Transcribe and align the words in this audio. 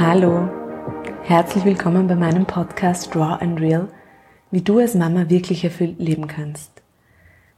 Hallo, 0.00 0.48
herzlich 1.24 1.64
willkommen 1.64 2.06
bei 2.06 2.14
meinem 2.14 2.46
Podcast 2.46 3.16
Raw 3.16 3.42
and 3.42 3.60
Real, 3.60 3.88
wie 4.52 4.60
du 4.60 4.78
als 4.78 4.94
Mama 4.94 5.28
wirklich 5.28 5.64
erfüllt 5.64 5.98
leben 5.98 6.28
kannst. 6.28 6.70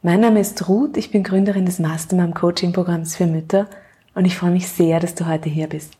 Mein 0.01 0.21
Name 0.21 0.39
ist 0.39 0.67
Ruth, 0.67 0.97
ich 0.97 1.11
bin 1.11 1.21
Gründerin 1.21 1.67
des 1.67 1.77
Mastermom 1.77 2.33
Coaching 2.33 2.73
Programms 2.73 3.15
für 3.15 3.27
Mütter 3.27 3.67
und 4.15 4.25
ich 4.25 4.35
freue 4.35 4.49
mich 4.49 4.67
sehr, 4.67 4.99
dass 4.99 5.13
du 5.13 5.27
heute 5.27 5.49
hier 5.49 5.67
bist. 5.67 5.93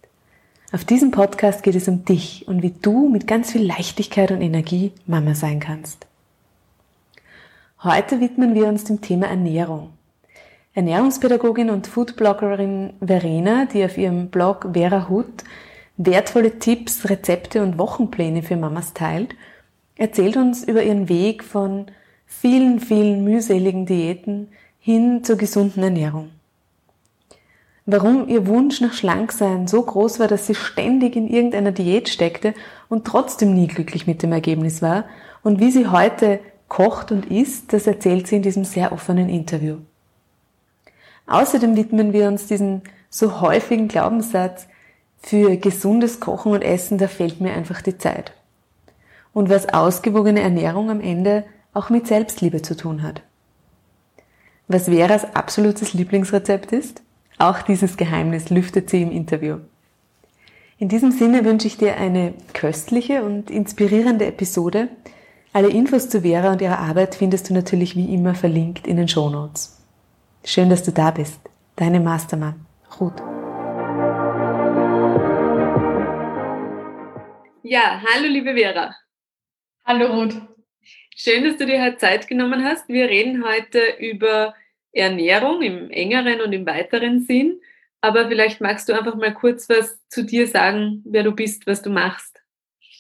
Auf 0.71 0.83
diesem 0.83 1.11
Podcast 1.11 1.61
geht 1.61 1.75
es 1.75 1.87
um 1.87 2.05
dich 2.05 2.47
und 2.47 2.63
wie 2.63 2.73
du 2.81 3.07
mit 3.07 3.27
ganz 3.27 3.51
viel 3.51 3.63
Leichtigkeit 3.63 4.31
und 4.31 4.41
Energie 4.41 4.93
Mama 5.05 5.35
sein 5.35 5.59
kannst. 5.59 6.07
Heute 7.83 8.19
widmen 8.19 8.55
wir 8.55 8.65
uns 8.65 8.83
dem 8.83 8.99
Thema 8.99 9.27
Ernährung. 9.27 9.93
Ernährungspädagogin 10.73 11.69
und 11.69 11.85
Foodbloggerin 11.85 12.93
Verena, 12.99 13.65
die 13.71 13.85
auf 13.85 13.95
ihrem 13.95 14.29
Blog 14.29 14.69
Vera 14.73 15.07
Hut 15.07 15.43
wertvolle 15.97 16.59
Tipps, 16.59 17.09
Rezepte 17.09 17.61
und 17.61 17.77
Wochenpläne 17.77 18.43
für 18.43 18.55
Mamas 18.55 18.93
teilt, 18.93 19.35
erzählt 19.95 20.37
uns 20.37 20.63
über 20.63 20.83
ihren 20.83 21.09
Weg 21.09 21.43
von 21.43 21.87
vielen, 22.25 22.79
vielen 22.79 23.23
mühseligen 23.23 23.85
Diäten 23.85 24.47
hin 24.79 25.23
zur 25.23 25.35
gesunden 25.35 25.83
Ernährung. 25.83 26.31
Warum 27.85 28.27
ihr 28.27 28.47
Wunsch 28.47 28.79
nach 28.79 28.93
Schlanksein 28.93 29.67
so 29.67 29.81
groß 29.81 30.19
war, 30.19 30.27
dass 30.27 30.47
sie 30.47 30.55
ständig 30.55 31.15
in 31.15 31.27
irgendeiner 31.27 31.71
Diät 31.71 32.09
steckte 32.09 32.53
und 32.89 33.05
trotzdem 33.05 33.53
nie 33.53 33.67
glücklich 33.67 34.07
mit 34.07 34.23
dem 34.23 34.31
Ergebnis 34.31 34.81
war 34.81 35.05
und 35.43 35.59
wie 35.59 35.71
sie 35.71 35.87
heute 35.87 36.39
kocht 36.67 37.11
und 37.11 37.25
isst, 37.25 37.73
das 37.73 37.87
erzählt 37.87 38.27
sie 38.27 38.37
in 38.37 38.43
diesem 38.43 38.63
sehr 38.63 38.91
offenen 38.91 39.29
Interview. 39.29 39.77
Außerdem 41.27 41.75
widmen 41.75 42.13
wir 42.13 42.27
uns 42.27 42.47
diesem 42.47 42.81
so 43.09 43.41
häufigen 43.41 43.87
Glaubenssatz, 43.87 44.67
für 45.21 45.55
gesundes 45.57 46.19
Kochen 46.19 46.51
und 46.51 46.61
Essen, 46.61 46.97
da 46.97 47.07
fehlt 47.07 47.41
mir 47.41 47.53
einfach 47.53 47.81
die 47.81 47.97
Zeit. 47.97 48.33
Und 49.33 49.49
was 49.49 49.69
ausgewogene 49.69 50.41
Ernährung 50.41 50.89
am 50.89 51.01
Ende 51.01 51.45
auch 51.73 51.89
mit 51.89 52.07
Selbstliebe 52.07 52.61
zu 52.61 52.75
tun 52.75 53.03
hat. 53.03 53.21
Was 54.67 54.85
Veras 54.85 55.35
absolutes 55.35 55.93
Lieblingsrezept 55.93 56.71
ist? 56.71 57.01
Auch 57.37 57.61
dieses 57.61 57.97
Geheimnis 57.97 58.49
lüftet 58.49 58.89
sie 58.89 59.01
im 59.01 59.11
Interview. 59.11 59.57
In 60.77 60.89
diesem 60.89 61.11
Sinne 61.11 61.45
wünsche 61.45 61.67
ich 61.67 61.77
dir 61.77 61.97
eine 61.97 62.33
köstliche 62.53 63.23
und 63.23 63.51
inspirierende 63.51 64.25
Episode. 64.25 64.89
Alle 65.53 65.69
Infos 65.69 66.09
zu 66.09 66.21
Vera 66.21 66.51
und 66.51 66.61
ihrer 66.61 66.79
Arbeit 66.79 67.15
findest 67.15 67.49
du 67.49 67.53
natürlich 67.53 67.95
wie 67.95 68.13
immer 68.13 68.35
verlinkt 68.35 68.87
in 68.87 68.97
den 68.97 69.07
Show 69.07 69.29
Notes. 69.29 69.77
Schön, 70.43 70.69
dass 70.69 70.83
du 70.83 70.91
da 70.91 71.11
bist. 71.11 71.39
Deine 71.75 71.99
Mastermann, 71.99 72.65
Ruth. 72.99 73.21
Ja, 77.63 78.01
hallo 78.03 78.27
liebe 78.27 78.55
Vera. 78.55 78.95
Hallo 79.85 80.07
Ruth. 80.07 80.33
Schön, 81.15 81.43
dass 81.43 81.57
du 81.57 81.67
dir 81.67 81.79
heute 81.83 81.97
Zeit 81.97 82.27
genommen 82.27 82.63
hast. 82.63 82.89
Wir 82.89 83.07
reden 83.07 83.45
heute 83.45 83.79
über 83.99 84.55
Ernährung 84.91 85.61
im 85.61 85.91
engeren 85.91 86.41
und 86.41 86.53
im 86.53 86.65
weiteren 86.65 87.19
Sinn. 87.19 87.61
Aber 88.01 88.27
vielleicht 88.27 88.61
magst 88.61 88.89
du 88.89 88.93
einfach 88.93 89.13
mal 89.13 89.31
kurz 89.35 89.69
was 89.69 89.99
zu 90.09 90.25
dir 90.25 90.47
sagen, 90.47 91.03
wer 91.05 91.21
du 91.21 91.33
bist, 91.33 91.67
was 91.67 91.83
du 91.83 91.91
machst. 91.91 92.41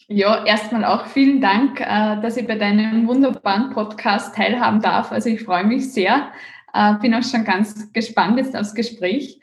Ja, 0.07 0.45
erstmal 0.45 0.85
auch 0.85 1.07
vielen 1.07 1.41
Dank, 1.41 1.81
äh, 1.81 2.21
dass 2.21 2.37
ich 2.37 2.45
bei 2.45 2.55
deinem 2.55 3.07
wunderbaren 3.07 3.71
Podcast 3.71 4.35
teilhaben 4.35 4.79
darf. 4.79 5.11
Also 5.11 5.29
ich 5.29 5.41
freue 5.41 5.63
mich 5.63 5.91
sehr. 5.91 6.31
Äh, 6.71 6.93
bin 7.01 7.15
auch 7.15 7.23
schon 7.23 7.45
ganz 7.45 7.91
gespannt 7.93 8.37
jetzt 8.37 8.55
aufs 8.55 8.75
Gespräch. 8.75 9.39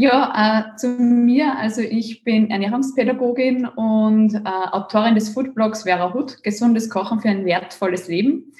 Ja, 0.00 0.70
äh, 0.70 0.76
zu 0.76 0.86
mir. 0.90 1.58
Also 1.58 1.80
ich 1.80 2.22
bin 2.22 2.52
Ernährungspädagogin 2.52 3.66
und 3.66 4.32
äh, 4.32 4.40
Autorin 4.70 5.16
des 5.16 5.30
Foodblogs 5.30 5.82
Vera 5.82 6.14
Hut, 6.14 6.40
gesundes 6.44 6.88
Kochen 6.88 7.18
für 7.18 7.30
ein 7.30 7.44
wertvolles 7.44 8.06
Leben. 8.06 8.52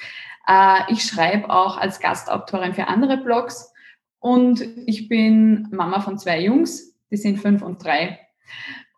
Äh, 0.49 0.93
ich 0.93 1.05
schreibe 1.05 1.49
auch 1.49 1.79
als 1.79 2.01
Gastautorin 2.01 2.75
für 2.75 2.89
andere 2.89 3.19
Blogs 3.19 3.73
und 4.19 4.65
ich 4.87 5.09
bin 5.09 5.69
Mama 5.71 6.01
von 6.01 6.19
zwei 6.19 6.43
Jungs, 6.43 6.99
die 7.13 7.17
sind 7.17 7.39
fünf 7.39 7.63
und 7.63 7.85
drei. 7.85 8.19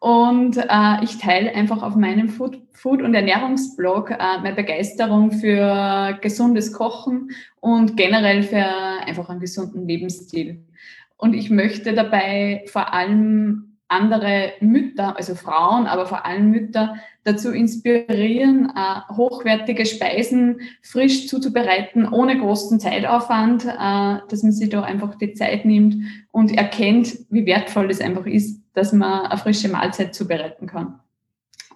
Und 0.00 0.56
äh, 0.56 1.04
ich 1.04 1.18
teile 1.18 1.54
einfach 1.54 1.82
auf 1.82 1.94
meinem 1.94 2.30
Food, 2.30 2.58
Food 2.72 3.02
und 3.02 3.12
Ernährungsblog 3.12 4.12
äh, 4.12 4.16
meine 4.42 4.54
Begeisterung 4.54 5.30
für 5.30 6.18
gesundes 6.22 6.72
Kochen 6.72 7.32
und 7.60 7.98
generell 7.98 8.42
für 8.42 8.64
einfach 8.64 9.28
einen 9.28 9.40
gesunden 9.40 9.86
Lebensstil. 9.86 10.64
Und 11.20 11.34
ich 11.34 11.50
möchte 11.50 11.92
dabei 11.92 12.64
vor 12.66 12.94
allem 12.94 13.76
andere 13.88 14.52
Mütter, 14.60 15.16
also 15.16 15.34
Frauen, 15.34 15.86
aber 15.86 16.06
vor 16.06 16.24
allem 16.24 16.50
Mütter 16.50 16.94
dazu 17.24 17.50
inspirieren, 17.50 18.72
äh, 18.74 19.14
hochwertige 19.14 19.84
Speisen 19.84 20.60
frisch 20.80 21.28
zuzubereiten, 21.28 22.08
ohne 22.08 22.38
großen 22.38 22.80
Zeitaufwand, 22.80 23.66
äh, 23.66 24.26
dass 24.28 24.42
man 24.42 24.52
sich 24.52 24.70
da 24.70 24.82
einfach 24.82 25.16
die 25.16 25.34
Zeit 25.34 25.64
nimmt 25.64 25.96
und 26.30 26.56
erkennt, 26.56 27.18
wie 27.28 27.44
wertvoll 27.44 27.90
es 27.90 28.00
einfach 28.00 28.26
ist, 28.26 28.62
dass 28.72 28.92
man 28.92 29.26
eine 29.26 29.38
frische 29.38 29.68
Mahlzeit 29.68 30.14
zubereiten 30.14 30.66
kann. 30.66 31.00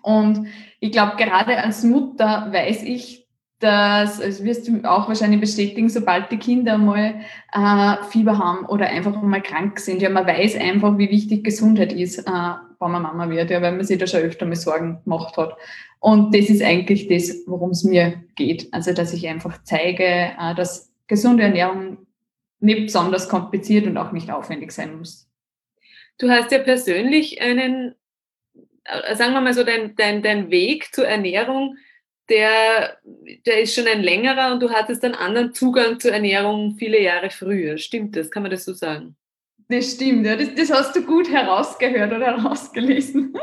Und 0.01 0.47
ich 0.81 0.93
glaube, 0.93 1.17
gerade 1.17 1.59
als 1.59 1.83
Mutter 1.83 2.49
weiß 2.51 2.85
ich, 2.85 3.24
dass, 3.65 4.21
also 4.21 4.45
wirst 4.45 4.69
du 4.69 4.85
auch 4.85 5.09
wahrscheinlich 5.09 5.41
bestätigen, 5.41 5.89
sobald 5.89 6.31
die 6.31 6.37
Kinder 6.37 6.77
mal 6.77 7.15
äh, 7.53 8.05
Fieber 8.11 8.37
haben 8.37 8.67
oder 8.67 8.89
einfach 8.89 9.21
mal 9.23 9.41
krank 9.41 9.81
sind, 9.81 10.03
ja, 10.03 10.11
man 10.11 10.27
weiß 10.27 10.57
einfach, 10.57 10.99
wie 10.99 11.11
wichtig 11.11 11.45
Gesundheit 11.45 11.95
ist, 11.95 12.19
äh, 12.19 12.23
wenn 12.31 12.91
man 12.91 13.03
Mama 13.03 13.31
wird, 13.31 13.51
ja, 13.51 13.63
weil 13.63 13.73
man 13.73 13.85
sich 13.85 13.99
da 13.99 14.07
schon 14.07 14.21
öfter 14.21 14.45
mal 14.45 14.55
Sorgen 14.55 15.01
gemacht 15.03 15.39
hat. 15.39 15.57
Und 15.99 16.35
das 16.35 16.51
ist 16.51 16.63
eigentlich 16.63 17.09
das, 17.09 17.35
worum 17.47 17.71
es 17.71 17.85
mir 17.85 18.23
geht. 18.35 18.69
Also, 18.73 18.93
dass 18.93 19.15
ich 19.15 19.27
einfach 19.27 19.63
zeige, 19.65 20.05
äh, 20.05 20.55
dass 20.55 20.93
gesunde 21.07 21.45
Ernährung 21.45 22.07
nicht 22.61 22.87
besonders 22.87 23.31
kompliziert 23.31 23.87
und 23.87 23.97
auch 23.97 24.13
nicht 24.13 24.31
aufwendig 24.31 24.73
sein 24.73 24.99
muss. 24.99 25.27
Du 26.19 26.29
hast 26.29 26.53
ja 26.53 26.59
persönlich 26.59 27.41
einen, 27.41 27.95
äh, 28.85 29.17
sagen 29.17 29.33
wir 29.33 29.41
mal 29.41 29.55
so, 29.55 29.65
dein, 29.65 29.97
dein, 29.97 30.23
dein 30.23 30.51
Weg 30.51 30.95
zur 30.95 31.07
Ernährung 31.07 31.79
der, 32.29 32.99
der 33.47 33.63
ist 33.63 33.75
schon 33.75 33.87
ein 33.87 34.03
längerer 34.03 34.53
und 34.53 34.63
du 34.63 34.71
hattest 34.71 35.05
einen 35.05 35.15
anderen 35.15 35.53
Zugang 35.53 36.01
zur 36.01 36.13
Ernährung 36.13 36.77
viele 36.79 37.03
Jahre 37.03 37.31
früher. 37.31 37.79
Stimmt 37.79 38.17
das? 38.17 38.31
Kann 38.31 38.43
man 38.43 38.51
das 38.51 38.65
so 38.65 38.73
sagen? 38.73 39.17
Das 39.69 39.93
stimmt, 39.93 40.27
ja. 40.27 40.37
Das, 40.37 40.55
das 40.55 40.73
hast 40.73 40.97
du 40.97 41.03
gut 41.03 41.31
herausgehört 41.31 42.13
oder 42.13 42.37
herausgelesen. 42.37 43.35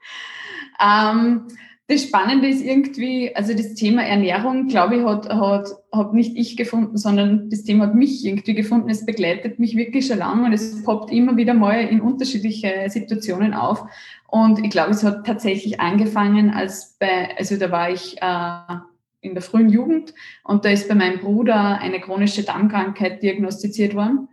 ähm, 0.80 1.48
das 1.88 2.02
Spannende 2.02 2.48
ist 2.48 2.64
irgendwie, 2.64 3.34
also 3.36 3.54
das 3.54 3.74
Thema 3.74 4.02
Ernährung, 4.02 4.66
glaube 4.66 4.96
ich, 4.96 5.04
hat, 5.04 5.28
hat, 5.28 5.68
hat 5.92 6.14
nicht 6.14 6.36
ich 6.36 6.56
gefunden, 6.56 6.98
sondern 6.98 7.48
das 7.48 7.62
Thema 7.62 7.86
hat 7.86 7.94
mich 7.94 8.24
irgendwie 8.24 8.54
gefunden. 8.54 8.90
Es 8.90 9.06
begleitet 9.06 9.60
mich 9.60 9.76
wirklich 9.76 10.08
schon 10.08 10.18
lange 10.18 10.46
und 10.46 10.52
es 10.52 10.82
poppt 10.82 11.12
immer 11.12 11.36
wieder 11.36 11.54
mal 11.54 11.80
in 11.80 12.00
unterschiedliche 12.00 12.86
Situationen 12.88 13.54
auf. 13.54 13.84
Und 14.28 14.64
ich 14.64 14.70
glaube, 14.70 14.90
es 14.90 15.04
hat 15.04 15.26
tatsächlich 15.26 15.80
angefangen, 15.80 16.50
als 16.50 16.96
bei, 16.98 17.36
also 17.38 17.56
da 17.56 17.70
war 17.70 17.90
ich 17.90 18.20
äh, 18.20 18.76
in 19.20 19.34
der 19.34 19.42
frühen 19.42 19.68
Jugend 19.68 20.14
und 20.44 20.64
da 20.64 20.70
ist 20.70 20.88
bei 20.88 20.94
meinem 20.94 21.20
Bruder 21.20 21.78
eine 21.80 22.00
chronische 22.00 22.42
Darmkrankheit 22.42 23.22
diagnostiziert 23.22 23.94
worden. 23.94 24.28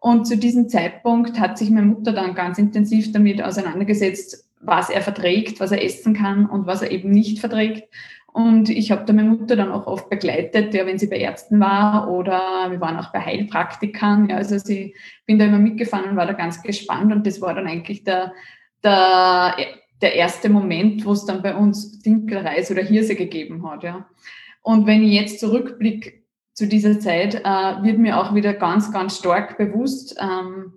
Und 0.00 0.26
zu 0.26 0.36
diesem 0.36 0.68
Zeitpunkt 0.68 1.40
hat 1.40 1.58
sich 1.58 1.70
meine 1.70 1.86
Mutter 1.86 2.12
dann 2.12 2.34
ganz 2.34 2.58
intensiv 2.58 3.12
damit 3.12 3.42
auseinandergesetzt, 3.42 4.48
was 4.60 4.90
er 4.90 5.02
verträgt, 5.02 5.60
was 5.60 5.72
er 5.72 5.84
essen 5.84 6.14
kann 6.14 6.46
und 6.46 6.66
was 6.66 6.82
er 6.82 6.90
eben 6.90 7.10
nicht 7.10 7.40
verträgt. 7.40 7.88
Und 8.32 8.68
ich 8.68 8.92
habe 8.92 9.04
da 9.04 9.12
meine 9.12 9.30
Mutter 9.30 9.56
dann 9.56 9.72
auch 9.72 9.86
oft 9.86 10.10
begleitet, 10.10 10.72
ja, 10.72 10.86
wenn 10.86 10.98
sie 10.98 11.08
bei 11.08 11.16
Ärzten 11.16 11.58
war 11.58 12.08
oder 12.10 12.70
wir 12.70 12.80
waren 12.80 12.96
auch 12.96 13.10
bei 13.10 13.20
Heilpraktikern. 13.20 14.28
Ja, 14.28 14.36
also 14.36 14.58
sie 14.58 14.94
bin 15.26 15.38
da 15.38 15.46
immer 15.46 15.58
mitgefahren 15.58 16.10
und 16.10 16.16
war 16.16 16.26
da 16.26 16.34
ganz 16.34 16.62
gespannt 16.62 17.12
und 17.12 17.26
das 17.26 17.40
war 17.40 17.54
dann 17.54 17.66
eigentlich 17.66 18.04
der, 18.04 18.32
der, 18.82 19.56
der 20.00 20.14
erste 20.14 20.48
Moment, 20.48 21.04
wo 21.04 21.12
es 21.12 21.24
dann 21.24 21.42
bei 21.42 21.54
uns 21.54 22.00
Dinkelreis 22.00 22.70
oder 22.70 22.82
Hirse 22.82 23.14
gegeben 23.14 23.68
hat. 23.68 23.82
Ja. 23.82 24.08
Und 24.62 24.86
wenn 24.86 25.02
ich 25.02 25.12
jetzt 25.12 25.40
zurückblicke 25.40 26.22
zu 26.52 26.66
dieser 26.66 26.98
Zeit, 27.00 27.36
äh, 27.36 27.82
wird 27.82 27.98
mir 27.98 28.20
auch 28.20 28.34
wieder 28.34 28.52
ganz, 28.52 28.92
ganz 28.92 29.18
stark 29.18 29.58
bewusst, 29.58 30.16
ähm, 30.20 30.72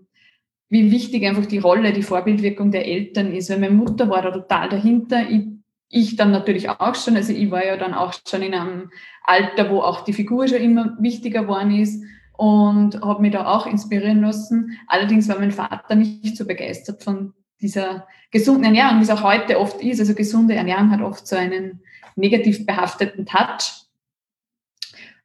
wie 0.70 0.92
wichtig 0.92 1.26
einfach 1.26 1.46
die 1.46 1.58
Rolle, 1.58 1.92
die 1.92 2.04
Vorbildwirkung 2.04 2.72
der 2.72 2.88
Eltern 2.88 3.34
ist. 3.34 3.50
Weil 3.50 3.60
meine 3.60 3.74
Mutter 3.74 4.10
war 4.10 4.22
da 4.22 4.32
total 4.32 4.70
dahinter. 4.70 5.30
Ich, 5.30 5.48
ich 5.90 6.16
dann 6.16 6.32
natürlich 6.32 6.70
auch 6.70 6.96
schon. 6.96 7.18
Also 7.18 7.34
ich 7.34 7.52
war 7.52 7.66
ja 7.66 7.78
dann 7.78 7.94
auch 7.94 8.14
schon 8.26 8.42
in 8.42 8.54
einem 8.54 8.90
Alter, 9.24 9.70
wo 9.70 9.82
auch 9.82 10.06
die 10.06 10.14
Figur 10.14 10.48
schon 10.48 10.62
immer 10.62 10.96
wichtiger 11.00 11.42
geworden 11.42 11.72
ist 11.72 12.02
und 12.38 13.02
habe 13.02 13.22
mich 13.22 13.34
da 13.34 13.46
auch 13.48 13.68
inspirieren 13.68 14.22
lassen. 14.22 14.80
Allerdings 14.88 15.28
war 15.28 15.40
mein 15.40 15.52
Vater 15.52 15.96
nicht 15.96 16.38
so 16.38 16.46
begeistert 16.46 17.04
von 17.04 17.34
dieser 17.62 18.08
gesunden 18.32 18.64
Ernährung, 18.64 19.00
wie 19.00 19.04
es 19.04 19.10
auch 19.10 19.24
heute 19.24 19.60
oft 19.60 19.82
ist. 19.82 20.00
Also 20.00 20.14
gesunde 20.14 20.56
Ernährung 20.56 20.92
hat 20.92 21.02
oft 21.02 21.28
so 21.28 21.36
einen 21.36 21.82
negativ 22.16 22.66
behafteten 22.66 23.26
Touch. 23.26 23.86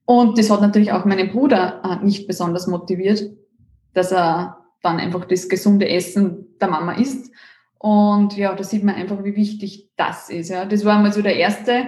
Und 0.05 0.39
das 0.39 0.51
hat 0.51 0.61
natürlich 0.61 0.93
auch 0.93 1.05
meinen 1.05 1.31
Bruder 1.31 1.83
äh, 1.85 2.05
nicht 2.05 2.27
besonders 2.27 2.67
motiviert, 2.67 3.25
dass 3.93 4.13
er 4.13 4.65
dann 4.83 4.99
einfach 4.99 5.25
das 5.25 5.49
gesunde 5.49 5.89
Essen 5.89 6.47
der 6.61 6.69
Mama 6.69 6.93
isst. 6.93 7.33
Und 7.79 8.37
ja, 8.37 8.55
da 8.55 8.63
sieht 8.63 8.85
man 8.85 8.95
einfach, 8.95 9.25
wie 9.25 9.37
wichtig 9.37 9.91
das 9.97 10.31
ist. 10.31 10.49
Ja. 10.49 10.65
Das 10.65 10.85
war 10.85 11.01
mal 11.01 11.13
so 11.13 11.23
der 11.23 11.37
erste 11.37 11.87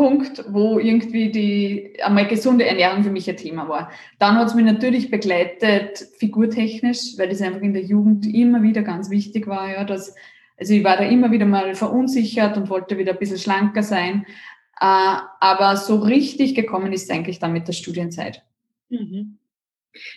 Punkt, 0.00 0.42
wo 0.48 0.78
irgendwie 0.78 1.30
die 1.30 2.02
einmal 2.02 2.26
gesunde 2.26 2.64
Ernährung 2.64 3.04
für 3.04 3.10
mich 3.10 3.28
ein 3.28 3.36
Thema 3.36 3.68
war. 3.68 3.92
Dann 4.18 4.36
hat 4.36 4.46
es 4.46 4.54
mich 4.54 4.64
natürlich 4.64 5.10
begleitet, 5.10 5.98
figurtechnisch, 6.16 7.18
weil 7.18 7.28
das 7.28 7.42
einfach 7.42 7.60
in 7.60 7.74
der 7.74 7.82
Jugend 7.82 8.24
immer 8.24 8.62
wieder 8.62 8.80
ganz 8.80 9.10
wichtig 9.10 9.46
war, 9.46 9.70
ja, 9.70 9.84
dass, 9.84 10.14
also 10.56 10.72
ich 10.72 10.82
war 10.84 10.96
da 10.96 11.04
immer 11.04 11.32
wieder 11.32 11.44
mal 11.44 11.74
verunsichert 11.74 12.56
und 12.56 12.70
wollte 12.70 12.96
wieder 12.96 13.12
ein 13.12 13.18
bisschen 13.18 13.36
schlanker 13.36 13.82
sein. 13.82 14.24
Äh, 14.80 15.18
aber 15.40 15.76
so 15.76 15.96
richtig 15.96 16.54
gekommen 16.54 16.94
ist 16.94 17.02
es 17.02 17.10
eigentlich 17.10 17.38
dann 17.38 17.52
mit 17.52 17.68
der 17.68 17.74
Studienzeit. 17.74 18.42
Mhm. 18.88 19.36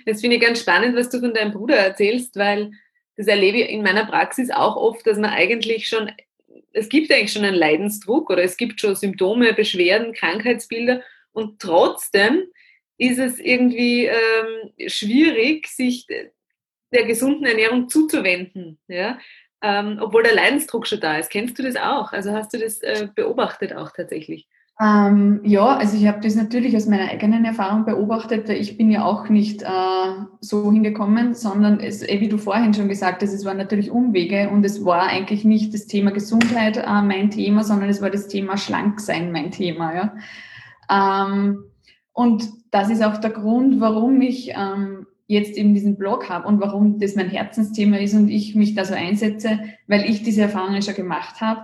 Das 0.05 0.21
finde 0.21 0.37
ich 0.37 0.41
ganz 0.41 0.61
spannend, 0.61 0.95
was 0.95 1.09
du 1.09 1.19
von 1.19 1.33
deinem 1.33 1.51
Bruder 1.51 1.75
erzählst, 1.75 2.37
weil 2.37 2.71
das 3.17 3.27
erlebe 3.27 3.57
ich 3.57 3.69
in 3.69 3.83
meiner 3.83 4.05
Praxis 4.05 4.49
auch 4.49 4.77
oft, 4.77 5.05
dass 5.05 5.17
man 5.17 5.31
eigentlich 5.31 5.89
schon, 5.89 6.09
es 6.73 6.89
gibt 6.89 7.11
eigentlich 7.11 7.31
schon 7.31 7.45
einen 7.45 7.55
Leidensdruck 7.55 8.29
oder 8.29 8.43
es 8.43 8.57
gibt 8.57 8.81
schon 8.81 8.95
Symptome, 8.95 9.53
Beschwerden, 9.53 10.13
Krankheitsbilder 10.13 11.01
und 11.31 11.59
trotzdem 11.59 12.43
ist 12.97 13.19
es 13.19 13.39
irgendwie 13.39 14.05
ähm, 14.05 14.73
schwierig, 14.87 15.67
sich 15.67 16.05
der 16.07 17.05
gesunden 17.05 17.45
Ernährung 17.45 17.89
zuzuwenden, 17.89 18.79
ja? 18.87 19.19
Ähm, 19.61 19.97
obwohl 20.01 20.23
der 20.23 20.35
Leidensdruck 20.35 20.85
schon 20.85 20.99
da 20.99 21.17
ist. 21.17 21.29
Kennst 21.29 21.57
du 21.57 21.63
das 21.63 21.77
auch? 21.77 22.11
Also 22.11 22.33
hast 22.33 22.53
du 22.53 22.59
das 22.59 22.81
äh, 22.81 23.07
beobachtet 23.15 23.73
auch 23.73 23.91
tatsächlich? 23.91 24.47
Ähm, 24.81 25.41
ja, 25.43 25.77
also 25.77 25.95
ich 25.95 26.07
habe 26.07 26.21
das 26.21 26.35
natürlich 26.35 26.75
aus 26.75 26.87
meiner 26.87 27.09
eigenen 27.09 27.45
Erfahrung 27.45 27.85
beobachtet. 27.85 28.49
Ich 28.49 28.75
bin 28.75 28.89
ja 28.89 29.05
auch 29.05 29.29
nicht 29.29 29.61
äh, 29.61 29.67
so 30.41 30.71
hingekommen, 30.71 31.35
sondern 31.35 31.79
es, 31.79 32.01
eh, 32.01 32.19
wie 32.19 32.27
du 32.27 32.37
vorhin 32.39 32.73
schon 32.73 32.89
gesagt 32.89 33.21
hast, 33.21 33.33
es 33.33 33.45
waren 33.45 33.57
natürlich 33.57 33.91
Umwege 33.91 34.49
und 34.49 34.65
es 34.65 34.83
war 34.83 35.03
eigentlich 35.03 35.45
nicht 35.45 35.73
das 35.75 35.85
Thema 35.85 36.11
Gesundheit 36.11 36.77
äh, 36.77 37.01
mein 37.03 37.29
Thema, 37.29 37.63
sondern 37.63 37.89
es 37.89 38.01
war 38.01 38.09
das 38.09 38.27
Thema 38.27 38.57
Schlanksein 38.57 39.31
mein 39.31 39.51
Thema. 39.51 39.93
Ja. 39.93 41.27
Ähm, 41.27 41.65
und 42.11 42.49
das 42.71 42.89
ist 42.89 43.03
auch 43.03 43.17
der 43.17 43.29
Grund, 43.29 43.79
warum 43.79 44.21
ich 44.21 44.53
ähm, 44.55 45.05
jetzt 45.27 45.55
eben 45.55 45.75
diesen 45.75 45.97
Blog 45.97 46.29
habe 46.29 46.47
und 46.47 46.59
warum 46.59 46.99
das 46.99 47.15
mein 47.15 47.29
Herzensthema 47.29 47.97
ist 47.97 48.15
und 48.15 48.27
ich 48.27 48.55
mich 48.55 48.73
da 48.73 48.85
so 48.85 48.95
einsetze, 48.95 49.59
weil 49.87 50.09
ich 50.09 50.23
diese 50.23 50.41
Erfahrungen 50.41 50.81
schon 50.81 50.95
gemacht 50.95 51.41
habe 51.41 51.61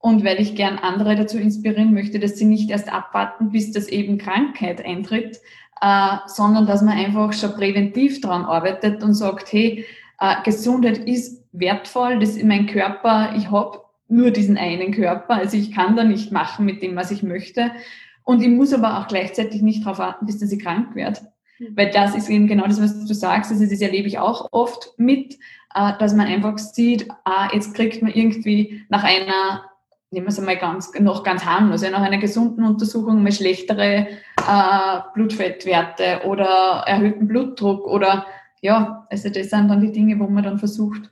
und 0.00 0.24
weil 0.24 0.40
ich 0.40 0.56
gern 0.56 0.78
andere 0.78 1.14
dazu 1.14 1.38
inspirieren 1.38 1.92
möchte, 1.92 2.18
dass 2.18 2.36
sie 2.36 2.46
nicht 2.46 2.70
erst 2.70 2.92
abwarten, 2.92 3.50
bis 3.50 3.70
das 3.70 3.86
eben 3.88 4.18
Krankheit 4.18 4.84
eintritt, 4.84 5.40
äh, 5.80 6.16
sondern 6.26 6.66
dass 6.66 6.82
man 6.82 6.98
einfach 6.98 7.32
schon 7.32 7.54
präventiv 7.54 8.20
daran 8.20 8.44
arbeitet 8.44 9.02
und 9.02 9.14
sagt, 9.14 9.52
hey, 9.52 9.84
äh, 10.18 10.34
Gesundheit 10.42 10.98
ist 10.98 11.44
wertvoll, 11.52 12.18
das 12.18 12.30
ist 12.30 12.44
mein 12.44 12.66
Körper, 12.66 13.34
ich 13.36 13.50
habe 13.50 13.80
nur 14.08 14.30
diesen 14.30 14.56
einen 14.56 14.92
Körper, 14.92 15.34
also 15.34 15.56
ich 15.56 15.72
kann 15.72 15.96
da 15.96 16.04
nicht 16.04 16.32
machen 16.32 16.64
mit 16.64 16.82
dem, 16.82 16.96
was 16.96 17.10
ich 17.10 17.22
möchte. 17.22 17.70
Und 18.24 18.42
ich 18.42 18.48
muss 18.48 18.72
aber 18.72 18.98
auch 18.98 19.06
gleichzeitig 19.06 19.62
nicht 19.62 19.84
darauf 19.84 19.98
warten, 19.98 20.26
bis 20.26 20.38
dass 20.38 20.52
ich 20.52 20.62
krank 20.62 20.94
werde. 20.94 21.20
Mhm. 21.58 21.76
Weil 21.76 21.90
das 21.90 22.14
ist 22.14 22.28
eben 22.28 22.46
genau 22.46 22.66
das, 22.66 22.80
was 22.80 23.06
du 23.06 23.14
sagst. 23.14 23.50
Also 23.50 23.64
das 23.66 23.80
erlebe 23.80 24.08
ich 24.08 24.18
auch 24.18 24.48
oft 24.50 24.94
mit, 24.96 25.34
äh, 25.74 25.92
dass 25.98 26.14
man 26.14 26.26
einfach 26.26 26.58
sieht, 26.58 27.08
ah, 27.24 27.48
jetzt 27.52 27.74
kriegt 27.74 28.02
man 28.02 28.12
irgendwie 28.12 28.84
nach 28.88 29.04
einer 29.04 29.69
nehmen 30.10 30.26
wir 30.26 30.30
es 30.30 30.38
einmal 30.38 30.58
ganz, 30.58 30.92
noch 30.98 31.22
ganz 31.22 31.44
harmlos, 31.44 31.82
ja, 31.82 31.90
nach 31.90 32.02
einer 32.02 32.18
gesunden 32.18 32.64
Untersuchung 32.64 33.22
mal 33.22 33.32
schlechtere 33.32 34.08
äh, 34.36 35.00
Blutfettwerte 35.14 36.22
oder 36.26 36.84
erhöhten 36.86 37.28
Blutdruck 37.28 37.86
oder 37.86 38.26
ja, 38.60 39.06
also 39.10 39.30
das 39.30 39.50
sind 39.50 39.68
dann 39.68 39.80
die 39.80 39.92
Dinge, 39.92 40.18
wo 40.18 40.26
man 40.26 40.44
dann 40.44 40.58
versucht, 40.58 41.10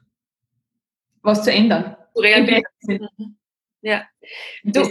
was 1.22 1.44
zu 1.44 1.52
ändern. 1.52 1.96
Reagieren. 2.16 2.66
Ja. 3.80 4.04
Du, 4.64 4.82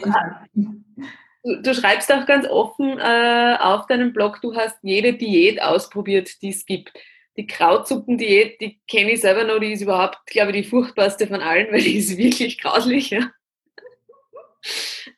du, 0.53 1.61
du, 1.61 1.73
schreibst 1.73 2.11
auch 2.11 2.25
ganz 2.25 2.47
offen 2.47 2.97
äh, 2.99 3.57
auf 3.59 3.85
deinem 3.87 4.13
Blog, 4.13 4.39
du 4.41 4.55
hast 4.55 4.77
jede 4.81 5.13
Diät 5.13 5.61
ausprobiert, 5.61 6.41
die 6.41 6.49
es 6.49 6.65
gibt. 6.65 6.93
Die 7.35 7.45
Krautsuppen-Diät, 7.45 8.59
die 8.61 8.79
kenne 8.87 9.11
ich 9.11 9.21
selber 9.21 9.43
noch, 9.43 9.59
die 9.59 9.73
ist 9.73 9.81
überhaupt, 9.81 10.25
glaube 10.25 10.51
ich, 10.51 10.63
die 10.63 10.69
furchtbarste 10.69 11.27
von 11.27 11.41
allen, 11.41 11.67
weil 11.71 11.81
die 11.81 11.97
ist 11.97 12.17
wirklich 12.17 12.59
grauslich. 12.59 13.09
Ja? 13.09 13.29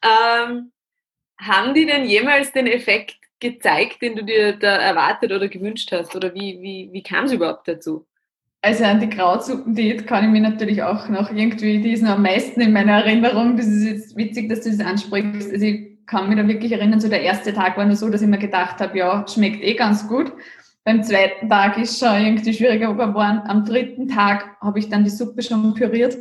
Ähm, 0.01 0.71
haben 1.39 1.73
die 1.73 1.85
denn 1.85 2.05
jemals 2.05 2.51
den 2.51 2.67
Effekt 2.67 3.17
gezeigt, 3.39 4.01
den 4.01 4.15
du 4.15 4.23
dir 4.23 4.53
da 4.53 4.75
erwartet 4.75 5.31
oder 5.31 5.47
gewünscht 5.47 5.91
hast? 5.91 6.15
Oder 6.15 6.33
wie, 6.33 6.61
wie, 6.61 6.89
wie 6.91 7.03
kam 7.03 7.25
es 7.25 7.31
überhaupt 7.31 7.67
dazu? 7.67 8.05
Also 8.61 8.83
an 8.83 8.99
die 8.99 9.09
Krautsuppendiät 9.09 10.05
kann 10.05 10.25
ich 10.25 10.31
mich 10.31 10.41
natürlich 10.41 10.83
auch 10.83 11.07
noch 11.07 11.31
irgendwie, 11.31 11.81
die 11.81 11.93
ist 11.93 12.03
noch 12.03 12.11
am 12.11 12.23
meisten 12.23 12.59
in 12.59 12.73
meiner 12.73 13.03
Erinnerung. 13.03 13.55
Das 13.55 13.67
ist 13.67 13.85
jetzt 13.85 14.17
witzig, 14.17 14.49
dass 14.49 14.61
du 14.61 14.69
das 14.69 14.85
ansprichst. 14.85 15.51
Also 15.51 15.65
ich 15.65 16.05
kann 16.05 16.27
mich 16.27 16.37
da 16.37 16.45
wirklich 16.45 16.73
erinnern, 16.73 16.99
so 16.99 17.07
der 17.07 17.21
erste 17.21 17.53
Tag 17.53 17.77
war 17.77 17.85
nur 17.85 17.95
so, 17.95 18.09
dass 18.09 18.21
ich 18.21 18.27
mir 18.27 18.37
gedacht 18.37 18.81
habe, 18.81 18.97
ja, 18.97 19.25
schmeckt 19.27 19.63
eh 19.63 19.75
ganz 19.75 20.07
gut. 20.07 20.33
Beim 20.83 21.03
zweiten 21.03 21.47
Tag 21.47 21.77
ist 21.77 21.99
schon 21.99 22.19
irgendwie 22.19 22.53
schwieriger 22.53 22.93
geworden. 22.93 23.41
Am 23.45 23.63
dritten 23.63 24.07
Tag 24.07 24.57
habe 24.59 24.79
ich 24.79 24.89
dann 24.89 25.03
die 25.03 25.09
Suppe 25.09 25.41
schon 25.41 25.73
püriert, 25.73 26.17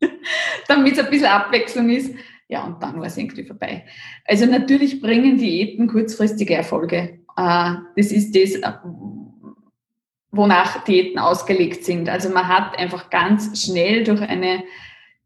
damit 0.68 0.94
es 0.94 0.98
ein 0.98 1.10
bisschen 1.10 1.26
Abwechslung 1.26 1.90
ist. 1.90 2.14
Ja, 2.52 2.64
und 2.64 2.82
dann 2.82 2.98
war 2.98 3.06
es 3.06 3.16
irgendwie 3.16 3.44
vorbei. 3.44 3.86
Also 4.26 4.44
natürlich 4.44 5.00
bringen 5.00 5.38
Diäten 5.38 5.86
kurzfristige 5.86 6.54
Erfolge. 6.54 7.20
Äh, 7.34 7.74
das 7.96 8.12
ist 8.12 8.36
das, 8.36 8.56
äh, 8.56 8.72
wonach 10.30 10.84
Diäten 10.84 11.18
ausgelegt 11.18 11.82
sind. 11.82 12.10
Also 12.10 12.28
man 12.28 12.46
hat 12.46 12.78
einfach 12.78 13.08
ganz 13.08 13.58
schnell 13.58 14.04
durch 14.04 14.20
eine 14.20 14.64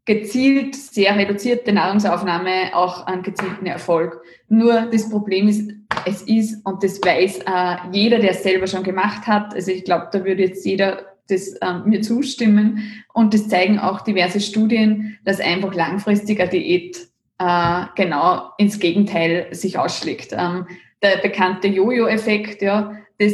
gezielt 0.05 0.73
sehr 0.77 1.17
reduzierte 1.17 1.73
Nahrungsaufnahme 1.73 2.73
auch 2.73 3.05
einen 3.07 3.23
gezielten 3.23 3.65
Erfolg. 3.65 4.21
Nur 4.47 4.83
das 4.89 5.09
Problem 5.09 5.49
ist, 5.49 5.69
es 6.05 6.21
ist, 6.21 6.65
und 6.65 6.81
das 6.81 7.01
weiß 7.01 7.39
äh, 7.39 7.75
jeder, 7.91 8.19
der 8.19 8.31
es 8.31 8.43
selber 8.43 8.67
schon 8.67 8.83
gemacht 8.83 9.27
hat, 9.27 9.53
also 9.53 9.69
ich 9.69 9.83
glaube, 9.83 10.07
da 10.13 10.23
würde 10.23 10.43
jetzt 10.43 10.65
jeder 10.65 11.17
das 11.27 11.55
ähm, 11.61 11.83
mir 11.87 12.01
zustimmen. 12.01 13.03
Und 13.13 13.33
das 13.33 13.49
zeigen 13.49 13.79
auch 13.79 13.99
diverse 13.99 14.39
Studien, 14.39 15.17
dass 15.25 15.41
einfach 15.41 15.73
langfristig 15.73 16.39
eine 16.39 16.49
Diät 16.49 17.06
äh, 17.39 17.85
genau 17.95 18.51
ins 18.57 18.79
Gegenteil 18.79 19.47
sich 19.51 19.77
ausschlägt. 19.77 20.33
Ähm, 20.33 20.67
der 21.01 21.17
bekannte 21.17 21.67
Jojo-Effekt, 21.67 22.61
ja, 22.61 22.93
das, 23.19 23.33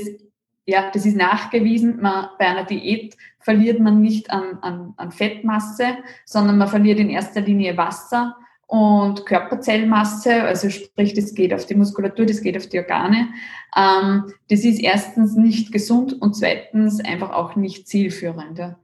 ja, 0.65 0.91
das 0.91 1.05
ist 1.05 1.15
nachgewiesen. 1.15 2.01
Man, 2.01 2.27
bei 2.37 2.47
einer 2.47 2.65
Diät 2.65 3.15
verliert 3.39 3.79
man 3.79 4.01
nicht 4.01 4.31
an, 4.31 4.59
an, 4.61 4.93
an 4.97 5.11
Fettmasse, 5.11 5.97
sondern 6.25 6.57
man 6.57 6.67
verliert 6.67 6.99
in 6.99 7.09
erster 7.09 7.41
Linie 7.41 7.77
Wasser 7.77 8.35
und 8.67 9.25
Körperzellmasse, 9.25 10.43
also 10.43 10.69
sprich, 10.69 11.13
das 11.13 11.35
geht 11.35 11.53
auf 11.53 11.65
die 11.65 11.75
Muskulatur, 11.75 12.25
das 12.25 12.41
geht 12.41 12.57
auf 12.57 12.67
die 12.67 12.79
Organe. 12.79 13.29
Ähm, 13.75 14.33
das 14.49 14.63
ist 14.63 14.81
erstens 14.81 15.35
nicht 15.35 15.71
gesund 15.71 16.19
und 16.21 16.35
zweitens 16.35 16.99
einfach 17.03 17.31
auch 17.31 17.55
nicht 17.55 17.87
zielführend. 17.87 18.57
Ja. 18.57 18.79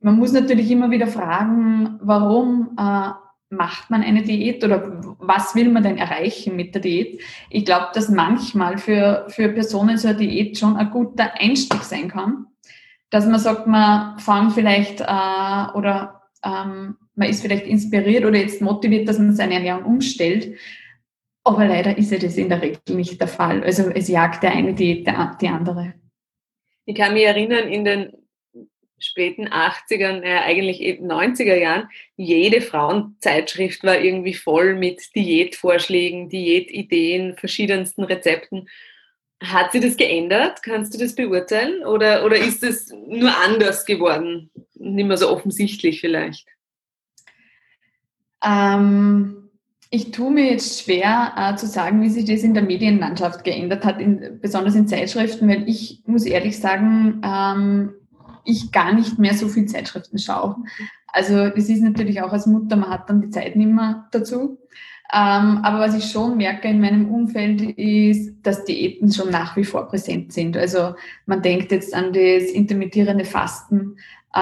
Man 0.00 0.16
muss 0.16 0.32
natürlich 0.32 0.70
immer 0.70 0.90
wieder 0.90 1.06
fragen, 1.06 1.98
warum 2.00 2.76
äh, 2.78 3.10
macht 3.48 3.90
man 3.90 4.02
eine 4.02 4.22
Diät 4.22 4.64
oder 4.64 5.00
was 5.18 5.54
will 5.54 5.70
man 5.70 5.82
denn 5.82 5.98
erreichen 5.98 6.56
mit 6.56 6.74
der 6.74 6.82
Diät? 6.82 7.20
Ich 7.50 7.64
glaube, 7.64 7.88
dass 7.94 8.08
manchmal 8.08 8.78
für, 8.78 9.26
für 9.28 9.48
Personen 9.50 9.98
so 9.98 10.08
eine 10.08 10.16
Diät 10.16 10.58
schon 10.58 10.76
ein 10.76 10.90
guter 10.90 11.32
Einstieg 11.38 11.82
sein 11.82 12.08
kann. 12.08 12.46
Dass 13.10 13.24
man 13.26 13.38
sagt, 13.38 13.66
man 13.66 14.18
fängt 14.18 14.52
vielleicht 14.52 15.00
äh, 15.00 15.72
oder 15.74 16.22
ähm, 16.44 16.96
man 17.14 17.28
ist 17.28 17.42
vielleicht 17.42 17.66
inspiriert 17.66 18.24
oder 18.24 18.38
jetzt 18.38 18.60
motiviert, 18.60 19.08
dass 19.08 19.18
man 19.18 19.34
seine 19.34 19.54
Ernährung 19.54 19.84
umstellt. 19.84 20.56
Aber 21.44 21.66
leider 21.66 21.96
ist 21.96 22.10
ja 22.10 22.18
das 22.18 22.36
in 22.36 22.48
der 22.48 22.60
Regel 22.60 22.80
nicht 22.96 23.20
der 23.20 23.28
Fall. 23.28 23.62
Also 23.62 23.90
es 23.90 24.08
jagt 24.08 24.42
der 24.42 24.52
eine 24.52 24.74
Diät 24.74 25.06
die 25.40 25.48
andere. 25.48 25.94
Ich 26.84 26.96
kann 26.96 27.14
mich 27.14 27.24
erinnern, 27.24 27.68
in 27.68 27.84
den 27.84 28.12
späten 28.98 29.48
80ern, 29.48 30.22
äh, 30.22 30.38
eigentlich 30.38 30.80
90er 30.80 31.56
Jahren, 31.56 31.88
jede 32.16 32.60
Frauenzeitschrift 32.60 33.84
war 33.84 34.00
irgendwie 34.00 34.34
voll 34.34 34.74
mit 34.74 35.14
Diätvorschlägen, 35.14 36.28
Diätideen, 36.28 37.36
verschiedensten 37.36 38.04
Rezepten. 38.04 38.68
Hat 39.42 39.72
sich 39.72 39.82
das 39.82 39.96
geändert? 39.96 40.62
Kannst 40.62 40.94
du 40.94 40.98
das 40.98 41.14
beurteilen? 41.14 41.84
Oder, 41.84 42.24
oder 42.24 42.36
ist 42.36 42.62
es 42.62 42.90
nur 43.06 43.36
anders 43.44 43.84
geworden? 43.84 44.50
Nicht 44.74 45.06
mehr 45.06 45.18
so 45.18 45.30
offensichtlich 45.30 46.00
vielleicht? 46.00 46.48
Ähm, 48.42 49.50
ich 49.90 50.10
tue 50.10 50.30
mir 50.30 50.50
jetzt 50.50 50.82
schwer 50.82 51.32
äh, 51.36 51.56
zu 51.56 51.66
sagen, 51.66 52.02
wie 52.02 52.08
sich 52.08 52.24
das 52.24 52.42
in 52.42 52.54
der 52.54 52.62
Medienlandschaft 52.62 53.44
geändert 53.44 53.84
hat, 53.84 54.00
in, 54.00 54.38
besonders 54.40 54.74
in 54.74 54.88
Zeitschriften, 54.88 55.48
weil 55.48 55.68
ich 55.68 56.02
muss 56.06 56.24
ehrlich 56.24 56.58
sagen, 56.58 57.20
ähm, 57.22 57.94
ich 58.46 58.72
gar 58.72 58.92
nicht 58.92 59.18
mehr 59.18 59.34
so 59.34 59.48
viel 59.48 59.66
Zeitschriften 59.66 60.18
schaue. 60.18 60.56
Also 61.08 61.48
das 61.48 61.68
ist 61.68 61.82
natürlich 61.82 62.22
auch 62.22 62.32
als 62.32 62.46
Mutter, 62.46 62.76
man 62.76 62.90
hat 62.90 63.08
dann 63.08 63.20
die 63.20 63.30
Zeit 63.30 63.56
nicht 63.56 63.70
mehr 63.70 64.06
dazu. 64.12 64.58
Ähm, 65.12 65.58
aber 65.62 65.78
was 65.78 65.94
ich 65.94 66.10
schon 66.10 66.36
merke 66.36 66.68
in 66.68 66.80
meinem 66.80 67.08
Umfeld 67.12 67.60
ist, 67.78 68.34
dass 68.42 68.64
Diäten 68.64 69.12
schon 69.12 69.30
nach 69.30 69.56
wie 69.56 69.64
vor 69.64 69.88
präsent 69.88 70.32
sind. 70.32 70.56
Also 70.56 70.94
man 71.26 71.42
denkt 71.42 71.70
jetzt 71.70 71.94
an 71.94 72.12
das 72.12 72.50
intermittierende 72.50 73.24
Fasten, 73.24 73.98
äh, 74.34 74.38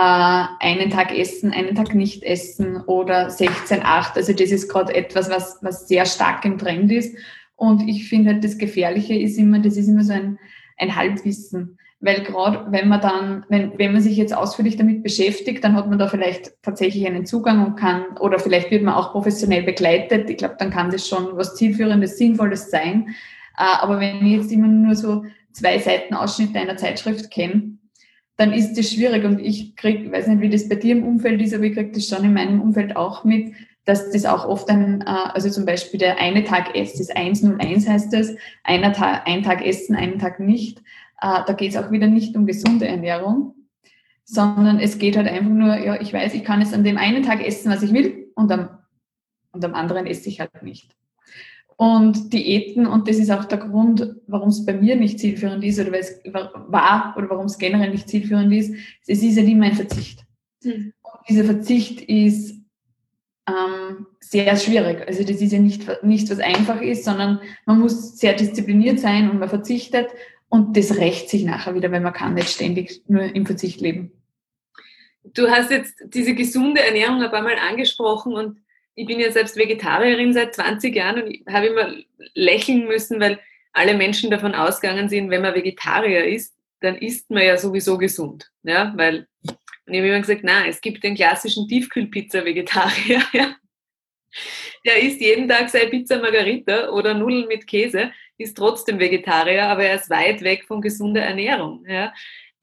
einen 0.60 0.90
Tag 0.90 1.16
essen, 1.16 1.52
einen 1.52 1.74
Tag 1.74 1.94
nicht 1.94 2.22
essen 2.22 2.78
oder 2.78 3.28
16-8. 3.28 4.16
Also 4.16 4.32
das 4.32 4.50
ist 4.50 4.68
gerade 4.68 4.94
etwas, 4.94 5.28
was, 5.28 5.58
was 5.60 5.86
sehr 5.86 6.06
stark 6.06 6.44
im 6.46 6.56
Trend 6.56 6.90
ist. 6.90 7.14
Und 7.56 7.86
ich 7.86 8.08
finde 8.08 8.32
halt, 8.32 8.44
das 8.44 8.58
Gefährliche 8.58 9.14
ist 9.14 9.38
immer, 9.38 9.58
das 9.58 9.76
ist 9.76 9.88
immer 9.88 10.02
so 10.02 10.14
ein, 10.14 10.38
ein 10.78 10.96
Halbwissen. 10.96 11.78
Weil 12.04 12.22
gerade 12.22 12.66
wenn 12.70 12.88
man 12.88 13.00
dann, 13.00 13.46
wenn, 13.48 13.78
wenn 13.78 13.94
man 13.94 14.02
sich 14.02 14.18
jetzt 14.18 14.36
ausführlich 14.36 14.76
damit 14.76 15.02
beschäftigt, 15.02 15.64
dann 15.64 15.74
hat 15.74 15.88
man 15.88 15.98
da 15.98 16.06
vielleicht 16.06 16.52
tatsächlich 16.62 17.06
einen 17.06 17.24
Zugang 17.24 17.64
und 17.64 17.76
kann, 17.76 18.18
oder 18.20 18.38
vielleicht 18.38 18.70
wird 18.70 18.82
man 18.82 18.92
auch 18.92 19.12
professionell 19.12 19.62
begleitet. 19.62 20.28
Ich 20.28 20.36
glaube, 20.36 20.56
dann 20.58 20.68
kann 20.68 20.90
das 20.90 21.08
schon 21.08 21.34
was 21.38 21.54
Zielführendes, 21.54 22.18
Sinnvolles 22.18 22.70
sein. 22.70 23.08
Äh, 23.56 23.78
aber 23.80 24.00
wenn 24.00 24.16
ich 24.26 24.32
jetzt 24.32 24.52
immer 24.52 24.66
nur 24.66 24.94
so 24.94 25.24
zwei 25.52 25.78
Seiten 25.78 26.12
Ausschnitte 26.12 26.58
einer 26.58 26.76
Zeitschrift 26.76 27.30
kenne, 27.30 27.78
dann 28.36 28.52
ist 28.52 28.74
das 28.74 28.92
schwierig. 28.92 29.24
Und 29.24 29.38
ich 29.38 29.74
krieg, 29.74 30.12
weiß 30.12 30.26
nicht, 30.26 30.42
wie 30.42 30.50
das 30.50 30.68
bei 30.68 30.74
dir 30.74 30.96
im 30.96 31.04
Umfeld 31.04 31.40
ist, 31.40 31.54
aber 31.54 31.64
ich 31.64 31.72
kriege 31.72 31.92
das 31.92 32.06
schon 32.06 32.22
in 32.22 32.34
meinem 32.34 32.60
Umfeld 32.60 32.96
auch 32.96 33.24
mit, 33.24 33.54
dass 33.86 34.10
das 34.10 34.26
auch 34.26 34.46
oft 34.46 34.68
ein, 34.68 35.00
äh, 35.00 35.04
also 35.06 35.48
zum 35.48 35.64
Beispiel 35.64 36.00
der 36.00 36.18
eine 36.18 36.44
Tag 36.44 36.76
Essen, 36.76 36.98
das 36.98 37.16
101 37.16 37.88
heißt 37.88 38.12
das, 38.12 38.34
einer 38.62 38.92
Tag, 38.92 39.22
ein 39.26 39.42
Tag 39.42 39.64
essen, 39.64 39.96
einen 39.96 40.18
Tag 40.18 40.38
nicht. 40.38 40.82
Äh, 41.20 41.42
da 41.46 41.52
geht 41.52 41.70
es 41.70 41.76
auch 41.76 41.90
wieder 41.90 42.06
nicht 42.06 42.36
um 42.36 42.46
gesunde 42.46 42.86
Ernährung, 42.86 43.54
sondern 44.24 44.78
es 44.78 44.98
geht 44.98 45.16
halt 45.16 45.28
einfach 45.28 45.50
nur, 45.50 45.76
ja, 45.76 46.00
ich 46.00 46.12
weiß, 46.12 46.34
ich 46.34 46.44
kann 46.44 46.62
es 46.62 46.72
an 46.72 46.84
dem 46.84 46.96
einen 46.96 47.22
Tag 47.22 47.44
essen, 47.44 47.70
was 47.70 47.82
ich 47.82 47.92
will, 47.92 48.30
und 48.34 48.50
am, 48.50 48.68
und 49.52 49.64
am 49.64 49.74
anderen 49.74 50.06
esse 50.06 50.28
ich 50.28 50.40
halt 50.40 50.62
nicht. 50.62 50.94
Und 51.76 52.32
Diäten, 52.32 52.86
und 52.86 53.08
das 53.08 53.16
ist 53.16 53.30
auch 53.30 53.44
der 53.44 53.58
Grund, 53.58 54.16
warum 54.26 54.50
es 54.50 54.64
bei 54.64 54.74
mir 54.74 54.94
nicht 54.96 55.18
zielführend 55.18 55.64
ist 55.64 55.80
oder 55.80 55.90
weil 55.90 56.00
es 56.00 56.20
war 56.24 57.14
oder 57.16 57.30
warum 57.30 57.46
es 57.46 57.58
generell 57.58 57.90
nicht 57.90 58.08
zielführend 58.08 58.52
ist, 58.52 58.74
es 59.06 59.22
ist 59.22 59.36
ja 59.36 59.42
immer 59.42 59.66
ein 59.66 59.74
Verzicht. 59.74 60.24
Mhm. 60.62 60.92
Und 61.02 61.28
dieser 61.28 61.44
Verzicht 61.44 62.00
ist 62.02 62.60
ähm, 63.48 64.06
sehr 64.20 64.56
schwierig. 64.56 65.06
Also 65.06 65.24
das 65.24 65.40
ist 65.40 65.52
ja 65.52 65.58
nicht, 65.58 66.02
nichts, 66.04 66.30
was 66.30 66.38
einfach 66.38 66.80
ist, 66.80 67.04
sondern 67.04 67.40
man 67.66 67.80
muss 67.80 68.18
sehr 68.18 68.34
diszipliniert 68.34 69.00
sein 69.00 69.28
und 69.28 69.40
man 69.40 69.48
verzichtet 69.48 70.06
und 70.48 70.76
das 70.76 70.96
rächt 70.96 71.28
sich 71.28 71.44
nachher 71.44 71.74
wieder, 71.74 71.90
weil 71.90 72.00
man 72.00 72.12
kann 72.12 72.34
nicht 72.34 72.48
ständig 72.48 73.02
nur 73.08 73.22
im 73.22 73.46
Verzicht 73.46 73.80
leben. 73.80 74.12
Du 75.24 75.48
hast 75.48 75.70
jetzt 75.70 75.94
diese 76.06 76.34
gesunde 76.34 76.82
Ernährung 76.82 77.22
ein 77.22 77.30
paar 77.30 77.42
Mal 77.42 77.56
angesprochen 77.58 78.34
und 78.34 78.58
ich 78.94 79.06
bin 79.06 79.18
ja 79.18 79.32
selbst 79.32 79.56
Vegetarierin 79.56 80.32
seit 80.32 80.54
20 80.54 80.94
Jahren 80.94 81.22
und 81.22 81.52
habe 81.52 81.66
immer 81.66 81.94
lächeln 82.34 82.86
müssen, 82.86 83.20
weil 83.20 83.40
alle 83.72 83.94
Menschen 83.94 84.30
davon 84.30 84.54
ausgegangen 84.54 85.08
sind, 85.08 85.30
wenn 85.30 85.42
man 85.42 85.54
Vegetarier 85.54 86.24
ist, 86.24 86.54
dann 86.80 86.96
isst 86.96 87.30
man 87.30 87.42
ja 87.42 87.56
sowieso 87.56 87.98
gesund. 87.98 88.50
Ja, 88.62 88.92
weil, 88.96 89.26
und 89.42 89.92
ich 89.92 89.98
habe 89.98 90.08
immer 90.08 90.20
gesagt, 90.20 90.44
nein, 90.44 90.68
es 90.68 90.80
gibt 90.80 91.02
den 91.02 91.16
klassischen 91.16 91.68
Tiefkühlpizza-Vegetarier. 91.68 93.22
Ja. 93.32 93.56
Der 94.84 95.02
isst 95.02 95.20
jeden 95.20 95.48
Tag 95.48 95.70
seine 95.70 95.90
Pizza 95.90 96.18
Margarita 96.18 96.90
oder 96.90 97.14
Nudeln 97.14 97.48
mit 97.48 97.66
Käse, 97.66 98.12
ist 98.38 98.56
trotzdem 98.56 98.98
Vegetarier, 98.98 99.68
aber 99.68 99.84
er 99.84 99.96
ist 99.96 100.10
weit 100.10 100.42
weg 100.42 100.64
von 100.66 100.80
gesunder 100.80 101.22
Ernährung. 101.22 101.84
Ja. 101.88 102.12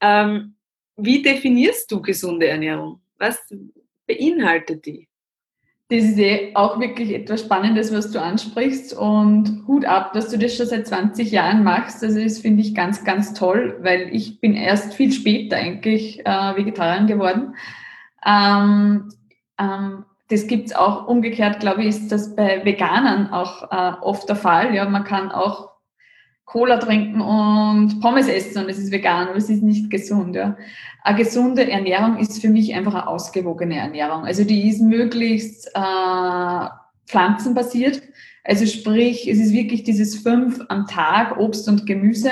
Ähm, 0.00 0.56
wie 0.96 1.22
definierst 1.22 1.90
du 1.90 2.02
gesunde 2.02 2.48
Ernährung? 2.48 3.00
Was 3.18 3.38
beinhaltet 4.06 4.84
die? 4.86 5.08
Das 5.88 6.04
ist 6.04 6.18
eh 6.18 6.52
auch 6.54 6.80
wirklich 6.80 7.10
etwas 7.12 7.42
Spannendes, 7.42 7.92
was 7.92 8.10
du 8.10 8.18
ansprichst 8.18 8.94
und 8.94 9.64
Hut 9.66 9.84
ab, 9.84 10.14
dass 10.14 10.30
du 10.30 10.38
das 10.38 10.56
schon 10.56 10.64
seit 10.64 10.86
20 10.86 11.30
Jahren 11.30 11.64
machst. 11.64 12.02
Also 12.02 12.18
das 12.18 12.38
finde 12.38 12.62
ich 12.62 12.74
ganz, 12.74 13.04
ganz 13.04 13.34
toll, 13.34 13.78
weil 13.82 14.08
ich 14.10 14.40
bin 14.40 14.54
erst 14.54 14.94
viel 14.94 15.12
später 15.12 15.56
eigentlich 15.56 16.20
äh, 16.24 16.56
Vegetarierin 16.56 17.06
geworden. 17.08 17.56
Ähm, 18.24 19.12
ähm, 19.58 20.04
das 20.32 20.46
gibt's 20.46 20.74
auch 20.74 21.06
umgekehrt, 21.06 21.60
glaube 21.60 21.82
ich, 21.82 21.88
ist 21.88 22.10
das 22.10 22.34
bei 22.34 22.64
Veganern 22.64 23.30
auch 23.32 23.70
äh, 23.70 23.92
oft 24.00 24.28
der 24.28 24.36
Fall. 24.36 24.74
Ja, 24.74 24.88
man 24.88 25.04
kann 25.04 25.30
auch 25.30 25.72
Cola 26.44 26.78
trinken 26.78 27.20
und 27.20 28.00
Pommes 28.00 28.28
essen 28.28 28.64
und 28.64 28.70
es 28.70 28.78
ist 28.78 28.90
vegan, 28.90 29.28
aber 29.28 29.36
es 29.36 29.48
ist 29.48 29.62
nicht 29.62 29.90
gesund. 29.90 30.34
Ja. 30.34 30.56
Eine 31.02 31.18
gesunde 31.18 31.70
Ernährung 31.70 32.18
ist 32.18 32.40
für 32.40 32.48
mich 32.48 32.74
einfach 32.74 32.94
eine 32.94 33.06
ausgewogene 33.08 33.76
Ernährung. 33.76 34.24
Also 34.24 34.44
die 34.44 34.68
ist 34.68 34.80
möglichst 34.80 35.68
äh, 35.68 36.68
pflanzenbasiert. 37.06 38.02
Also 38.44 38.66
sprich, 38.66 39.28
es 39.28 39.38
ist 39.38 39.52
wirklich 39.52 39.84
dieses 39.84 40.16
fünf 40.22 40.60
am 40.68 40.86
Tag 40.86 41.38
Obst 41.38 41.68
und 41.68 41.86
Gemüse, 41.86 42.30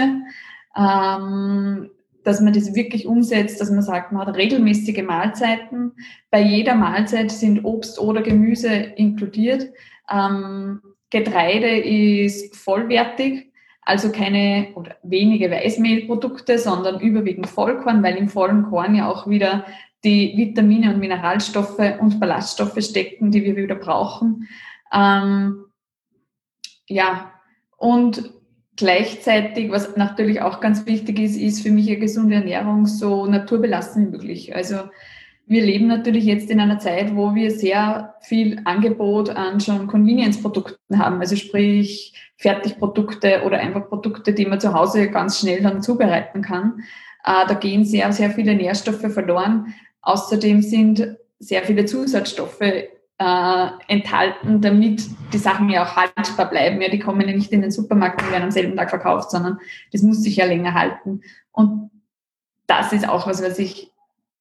ähm, 0.77 1.91
dass 2.25 2.41
man 2.41 2.53
das 2.53 2.75
wirklich 2.75 3.07
umsetzt, 3.07 3.61
dass 3.61 3.71
man 3.71 3.83
sagt, 3.83 4.13
man 4.13 4.27
hat 4.27 4.37
regelmäßige 4.37 5.03
Mahlzeiten. 5.03 5.93
Bei 6.31 6.41
jeder 6.41 6.75
Mahlzeit 6.75 7.31
sind 7.31 7.65
Obst 7.65 7.99
oder 7.99 8.23
Gemüse 8.23 8.69
inkludiert. 8.69 9.69
Ähm, 10.11 10.81
Getreide 11.11 11.79
ist 11.79 12.57
vollwertig 12.57 13.51
also 13.83 14.13
keine 14.13 14.69
oder 14.77 14.97
wenige 15.03 15.51
Weißmehlprodukte, 15.51 16.59
sondern 16.59 17.01
überwiegend 17.01 17.49
Vollkorn, 17.49 18.03
weil 18.03 18.17
im 18.17 18.29
vollen 18.29 18.63
Korn 18.65 18.95
ja 18.95 19.11
auch 19.11 19.27
wieder 19.27 19.65
die 20.05 20.35
Vitamine 20.37 20.95
und 20.95 21.01
Mineralstoffe 21.01 21.99
und 21.99 22.21
Ballaststoffe 22.21 22.81
stecken, 22.85 23.33
die 23.33 23.43
wir 23.43 23.57
wieder 23.57 23.75
brauchen. 23.75 24.49
Ähm, 24.93 25.65
ja, 26.87 27.33
und 27.77 28.31
gleichzeitig, 28.81 29.71
was 29.71 29.97
natürlich 29.97 30.43
auch 30.43 30.61
ganz 30.61 30.85
wichtig 30.87 31.21
ist, 31.21 31.37
ist 31.37 31.63
für 31.63 31.71
mich 31.71 31.87
eine 31.89 31.99
gesunde 31.99 32.35
Ernährung 32.35 32.87
so 32.87 33.27
naturbelassen 33.27 34.07
wie 34.07 34.11
möglich. 34.11 34.57
Also 34.57 34.77
wir 35.47 35.63
leben 35.63 35.87
natürlich 35.87 36.25
jetzt 36.25 36.51
in 36.51 36.61
einer 36.61 36.79
Zeit, 36.79 37.15
wo 37.15 37.35
wir 37.35 37.51
sehr 37.51 38.15
viel 38.21 38.61
Angebot 38.65 39.31
an 39.31 39.61
schon 39.61 39.87
Convenience-Produkten 39.87 40.99
haben, 40.99 41.21
also 41.21 41.37
sprich 41.37 42.15
Fertigprodukte 42.37 43.43
oder 43.45 43.59
einfach 43.59 43.89
Produkte, 43.89 44.33
die 44.33 44.47
man 44.47 44.61
zu 44.61 44.73
Hause 44.73 45.11
ganz 45.11 45.41
schnell 45.41 45.63
dann 45.63 45.83
zubereiten 45.83 46.43
kann. 46.43 46.85
Äh, 47.25 47.47
da 47.47 47.55
gehen 47.55 47.85
sehr, 47.85 48.13
sehr 48.13 48.31
viele 48.31 48.55
Nährstoffe 48.55 49.13
verloren. 49.13 49.75
Außerdem 50.03 50.63
sind 50.63 51.17
sehr 51.39 51.63
viele 51.63 51.85
Zusatzstoffe 51.85 52.63
äh, 53.21 53.69
enthalten, 53.89 54.63
damit 54.63 55.05
die 55.35 55.39
Sachen 55.39 55.69
ja 55.69 55.85
auch 55.85 55.95
haltbar 55.95 56.49
bleiben. 56.49 56.81
Ja, 56.81 56.89
die 56.89 56.99
kommen 56.99 57.21
ja 57.21 57.35
nicht 57.35 57.53
in 57.53 57.61
den 57.61 57.71
Supermarkt 57.71 58.23
und 58.23 58.31
werden 58.31 58.45
am 58.45 58.51
selben 58.51 58.75
Tag 58.75 58.89
verkauft, 58.89 59.31
sondern 59.31 59.59
das 59.93 60.03
muss 60.03 60.23
sich 60.23 60.37
ja 60.37 60.47
länger 60.47 60.73
halten. 60.73 61.21
Und 61.53 61.91
das 62.67 62.95
ist 62.95 63.07
auch 63.07 63.27
was, 63.27 63.43
was 63.43 63.59
ich 63.59 63.91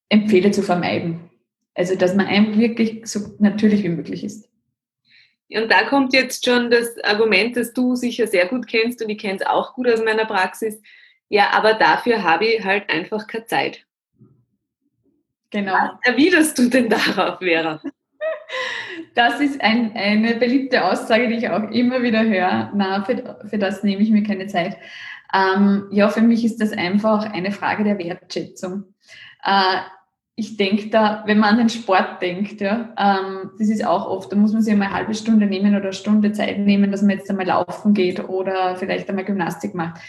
empfehle 0.07 0.51
zu 0.51 0.63
vermeiden. 0.63 1.29
Also, 1.75 1.95
dass 1.95 2.15
man 2.15 2.27
einfach 2.27 2.57
wirklich 2.57 3.01
so 3.03 3.35
natürlich 3.39 3.83
wie 3.83 3.89
möglich 3.89 4.23
ist. 4.23 4.47
Und 5.51 5.69
da 5.69 5.83
kommt 5.83 6.13
jetzt 6.13 6.45
schon 6.45 6.71
das 6.71 6.97
Argument, 7.03 7.57
das 7.57 7.73
du 7.73 7.95
sicher 7.95 8.27
sehr 8.27 8.47
gut 8.47 8.65
kennst 8.67 9.01
und 9.01 9.09
ich 9.09 9.17
kenne 9.17 9.39
es 9.39 9.45
auch 9.45 9.73
gut 9.73 9.89
aus 9.89 10.01
meiner 10.03 10.25
Praxis. 10.25 10.81
Ja, 11.27 11.49
aber 11.51 11.73
dafür 11.73 12.23
habe 12.23 12.45
ich 12.45 12.63
halt 12.63 12.89
einfach 12.89 13.27
keine 13.27 13.45
Zeit. 13.45 13.85
Genau. 15.49 15.73
Was 15.73 15.91
erwiderst 16.03 16.57
du 16.57 16.69
denn 16.69 16.87
darauf, 16.87 17.39
Vera? 17.39 17.81
Das 19.15 19.39
ist 19.39 19.61
ein, 19.61 19.95
eine 19.95 20.35
beliebte 20.35 20.85
Aussage, 20.85 21.27
die 21.27 21.35
ich 21.35 21.49
auch 21.49 21.69
immer 21.71 22.01
wieder 22.01 22.23
höre. 22.23 22.71
Na, 22.73 23.03
für, 23.03 23.37
für 23.47 23.57
das 23.57 23.83
nehme 23.83 24.01
ich 24.01 24.11
mir 24.11 24.23
keine 24.23 24.47
Zeit. 24.47 24.77
Ähm, 25.33 25.87
ja, 25.91 26.09
für 26.09 26.21
mich 26.21 26.43
ist 26.43 26.61
das 26.61 26.71
einfach 26.71 27.31
eine 27.31 27.51
Frage 27.51 27.83
der 27.83 27.97
Wertschätzung. 27.97 28.85
Äh, 29.43 29.77
ich 30.35 30.55
denke 30.55 30.89
da, 30.89 31.23
wenn 31.25 31.37
man 31.37 31.51
an 31.51 31.57
den 31.57 31.69
Sport 31.69 32.21
denkt, 32.21 32.61
ja, 32.61 32.93
ähm, 32.97 33.51
das 33.59 33.67
ist 33.67 33.85
auch 33.85 34.07
oft, 34.07 34.31
da 34.31 34.37
muss 34.37 34.53
man 34.53 34.61
sich 34.61 34.71
einmal 34.71 34.87
eine 34.87 34.97
halbe 34.97 35.13
Stunde 35.13 35.45
nehmen 35.45 35.75
oder 35.75 35.85
eine 35.85 35.93
Stunde 35.93 36.31
Zeit 36.31 36.59
nehmen, 36.59 36.91
dass 36.91 37.01
man 37.01 37.17
jetzt 37.17 37.29
einmal 37.29 37.47
laufen 37.47 37.93
geht 37.93 38.27
oder 38.29 38.77
vielleicht 38.77 39.09
einmal 39.09 39.25
Gymnastik 39.25 39.75
macht. 39.75 39.99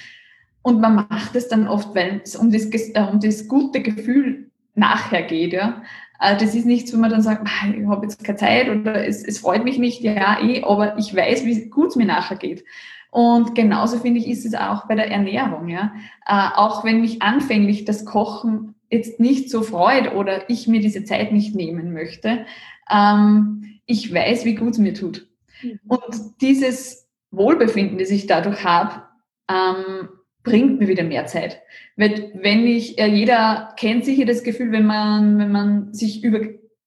Und 0.63 0.81
man 0.81 0.95
macht 0.95 1.35
es 1.35 1.49
dann 1.49 1.67
oft, 1.67 1.95
weil 1.95 2.21
es 2.23 2.37
um 2.37 2.53
das, 2.53 2.67
äh, 2.71 3.07
um 3.11 3.19
das 3.19 3.49
gute 3.49 3.81
Gefühl 3.83 4.51
nachher 4.75 5.23
geht. 5.23 5.53
Ja. 5.53 5.83
Äh, 6.21 6.37
das 6.37 6.55
ist 6.55 6.67
nichts, 6.67 6.93
wo 6.93 6.99
man 6.99 7.11
dann 7.11 7.23
sagt, 7.23 7.49
ich 7.77 7.87
habe 7.87 8.07
jetzt 8.07 8.23
keine 8.23 8.39
Zeit 8.39 8.69
oder 8.69 9.07
es, 9.07 9.25
es 9.25 9.39
freut 9.39 9.65
mich 9.65 9.79
nicht, 9.79 10.03
ja, 10.03 10.41
eh, 10.41 10.63
aber 10.63 10.99
ich 10.99 11.15
weiß, 11.15 11.45
wie 11.45 11.69
gut 11.69 11.89
es 11.89 11.97
mir 11.97 12.07
nachher 12.07 12.37
geht. 12.37 12.65
Und 13.11 13.57
genauso 13.57 13.99
finde 13.99 14.21
ich, 14.21 14.29
ist 14.29 14.47
es 14.47 14.55
auch 14.55 14.87
bei 14.87 14.95
der 14.95 15.11
Ernährung. 15.11 15.69
Ja. 15.69 15.93
Äh, 16.27 16.51
auch 16.55 16.85
wenn 16.85 17.01
mich 17.01 17.23
anfänglich 17.23 17.85
das 17.85 18.05
Kochen 18.05 18.77
jetzt 18.89 19.19
nicht 19.19 19.51
so 19.51 19.63
freut 19.63 20.15
oder 20.15 20.49
ich 20.49 20.69
mir 20.69 20.81
diese 20.81 21.05
Zeit 21.05 21.33
nicht 21.33 21.55
nehmen 21.55 21.93
möchte, 21.93 22.45
ähm, 22.91 23.81
ich 23.87 24.13
weiß, 24.13 24.45
wie 24.45 24.55
gut 24.55 24.73
es 24.75 24.79
mir 24.79 24.95
tut. 24.95 25.29
Mhm. 25.63 25.81
Und 25.89 26.41
dieses 26.41 27.09
Wohlbefinden, 27.33 27.99
das 27.99 28.11
ich 28.11 28.27
dadurch 28.27 28.65
habe, 28.65 29.03
ähm, 29.49 30.09
bringt 30.43 30.81
mir 30.81 30.89
wieder 30.89 31.05
mehr 31.05 31.27
Zeit. 31.27 31.61
Weil 31.97 32.33
wenn 32.35 32.67
ich, 32.67 32.99
äh, 32.99 33.07
jeder 33.07 33.75
kennt 33.77 34.05
sicher 34.05 34.25
das 34.25 34.43
Gefühl, 34.43 34.73
wenn 34.73 34.87
man, 34.87 35.39
wenn 35.39 35.53
man 35.53 35.93
sich 35.93 36.25
über, 36.25 36.41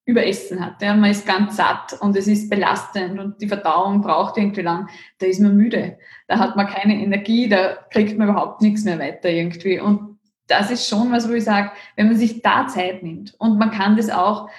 überessen 0.06 0.60
hat. 0.60 0.82
Ja, 0.82 0.94
man 0.96 1.12
ist 1.12 1.26
ganz 1.26 1.58
satt 1.58 1.98
und 2.02 2.18
es 2.18 2.28
ist 2.28 2.50
belastend 2.50 3.20
und 3.20 3.42
die 3.42 3.48
Verdauung 3.48 4.02
braucht 4.02 4.38
irgendwie 4.38 4.62
lang. 4.62 4.90
Da 5.20 5.28
ist 5.28 5.40
man 5.40 5.56
müde. 5.56 5.98
Da 6.28 6.40
hat 6.40 6.56
man 6.56 6.68
keine 6.68 7.02
Energie, 7.02 7.48
da 7.48 7.78
kriegt 7.92 8.18
man 8.18 8.30
überhaupt 8.30 8.62
nichts 8.62 8.84
mehr 8.84 9.00
weiter 9.00 9.30
irgendwie. 9.30 9.80
Und 9.80 10.18
das 10.48 10.72
ist 10.72 10.90
schon 10.90 11.12
was, 11.12 11.30
wo 11.30 11.34
ich 11.34 11.44
sage, 11.44 11.72
wenn 11.96 12.08
man 12.08 12.18
sich 12.18 12.42
da 12.42 12.68
Zeit 12.68 13.02
nimmt 13.02 13.34
und 13.38 13.58
man 13.58 13.72
kann 13.72 13.96
das 13.96 14.10
auch, 14.10 14.50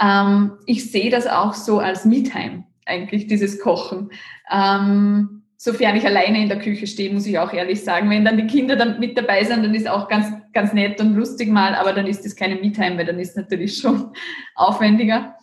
ähm, 0.00 0.52
ich 0.66 0.90
sehe 0.90 1.10
das 1.10 1.26
auch 1.26 1.54
so 1.54 1.80
als 1.80 2.04
Me-Time, 2.04 2.64
eigentlich 2.86 3.26
dieses 3.26 3.60
Kochen. 3.60 4.10
Ähm, 4.50 5.41
sofern 5.62 5.94
ich 5.94 6.04
alleine 6.04 6.42
in 6.42 6.48
der 6.48 6.58
Küche 6.58 6.88
stehe, 6.88 7.12
muss 7.14 7.24
ich 7.24 7.38
auch 7.38 7.52
ehrlich 7.52 7.84
sagen. 7.84 8.10
Wenn 8.10 8.24
dann 8.24 8.36
die 8.36 8.48
Kinder 8.48 8.74
dann 8.74 8.98
mit 8.98 9.16
dabei 9.16 9.44
sind, 9.44 9.62
dann 9.62 9.76
ist 9.76 9.88
auch 9.88 10.08
ganz, 10.08 10.26
ganz 10.52 10.72
nett 10.72 11.00
und 11.00 11.14
lustig 11.14 11.50
mal, 11.50 11.76
aber 11.76 11.92
dann 11.92 12.08
ist 12.08 12.24
das 12.24 12.34
keine 12.34 12.56
Me-Time, 12.56 12.98
weil 12.98 13.06
dann 13.06 13.20
ist 13.20 13.30
es 13.30 13.36
natürlich 13.36 13.76
schon 13.76 14.10
aufwendiger. 14.56 15.36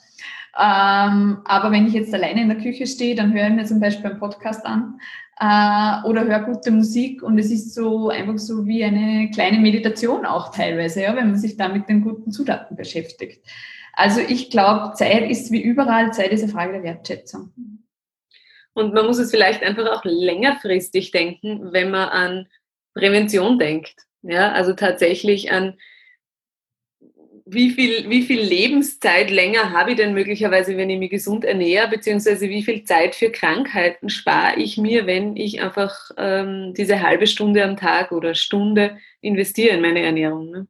Ähm, 0.59 1.37
aber 1.45 1.71
wenn 1.71 1.87
ich 1.87 1.93
jetzt 1.93 2.13
alleine 2.13 2.41
in 2.41 2.49
der 2.49 2.57
Küche 2.57 2.85
stehe, 2.85 3.15
dann 3.15 3.33
höre 3.33 3.47
ich 3.47 3.53
mir 3.53 3.63
zum 3.63 3.79
Beispiel 3.79 4.09
einen 4.09 4.19
Podcast 4.19 4.65
an 4.65 4.99
äh, 5.39 6.05
oder 6.05 6.25
höre 6.25 6.41
gute 6.41 6.71
Musik 6.71 7.23
und 7.23 7.39
es 7.39 7.49
ist 7.49 7.73
so 7.73 8.09
einfach 8.09 8.39
so 8.39 8.67
wie 8.67 8.83
eine 8.83 9.31
kleine 9.31 9.59
Meditation 9.59 10.25
auch 10.25 10.51
teilweise, 10.51 11.01
ja, 11.01 11.15
wenn 11.15 11.29
man 11.29 11.39
sich 11.39 11.55
da 11.55 11.69
mit 11.69 11.87
den 11.87 12.01
guten 12.01 12.33
Zutaten 12.33 12.75
beschäftigt. 12.75 13.41
Also 13.93 14.19
ich 14.19 14.49
glaube, 14.49 14.95
Zeit 14.95 15.31
ist 15.31 15.49
wie 15.53 15.61
überall, 15.61 16.11
Zeit 16.11 16.33
ist 16.33 16.43
eine 16.43 16.51
Frage 16.51 16.73
der 16.73 16.83
Wertschätzung. 16.83 17.53
Und 18.73 18.93
man 18.93 19.05
muss 19.05 19.17
es 19.17 19.31
vielleicht 19.31 19.63
einfach 19.63 19.87
auch 19.91 20.05
längerfristig 20.05 21.11
denken, 21.11 21.73
wenn 21.73 21.91
man 21.91 22.09
an 22.09 22.47
Prävention 22.93 23.59
denkt. 23.59 23.95
Ja, 24.21 24.51
also 24.51 24.73
tatsächlich 24.73 25.51
an 25.51 25.77
wie 27.51 27.71
viel, 27.71 28.09
wie 28.09 28.21
viel 28.21 28.41
Lebenszeit 28.41 29.31
länger 29.31 29.71
habe 29.71 29.91
ich 29.91 29.97
denn 29.97 30.13
möglicherweise, 30.13 30.77
wenn 30.77 30.89
ich 30.89 30.99
mich 30.99 31.09
gesund 31.09 31.43
ernähre, 31.43 31.87
beziehungsweise 31.87 32.47
wie 32.49 32.63
viel 32.63 32.83
Zeit 32.83 33.15
für 33.15 33.31
Krankheiten 33.31 34.09
spare 34.09 34.57
ich 34.57 34.77
mir, 34.77 35.07
wenn 35.07 35.35
ich 35.35 35.61
einfach 35.61 36.11
ähm, 36.17 36.73
diese 36.75 37.01
halbe 37.01 37.27
Stunde 37.27 37.63
am 37.63 37.75
Tag 37.75 38.11
oder 38.11 38.35
Stunde 38.35 38.97
investiere 39.21 39.75
in 39.75 39.81
meine 39.81 40.01
Ernährung. 40.01 40.51
Ne? 40.51 40.67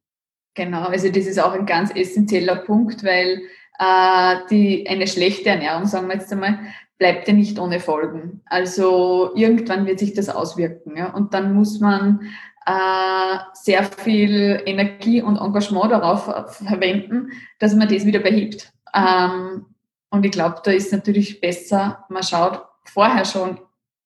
Genau, 0.53 0.83
also 0.83 1.09
das 1.09 1.25
ist 1.25 1.39
auch 1.39 1.53
ein 1.53 1.65
ganz 1.65 1.93
essentieller 1.93 2.57
Punkt, 2.57 3.03
weil 3.03 3.41
äh, 3.79 4.35
die, 4.49 4.87
eine 4.87 5.07
schlechte 5.07 5.49
Ernährung, 5.49 5.85
sagen 5.85 6.07
wir 6.07 6.15
jetzt 6.15 6.31
einmal, 6.31 6.59
bleibt 6.99 7.27
ja 7.27 7.33
nicht 7.33 7.57
ohne 7.57 7.79
Folgen. 7.79 8.41
Also 8.45 9.31
irgendwann 9.35 9.87
wird 9.87 9.99
sich 9.99 10.13
das 10.13 10.29
auswirken. 10.29 10.95
Ja? 10.95 11.13
Und 11.13 11.33
dann 11.33 11.55
muss 11.55 11.79
man 11.79 12.29
äh, 12.65 13.37
sehr 13.53 13.83
viel 13.83 14.61
Energie 14.65 15.21
und 15.21 15.37
Engagement 15.37 15.91
darauf 15.91 16.25
verwenden, 16.57 17.31
dass 17.57 17.73
man 17.73 17.87
das 17.87 18.05
wieder 18.05 18.19
behebt. 18.19 18.71
Ähm, 18.93 19.65
und 20.11 20.25
ich 20.25 20.31
glaube, 20.31 20.61
da 20.63 20.71
ist 20.71 20.91
natürlich 20.91 21.39
besser, 21.39 22.05
man 22.09 22.23
schaut 22.23 22.63
vorher 22.83 23.25
schon 23.25 23.59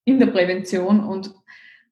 in 0.05 0.19
der 0.19 0.27
Prävention 0.27 1.03
und 1.03 1.33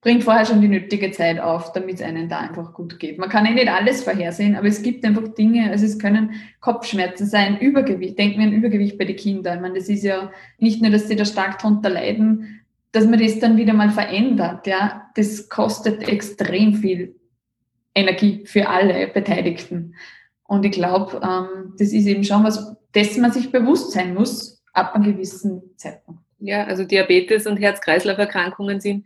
bringt 0.01 0.23
vorher 0.23 0.45
schon 0.45 0.61
die 0.61 0.67
nötige 0.67 1.11
Zeit 1.11 1.39
auf, 1.39 1.73
damit 1.73 1.95
es 1.95 2.01
einem 2.01 2.27
da 2.27 2.39
einfach 2.39 2.73
gut 2.73 2.97
geht. 2.99 3.19
Man 3.19 3.29
kann 3.29 3.45
ja 3.45 3.51
nicht 3.51 3.69
alles 3.69 4.03
vorhersehen, 4.03 4.55
aber 4.55 4.67
es 4.67 4.81
gibt 4.81 5.05
einfach 5.05 5.27
Dinge, 5.29 5.69
also 5.69 5.85
es 5.85 5.99
können 5.99 6.33
Kopfschmerzen 6.59 7.27
sein, 7.27 7.59
Übergewicht. 7.59 8.17
Denken 8.17 8.39
wir 8.39 8.47
an 8.47 8.53
Übergewicht 8.53 8.97
bei 8.97 9.05
den 9.05 9.15
Kindern. 9.15 9.57
Ich 9.57 9.61
meine, 9.61 9.75
das 9.75 9.89
ist 9.89 10.03
ja 10.03 10.31
nicht 10.57 10.81
nur, 10.81 10.89
dass 10.89 11.07
sie 11.07 11.15
da 11.15 11.23
stark 11.23 11.59
drunter 11.59 11.89
leiden, 11.89 12.61
dass 12.91 13.05
man 13.05 13.19
das 13.19 13.39
dann 13.39 13.57
wieder 13.57 13.73
mal 13.73 13.91
verändert, 13.91 14.67
ja, 14.67 15.09
das 15.15 15.47
kostet 15.49 16.07
extrem 16.07 16.73
viel 16.73 17.15
Energie 17.93 18.43
für 18.45 18.67
alle 18.67 19.07
Beteiligten. 19.07 19.95
Und 20.43 20.65
ich 20.65 20.71
glaube, 20.71 21.21
ähm, 21.23 21.73
das 21.77 21.93
ist 21.93 22.07
eben 22.07 22.23
schon 22.23 22.43
was, 22.43 22.75
dessen 22.93 23.21
man 23.21 23.31
sich 23.31 23.51
bewusst 23.51 23.91
sein 23.91 24.13
muss, 24.13 24.61
ab 24.73 24.95
einem 24.95 25.05
gewissen 25.05 25.61
Zeitpunkt. 25.77 26.21
Ja, 26.39 26.65
also 26.65 26.83
Diabetes 26.83 27.45
und 27.45 27.57
Herz-Kreislauf-Erkrankungen 27.57 28.81
sind 28.81 29.05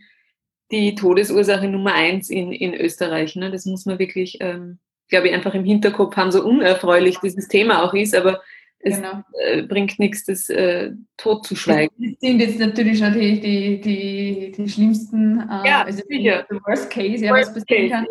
die 0.71 0.95
Todesursache 0.95 1.67
Nummer 1.67 1.93
eins 1.93 2.29
in, 2.29 2.51
in 2.51 2.73
Österreich. 2.73 3.35
Ne? 3.35 3.51
Das 3.51 3.65
muss 3.65 3.85
man 3.85 3.99
wirklich, 3.99 4.37
ähm, 4.39 4.79
glaube 5.09 5.27
ich, 5.27 5.33
einfach 5.33 5.53
im 5.53 5.63
Hinterkopf 5.63 6.15
haben, 6.15 6.31
so 6.31 6.43
unerfreulich 6.43 7.19
dieses 7.19 7.47
Thema 7.47 7.83
auch 7.83 7.93
ist, 7.93 8.15
aber 8.15 8.41
es 8.79 8.97
genau. 8.97 9.23
äh, 9.43 9.63
bringt 9.63 9.97
nichts, 9.97 10.25
das 10.25 10.49
äh, 10.49 10.91
totzuschweigen. 11.17 11.95
Das 11.97 12.19
sind 12.19 12.39
jetzt 12.39 12.59
natürlich 12.59 12.99
schon 12.99 13.13
die, 13.13 13.39
die, 13.39 13.81
die, 13.81 14.51
die 14.55 14.69
schlimmsten, 14.69 15.39
äh, 15.39 15.67
ja, 15.67 15.83
also 15.83 16.03
sicher. 16.07 16.45
The 16.49 16.59
worst 16.65 16.91
case, 16.91 17.25
ja, 17.25 17.31
worst 17.31 17.55
was 17.55 17.65
passieren 17.65 17.89
kann. 17.89 18.05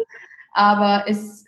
Aber 0.53 1.05
es, 1.07 1.44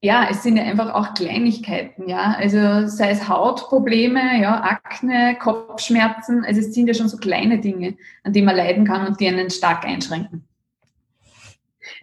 ja, 0.00 0.28
es 0.30 0.42
sind 0.42 0.56
ja 0.56 0.62
einfach 0.64 0.94
auch 0.94 1.14
Kleinigkeiten, 1.14 2.08
ja. 2.08 2.36
Also 2.38 2.86
sei 2.86 3.10
es 3.10 3.28
Hautprobleme, 3.28 4.40
ja, 4.40 4.62
Akne, 4.62 5.36
Kopfschmerzen, 5.40 6.44
also 6.44 6.60
es 6.60 6.72
sind 6.72 6.86
ja 6.86 6.94
schon 6.94 7.08
so 7.08 7.16
kleine 7.16 7.58
Dinge, 7.58 7.96
an 8.22 8.32
die 8.32 8.42
man 8.42 8.56
leiden 8.56 8.86
kann 8.86 9.06
und 9.06 9.20
die 9.20 9.28
einen 9.28 9.50
stark 9.50 9.84
einschränken. 9.84 10.44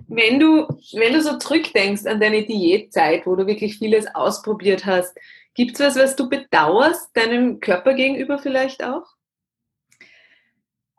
Wenn 0.08 0.40
du, 0.40 0.68
wenn 0.94 1.14
du 1.14 1.22
so 1.22 1.38
zurückdenkst 1.38 2.06
an 2.06 2.20
deine 2.20 2.44
Diätzeit, 2.44 3.26
wo 3.26 3.36
du 3.36 3.48
wirklich 3.48 3.78
vieles 3.78 4.14
ausprobiert 4.14 4.86
hast, 4.86 5.16
Gibt 5.56 5.80
es 5.80 5.80
was, 5.80 5.96
was 5.96 6.16
du 6.18 6.30
bedauerst, 6.30 7.16
deinem 7.16 7.62
Körper 7.62 7.94
gegenüber 7.94 8.38
vielleicht 8.38 8.84
auch? 8.84 9.06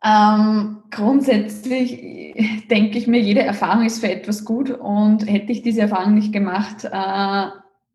Ähm, 0.07 0.83
grundsätzlich 0.93 2.65
denke 2.71 2.99
ich 2.99 3.09
mir, 3.09 3.19
jede 3.19 3.43
Erfahrung 3.43 3.85
ist 3.85 3.99
für 3.99 4.11
etwas 4.11 4.45
gut 4.45 4.71
und 4.71 5.29
hätte 5.29 5.51
ich 5.51 5.63
diese 5.63 5.81
Erfahrung 5.81 6.15
nicht 6.15 6.33
gemacht, 6.33 6.85
äh, 6.85 7.47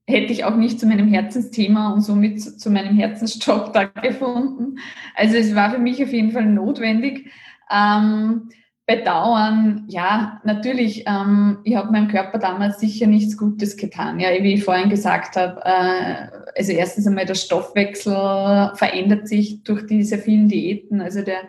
hätte 0.07 0.33
ich 0.33 0.43
auch 0.43 0.55
nicht 0.55 0.79
zu 0.79 0.87
meinem 0.87 1.07
Herzensthema 1.07 1.93
und 1.93 2.01
somit 2.01 2.41
zu 2.41 2.69
meinem 2.69 2.97
Herzensjob 2.97 3.71
da 3.71 3.85
gefunden. 3.85 4.79
Also 5.15 5.37
es 5.37 5.55
war 5.55 5.71
für 5.71 5.77
mich 5.77 6.03
auf 6.03 6.11
jeden 6.11 6.31
Fall 6.31 6.45
notwendig. 6.45 7.31
Ähm, 7.71 8.49
bedauern, 8.85 9.85
ja, 9.87 10.41
natürlich, 10.43 11.05
ähm, 11.07 11.59
ich 11.63 11.77
habe 11.77 11.93
meinem 11.93 12.09
Körper 12.09 12.39
damals 12.39 12.81
sicher 12.81 13.07
nichts 13.07 13.37
Gutes 13.37 13.77
getan. 13.77 14.19
Ja, 14.19 14.29
wie 14.31 14.55
ich 14.55 14.65
vorhin 14.65 14.89
gesagt 14.89 15.37
habe, 15.37 15.61
äh, 15.63 16.27
also 16.57 16.73
erstens 16.73 17.07
einmal 17.07 17.25
der 17.25 17.35
Stoffwechsel 17.35 18.71
verändert 18.75 19.29
sich 19.29 19.63
durch 19.63 19.85
diese 19.85 20.17
vielen 20.17 20.49
Diäten, 20.49 20.99
also 20.99 21.21
der 21.21 21.43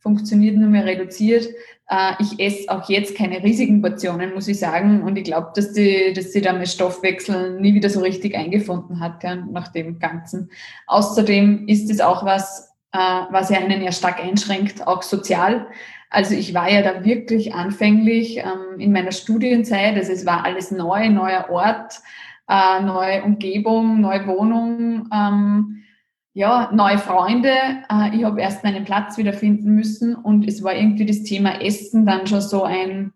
funktioniert 0.00 0.56
nur 0.56 0.68
mehr 0.68 0.84
reduziert. 0.84 1.48
Äh, 1.88 2.12
ich 2.20 2.38
esse 2.40 2.70
auch 2.70 2.88
jetzt 2.88 3.16
keine 3.16 3.42
riesigen 3.42 3.82
Portionen, 3.82 4.34
muss 4.34 4.48
ich 4.48 4.58
sagen, 4.58 5.02
und 5.02 5.16
ich 5.16 5.24
glaube, 5.24 5.52
dass 5.54 5.72
die, 5.72 6.12
dass 6.14 6.32
sie 6.32 6.40
da 6.40 6.52
mit 6.52 6.68
Stoffwechsel 6.68 7.60
nie 7.60 7.74
wieder 7.74 7.90
so 7.90 8.00
richtig 8.00 8.36
eingefunden 8.36 9.00
hat, 9.00 9.22
ja, 9.22 9.34
nach 9.34 9.68
dem 9.68 9.98
Ganzen. 9.98 10.50
Außerdem 10.86 11.66
ist 11.68 11.90
es 11.90 12.00
auch 12.00 12.24
was, 12.24 12.72
äh, 12.92 12.98
was 12.98 13.50
ja 13.50 13.58
einen 13.58 13.82
ja 13.82 13.92
stark 13.92 14.22
einschränkt, 14.22 14.86
auch 14.86 15.02
sozial. 15.02 15.66
Also 16.10 16.34
ich 16.34 16.54
war 16.54 16.70
ja 16.70 16.82
da 16.82 17.04
wirklich 17.04 17.54
anfänglich 17.54 18.38
ähm, 18.38 18.80
in 18.80 18.92
meiner 18.92 19.12
Studienzeit, 19.12 19.94
also 19.94 20.12
es 20.12 20.26
war 20.26 20.44
alles 20.44 20.72
neu, 20.72 21.08
neuer 21.08 21.48
Ort, 21.50 22.00
äh, 22.48 22.82
neue 22.82 23.22
Umgebung, 23.22 24.00
neue 24.00 24.26
Wohnung, 24.26 25.08
ähm, 25.12 25.84
ja, 26.32 26.70
neue 26.72 26.98
Freunde. 26.98 27.50
Äh, 27.90 28.16
ich 28.16 28.24
habe 28.24 28.40
erst 28.40 28.64
meinen 28.64 28.84
Platz 28.84 29.18
wiederfinden 29.18 29.74
müssen 29.74 30.14
und 30.14 30.46
es 30.46 30.62
war 30.62 30.74
irgendwie 30.74 31.06
das 31.06 31.22
Thema 31.22 31.60
Essen 31.60 32.06
dann 32.06 32.26
schon 32.26 32.40
so 32.40 32.64
ein, 32.64 33.12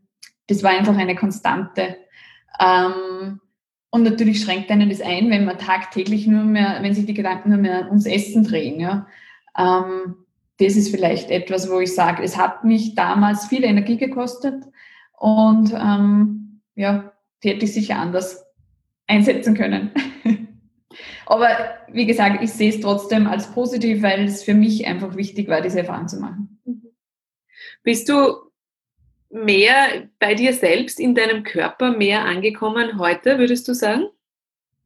das 0.49 0.63
war 0.63 0.71
einfach 0.71 0.97
eine 0.97 1.15
Konstante. 1.15 1.97
Ähm, 2.61 3.41
und 3.91 4.03
natürlich 4.03 4.43
schränkt 4.43 4.71
einen 4.71 4.89
das 4.89 5.01
ein, 5.01 5.31
wenn 5.31 5.45
man 5.45 5.59
tagtäglich 5.59 6.27
nur 6.27 6.43
mehr, 6.43 6.79
wenn 6.81 6.95
sich 6.95 7.07
die 7.07 7.15
Gedanken 7.15 7.51
nur 7.51 7.59
mehr 7.59 7.87
ums 7.87 8.07
Essen 8.07 8.43
drehen. 8.43 8.81
Ja. 8.81 9.07
Ähm, 9.57 10.17
das 10.59 10.77
ist 10.77 10.91
vielleicht 10.91 11.31
etwas, 11.31 11.71
wo 11.71 11.81
ich 11.81 11.95
sage, 11.95 12.23
es 12.23 12.37
hat 12.37 12.65
mich 12.65 12.95
damals 12.95 13.47
viel 13.47 13.65
Energie 13.65 13.97
gekostet 13.97 14.65
und 15.19 15.73
ähm, 15.73 16.61
ja, 16.75 17.13
die 17.43 17.51
hätte 17.51 17.65
ich 17.65 17.73
sicher 17.73 17.97
anders 17.99 18.45
einsetzen 19.07 19.55
können. 19.55 19.91
Aber 21.27 21.49
wie 21.89 22.07
gesagt, 22.07 22.43
ich 22.43 22.53
sehe 22.53 22.71
es 22.71 22.81
trotzdem 22.81 23.27
als 23.27 23.47
positiv, 23.53 24.03
weil 24.03 24.25
es 24.25 24.43
für 24.43 24.55
mich 24.55 24.87
einfach 24.87 25.17
wichtig 25.17 25.49
war, 25.49 25.61
diese 25.61 25.81
Erfahrung 25.81 26.09
zu 26.09 26.21
machen. 26.21 26.61
Bist 27.83 28.09
du 28.09 28.35
mehr 29.31 30.09
bei 30.19 30.35
dir 30.35 30.53
selbst 30.53 31.01
in 31.01 31.15
deinem 31.15 31.43
Körper 31.43 31.91
mehr 31.97 32.25
angekommen 32.25 32.99
heute, 32.99 33.39
würdest 33.39 33.67
du 33.69 33.75
sagen? 33.75 34.05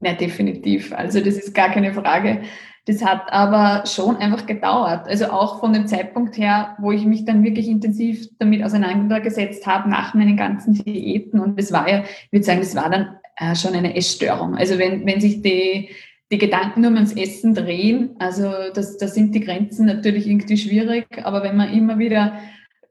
Ja, 0.00 0.14
definitiv. 0.14 0.92
Also 0.92 1.20
das 1.20 1.36
ist 1.36 1.54
gar 1.54 1.70
keine 1.70 1.92
Frage. 1.92 2.42
Das 2.86 3.04
hat 3.04 3.30
aber 3.30 3.84
schon 3.86 4.16
einfach 4.16 4.46
gedauert. 4.46 5.06
Also 5.08 5.26
auch 5.26 5.60
von 5.60 5.74
dem 5.74 5.86
Zeitpunkt 5.86 6.38
her, 6.38 6.74
wo 6.80 6.90
ich 6.90 7.04
mich 7.04 7.26
dann 7.26 7.44
wirklich 7.44 7.68
intensiv 7.68 8.28
damit 8.38 8.64
auseinandergesetzt 8.64 9.66
habe 9.66 9.90
nach 9.90 10.14
meinen 10.14 10.36
ganzen 10.38 10.72
Diäten. 10.72 11.38
Und 11.38 11.58
das 11.58 11.70
war 11.70 11.88
ja, 11.88 12.04
ich 12.04 12.32
würde 12.32 12.46
sagen, 12.46 12.60
das 12.60 12.74
war 12.74 12.88
dann 12.88 13.18
äh, 13.36 13.54
schon 13.54 13.74
eine 13.74 13.94
Essstörung. 13.94 14.56
Also 14.56 14.78
wenn, 14.78 15.04
wenn 15.04 15.20
sich 15.20 15.42
die, 15.42 15.90
die 16.30 16.38
Gedanken 16.38 16.82
nur 16.82 16.92
ums 16.92 17.14
Essen 17.14 17.54
drehen, 17.54 18.16
also 18.18 18.52
das, 18.74 18.98
da 18.98 19.08
sind 19.08 19.34
die 19.34 19.40
Grenzen 19.40 19.86
natürlich 19.86 20.26
irgendwie 20.26 20.58
schwierig. 20.58 21.06
Aber 21.24 21.42
wenn 21.42 21.56
man 21.56 21.72
immer 21.72 21.98
wieder 21.98 22.38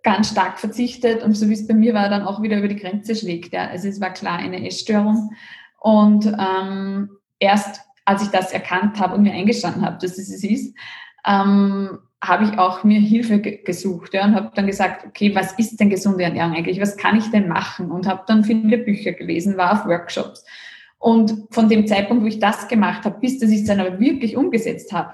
ganz 0.03 0.31
stark 0.31 0.59
verzichtet 0.59 1.23
und 1.23 1.35
so 1.35 1.49
wie 1.49 1.53
es 1.53 1.67
bei 1.67 1.73
mir 1.73 1.93
war, 1.93 2.09
dann 2.09 2.23
auch 2.23 2.41
wieder 2.41 2.57
über 2.57 2.67
die 2.67 2.77
Grenze 2.77 3.15
schlägt. 3.15 3.53
Ja. 3.53 3.67
Also 3.67 3.87
es 3.87 4.01
war 4.01 4.11
klar 4.11 4.39
eine 4.39 4.65
Essstörung. 4.65 5.31
Und 5.79 6.25
ähm, 6.25 7.09
erst 7.39 7.81
als 8.05 8.23
ich 8.23 8.29
das 8.29 8.53
erkannt 8.53 8.99
habe 8.99 9.15
und 9.15 9.23
mir 9.23 9.33
eingestanden 9.33 9.85
habe, 9.85 9.97
dass 10.01 10.17
es 10.17 10.29
es 10.29 10.43
ist, 10.43 10.73
ähm, 11.25 11.99
habe 12.23 12.45
ich 12.45 12.57
auch 12.57 12.83
mir 12.83 12.99
Hilfe 12.99 13.39
gesucht 13.39 14.13
ja, 14.13 14.25
und 14.25 14.33
habe 14.33 14.51
dann 14.55 14.65
gesagt, 14.65 15.05
okay, 15.05 15.35
was 15.35 15.53
ist 15.59 15.79
denn 15.79 15.89
gesunde 15.89 16.23
Ernährung 16.23 16.55
eigentlich? 16.55 16.81
Was 16.81 16.97
kann 16.97 17.17
ich 17.17 17.29
denn 17.29 17.47
machen? 17.47 17.91
Und 17.91 18.07
habe 18.07 18.23
dann 18.25 18.43
viele 18.43 18.77
Bücher 18.77 19.11
gelesen, 19.11 19.57
war 19.57 19.73
auf 19.73 19.85
Workshops. 19.85 20.45
Und 20.99 21.47
von 21.51 21.69
dem 21.69 21.87
Zeitpunkt, 21.87 22.23
wo 22.23 22.27
ich 22.27 22.39
das 22.39 22.67
gemacht 22.67 23.05
habe, 23.05 23.19
bis 23.19 23.39
dass 23.39 23.51
ich 23.51 23.61
es 23.61 23.67
dann 23.67 23.79
aber 23.79 23.99
wirklich 23.99 24.35
umgesetzt 24.35 24.91
habe, 24.93 25.13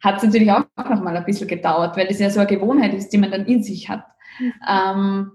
hat 0.00 0.16
es 0.16 0.22
natürlich 0.22 0.50
auch 0.50 0.64
noch 0.76 1.02
mal 1.02 1.16
ein 1.16 1.24
bisschen 1.24 1.48
gedauert, 1.48 1.96
weil 1.96 2.08
es 2.08 2.18
ja 2.18 2.30
so 2.30 2.40
eine 2.40 2.48
Gewohnheit 2.48 2.94
ist, 2.94 3.10
die 3.10 3.18
man 3.18 3.30
dann 3.30 3.46
in 3.46 3.62
sich 3.62 3.88
hat. 3.88 4.04
Ähm, 4.68 5.30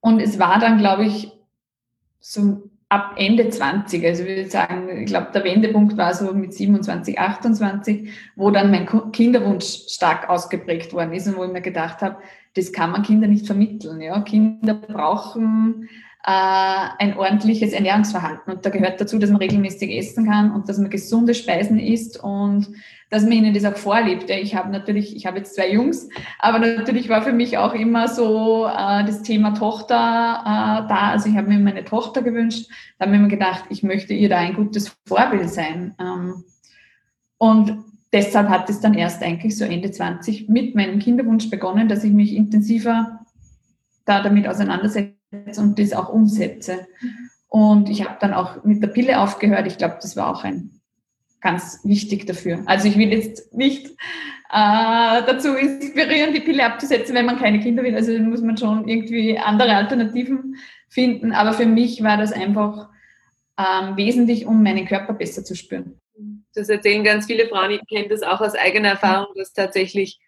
und 0.00 0.20
es 0.20 0.38
war 0.38 0.58
dann, 0.58 0.78
glaube 0.78 1.04
ich, 1.06 1.32
so 2.20 2.70
ab 2.88 3.14
Ende 3.16 3.48
20, 3.48 4.04
also 4.04 4.22
ich 4.22 4.28
würde 4.28 4.50
sagen, 4.50 4.88
ich 4.98 5.06
glaube, 5.06 5.28
der 5.32 5.44
Wendepunkt 5.44 5.96
war 5.96 6.12
so 6.12 6.34
mit 6.34 6.52
27, 6.52 7.18
28, 7.18 8.10
wo 8.36 8.50
dann 8.50 8.70
mein 8.70 8.86
Kinderwunsch 9.12 9.84
stark 9.88 10.28
ausgeprägt 10.28 10.92
worden 10.92 11.14
ist 11.14 11.26
und 11.26 11.36
wo 11.36 11.44
ich 11.44 11.52
mir 11.52 11.62
gedacht 11.62 12.02
habe, 12.02 12.18
das 12.54 12.70
kann 12.70 12.90
man 12.90 13.02
Kinder 13.02 13.28
nicht 13.28 13.46
vermitteln. 13.46 14.02
Ja? 14.02 14.20
Kinder 14.20 14.74
brauchen 14.74 15.88
ein 16.24 17.16
ordentliches 17.18 17.72
Ernährungsverhalten 17.72 18.52
und 18.52 18.64
da 18.64 18.70
gehört 18.70 19.00
dazu, 19.00 19.18
dass 19.18 19.30
man 19.30 19.40
regelmäßig 19.40 19.90
essen 19.90 20.26
kann 20.26 20.52
und 20.52 20.68
dass 20.68 20.78
man 20.78 20.88
gesunde 20.88 21.34
Speisen 21.34 21.80
isst 21.80 22.22
und 22.22 22.68
dass 23.10 23.24
man 23.24 23.32
ihnen 23.32 23.52
das 23.52 23.64
auch 23.64 23.76
vorlebt. 23.76 24.30
Ich 24.30 24.54
habe 24.54 24.70
natürlich, 24.70 25.16
ich 25.16 25.26
habe 25.26 25.38
jetzt 25.38 25.56
zwei 25.56 25.70
Jungs, 25.70 26.08
aber 26.38 26.60
natürlich 26.60 27.08
war 27.08 27.22
für 27.22 27.32
mich 27.32 27.58
auch 27.58 27.74
immer 27.74 28.06
so 28.06 28.66
äh, 28.66 29.04
das 29.04 29.22
Thema 29.22 29.52
Tochter 29.52 29.94
äh, 29.96 30.88
da. 30.88 31.10
Also 31.10 31.28
ich 31.28 31.36
habe 31.36 31.48
mir 31.48 31.58
meine 31.58 31.84
Tochter 31.84 32.22
gewünscht, 32.22 32.70
da 32.98 33.06
habe 33.06 33.16
ich 33.16 33.20
mir 33.20 33.28
gedacht, 33.28 33.64
ich 33.68 33.82
möchte 33.82 34.14
ihr 34.14 34.28
da 34.28 34.38
ein 34.38 34.54
gutes 34.54 34.96
Vorbild 35.06 35.50
sein. 35.50 35.94
Ähm, 35.98 36.44
und 37.36 37.78
deshalb 38.12 38.48
hat 38.48 38.70
es 38.70 38.80
dann 38.80 38.94
erst 38.94 39.22
eigentlich 39.22 39.58
so 39.58 39.64
Ende 39.64 39.90
20 39.90 40.48
mit 40.48 40.76
meinem 40.76 41.00
Kinderwunsch 41.00 41.50
begonnen, 41.50 41.88
dass 41.88 42.04
ich 42.04 42.12
mich 42.12 42.32
intensiver 42.32 43.20
da 44.04 44.22
damit 44.22 44.46
auseinandersetze 44.46 45.16
und 45.56 45.78
das 45.78 45.92
auch 45.92 46.08
umsetze. 46.08 46.86
Und 47.48 47.88
ich 47.88 48.04
habe 48.04 48.16
dann 48.20 48.32
auch 48.32 48.64
mit 48.64 48.82
der 48.82 48.88
Pille 48.88 49.20
aufgehört. 49.20 49.66
Ich 49.66 49.78
glaube, 49.78 49.98
das 50.00 50.16
war 50.16 50.28
auch 50.30 50.44
ein 50.44 50.80
ganz 51.40 51.80
wichtig 51.84 52.26
dafür. 52.26 52.62
Also 52.66 52.88
ich 52.88 52.96
will 52.96 53.12
jetzt 53.12 53.52
nicht 53.52 53.88
äh, 53.88 55.22
dazu 55.26 55.54
inspirieren, 55.54 56.32
die 56.32 56.40
Pille 56.40 56.64
abzusetzen, 56.64 57.14
wenn 57.14 57.26
man 57.26 57.38
keine 57.38 57.60
Kinder 57.60 57.82
will. 57.82 57.94
Also 57.94 58.12
muss 58.20 58.40
man 58.40 58.56
schon 58.56 58.88
irgendwie 58.88 59.38
andere 59.38 59.74
Alternativen 59.74 60.56
finden. 60.88 61.32
Aber 61.32 61.52
für 61.52 61.66
mich 61.66 62.02
war 62.02 62.16
das 62.16 62.32
einfach 62.32 62.88
ähm, 63.58 63.96
wesentlich, 63.96 64.46
um 64.46 64.62
meinen 64.62 64.86
Körper 64.86 65.14
besser 65.14 65.44
zu 65.44 65.54
spüren. 65.54 66.00
Das 66.54 66.68
erzählen 66.68 67.04
ganz 67.04 67.26
viele 67.26 67.48
Frauen. 67.48 67.72
Ich 67.72 67.86
kenne 67.86 68.08
das 68.08 68.22
auch 68.22 68.40
aus 68.40 68.54
eigener 68.54 68.90
Erfahrung, 68.90 69.34
dass 69.36 69.52
tatsächlich 69.52 70.20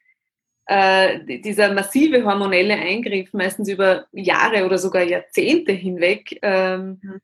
äh, 0.66 1.40
dieser 1.40 1.72
massive 1.72 2.24
hormonelle 2.24 2.74
Eingriff 2.74 3.32
meistens 3.32 3.68
über 3.68 4.06
Jahre 4.12 4.64
oder 4.64 4.78
sogar 4.78 5.02
Jahrzehnte 5.02 5.72
hinweg 5.72 6.38
ähm, 6.42 7.00
mhm 7.02 7.20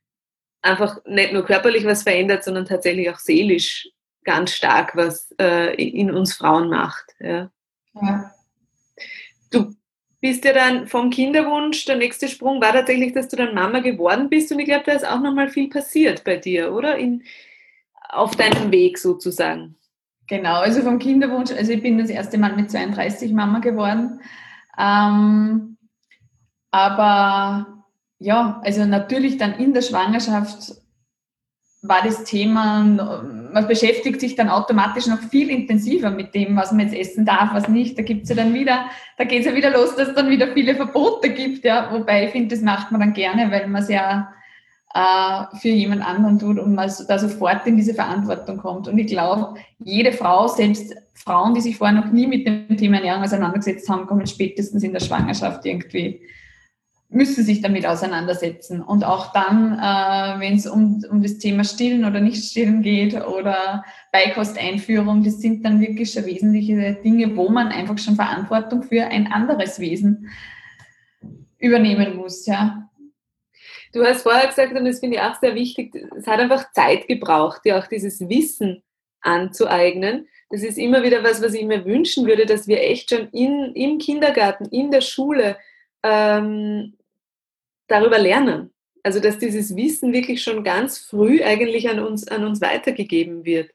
einfach 0.61 1.03
nicht 1.05 1.33
nur 1.33 1.45
körperlich 1.45 1.85
was 1.85 2.03
verändert, 2.03 2.43
sondern 2.43 2.65
tatsächlich 2.65 3.09
auch 3.09 3.19
seelisch 3.19 3.89
ganz 4.23 4.51
stark 4.51 4.95
was 4.95 5.33
äh, 5.39 5.73
in 5.75 6.11
uns 6.11 6.35
Frauen 6.35 6.69
macht. 6.69 7.05
Ja. 7.19 7.51
ja. 7.99 8.31
Du 9.49 9.73
bist 10.19 10.45
ja 10.45 10.53
dann 10.53 10.87
vom 10.87 11.09
Kinderwunsch, 11.09 11.85
der 11.85 11.97
nächste 11.97 12.27
Sprung 12.27 12.61
war 12.61 12.73
tatsächlich, 12.73 13.13
dass 13.13 13.27
du 13.27 13.35
dann 13.35 13.55
Mama 13.55 13.79
geworden 13.79 14.29
bist 14.29 14.51
und 14.51 14.59
ich 14.59 14.65
glaube, 14.65 14.83
da 14.85 14.93
ist 14.93 15.07
auch 15.07 15.19
nochmal 15.19 15.49
viel 15.49 15.69
passiert 15.69 16.23
bei 16.23 16.37
dir, 16.37 16.71
oder? 16.71 16.97
In, 16.97 17.23
auf 18.09 18.35
deinem 18.35 18.71
Weg 18.71 18.99
sozusagen. 18.99 19.75
Genau, 20.31 20.61
also 20.61 20.81
vom 20.81 20.97
Kinderwunsch, 20.97 21.51
also 21.51 21.73
ich 21.73 21.81
bin 21.81 21.97
das 21.97 22.09
erste 22.09 22.37
Mal 22.37 22.55
mit 22.55 22.71
32 22.71 23.33
Mama 23.33 23.59
geworden. 23.59 24.21
Ähm, 24.79 25.75
aber 26.71 27.83
ja, 28.17 28.61
also 28.63 28.85
natürlich 28.85 29.35
dann 29.35 29.55
in 29.55 29.73
der 29.73 29.81
Schwangerschaft 29.81 30.75
war 31.81 32.01
das 32.05 32.23
Thema, 32.23 32.81
man 32.81 33.67
beschäftigt 33.67 34.21
sich 34.21 34.35
dann 34.35 34.47
automatisch 34.47 35.07
noch 35.07 35.19
viel 35.19 35.49
intensiver 35.49 36.11
mit 36.11 36.33
dem, 36.33 36.55
was 36.55 36.71
man 36.71 36.87
jetzt 36.87 36.95
essen 36.95 37.25
darf, 37.25 37.53
was 37.53 37.67
nicht. 37.67 37.97
Da 37.97 38.03
gibt's 38.03 38.29
ja 38.29 38.35
dann 38.37 38.53
wieder, 38.53 38.85
da 39.17 39.25
geht's 39.25 39.45
ja 39.45 39.53
wieder 39.53 39.71
los, 39.71 39.97
dass 39.97 40.07
es 40.07 40.15
dann 40.15 40.29
wieder 40.29 40.53
viele 40.53 40.75
Verbote 40.75 41.33
gibt, 41.33 41.65
ja. 41.65 41.91
Wobei 41.91 42.27
ich 42.27 42.31
finde, 42.31 42.55
das 42.55 42.63
macht 42.63 42.89
man 42.93 43.01
dann 43.01 43.13
gerne, 43.13 43.51
weil 43.51 43.67
man 43.67 43.81
es 43.81 43.89
ja 43.89 44.31
äh, 44.93 45.57
für 45.57 45.69
jemand 45.69 46.05
anderen 46.05 46.39
tut 46.39 46.59
und 46.59 46.75
man 46.75 46.91
da 47.07 47.19
sofort 47.19 47.65
in 47.67 47.77
diese 47.77 47.93
Verantwortung 47.93 48.57
kommt. 48.57 48.87
Und 48.87 48.97
ich 48.97 49.07
glaube, 49.07 49.59
jede 49.79 50.11
Frau, 50.11 50.47
selbst 50.47 50.95
Frauen, 51.13 51.53
die 51.53 51.61
sich 51.61 51.77
vorher 51.77 51.99
noch 51.99 52.11
nie 52.11 52.27
mit 52.27 52.47
dem 52.47 52.77
Thema 52.77 52.97
Ernährung 52.97 53.23
auseinandergesetzt 53.23 53.89
haben, 53.89 54.07
kommen 54.07 54.27
spätestens 54.27 54.83
in 54.83 54.93
der 54.93 54.99
Schwangerschaft 54.99 55.65
irgendwie 55.65 56.21
müssen 57.11 57.43
sich 57.43 57.61
damit 57.61 57.85
auseinandersetzen. 57.85 58.81
Und 58.81 59.03
auch 59.03 59.33
dann, 59.33 59.73
äh, 59.73 60.39
wenn 60.39 60.55
es 60.55 60.65
um, 60.65 61.03
um 61.09 61.21
das 61.21 61.37
Thema 61.37 61.65
Stillen 61.65 62.05
oder 62.05 62.21
Nicht-Stillen 62.21 62.81
geht 62.81 63.13
oder 63.13 63.83
Beikosteinführung, 64.13 65.23
das 65.23 65.41
sind 65.41 65.65
dann 65.65 65.81
wirklich 65.81 66.13
schon 66.13 66.25
wesentliche 66.25 66.93
Dinge, 67.03 67.35
wo 67.35 67.49
man 67.49 67.67
einfach 67.67 67.97
schon 67.97 68.15
Verantwortung 68.15 68.83
für 68.83 69.05
ein 69.07 69.31
anderes 69.31 69.79
Wesen 69.79 70.29
übernehmen 71.59 72.15
muss. 72.15 72.45
Ja. 72.45 72.89
Du 73.93 74.03
hast 74.05 74.23
vorher 74.23 74.47
gesagt, 74.47 74.73
und 74.73 74.85
das 74.85 74.99
finde 74.99 75.17
ich 75.17 75.21
auch 75.21 75.35
sehr 75.39 75.55
wichtig, 75.55 75.95
es 76.17 76.25
hat 76.27 76.39
einfach 76.39 76.71
Zeit 76.71 77.07
gebraucht, 77.07 77.61
dir 77.65 77.77
auch 77.77 77.87
dieses 77.87 78.21
Wissen 78.21 78.83
anzueignen. 79.21 80.27
Das 80.49 80.63
ist 80.63 80.77
immer 80.77 81.03
wieder 81.03 81.23
was, 81.23 81.41
was 81.41 81.53
ich 81.53 81.65
mir 81.65 81.85
wünschen 81.85 82.25
würde, 82.25 82.45
dass 82.45 82.67
wir 82.67 82.81
echt 82.81 83.09
schon 83.09 83.29
in, 83.29 83.73
im 83.75 83.97
Kindergarten, 83.97 84.65
in 84.65 84.91
der 84.91 85.01
Schule, 85.01 85.57
ähm, 86.03 86.97
darüber 87.87 88.17
lernen. 88.17 88.71
Also 89.03 89.19
dass 89.19 89.39
dieses 89.39 89.75
Wissen 89.75 90.13
wirklich 90.13 90.43
schon 90.43 90.63
ganz 90.63 90.99
früh 90.99 91.43
eigentlich 91.43 91.89
an 91.89 91.99
uns, 91.99 92.27
an 92.27 92.45
uns 92.45 92.61
weitergegeben 92.61 93.45
wird. 93.45 93.71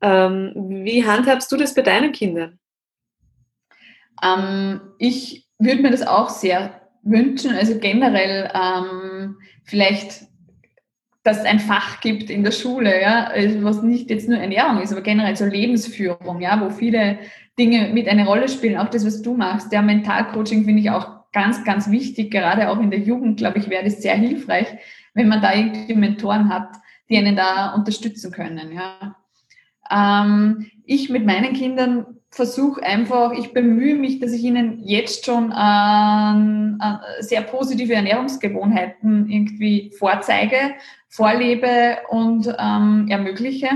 Ähm, 0.00 0.52
wie 0.84 1.04
handhabst 1.04 1.50
du 1.52 1.56
das 1.56 1.74
bei 1.74 1.82
deinen 1.82 2.12
Kindern? 2.12 2.58
Ähm, 4.22 4.80
ich 4.98 5.46
würde 5.58 5.82
mir 5.82 5.90
das 5.90 6.06
auch 6.06 6.30
sehr 6.30 6.80
wünschen, 7.02 7.54
also 7.54 7.78
generell 7.78 8.50
ähm, 8.54 9.38
vielleicht, 9.64 10.26
dass 11.22 11.38
es 11.38 11.44
ein 11.44 11.60
Fach 11.60 12.00
gibt 12.00 12.30
in 12.30 12.44
der 12.44 12.52
Schule, 12.52 13.00
ja, 13.00 13.24
also 13.24 13.62
was 13.62 13.82
nicht 13.82 14.10
jetzt 14.10 14.28
nur 14.28 14.38
Ernährung 14.38 14.80
ist, 14.80 14.92
aber 14.92 15.02
generell 15.02 15.36
so 15.36 15.44
Lebensführung, 15.44 16.40
ja, 16.40 16.60
wo 16.60 16.70
viele 16.70 17.18
Dinge 17.58 17.90
mit 17.92 18.08
eine 18.08 18.26
Rolle 18.26 18.48
spielen, 18.48 18.78
auch 18.78 18.88
das, 18.88 19.04
was 19.04 19.22
du 19.22 19.34
machst. 19.34 19.70
Der 19.72 19.82
Mentalcoaching 19.82 20.64
finde 20.64 20.80
ich 20.80 20.90
auch 20.90 21.20
ganz, 21.32 21.64
ganz 21.64 21.90
wichtig, 21.90 22.30
gerade 22.30 22.70
auch 22.70 22.80
in 22.80 22.90
der 22.90 23.00
Jugend, 23.00 23.36
glaube 23.36 23.58
ich, 23.58 23.68
wäre 23.68 23.84
das 23.84 24.02
sehr 24.02 24.14
hilfreich, 24.14 24.66
wenn 25.14 25.28
man 25.28 25.42
da 25.42 25.54
irgendwie 25.54 25.94
Mentoren 25.94 26.48
hat, 26.48 26.68
die 27.08 27.18
einen 27.18 27.36
da 27.36 27.74
unterstützen 27.74 28.32
können. 28.32 28.72
Ja. 28.72 29.16
Ähm, 29.90 30.70
ich 30.84 31.10
mit 31.10 31.26
meinen 31.26 31.52
Kindern 31.52 32.19
versuche 32.30 32.82
einfach, 32.82 33.32
ich 33.32 33.52
bemühe 33.52 33.96
mich, 33.96 34.20
dass 34.20 34.32
ich 34.32 34.42
ihnen 34.44 34.80
jetzt 34.84 35.26
schon 35.26 35.52
ähm, 35.56 36.80
äh, 36.80 37.22
sehr 37.22 37.42
positive 37.42 37.92
Ernährungsgewohnheiten 37.92 39.28
irgendwie 39.28 39.92
vorzeige, 39.98 40.74
vorlebe 41.08 41.98
und 42.08 42.46
ähm, 42.58 43.06
ermögliche 43.08 43.68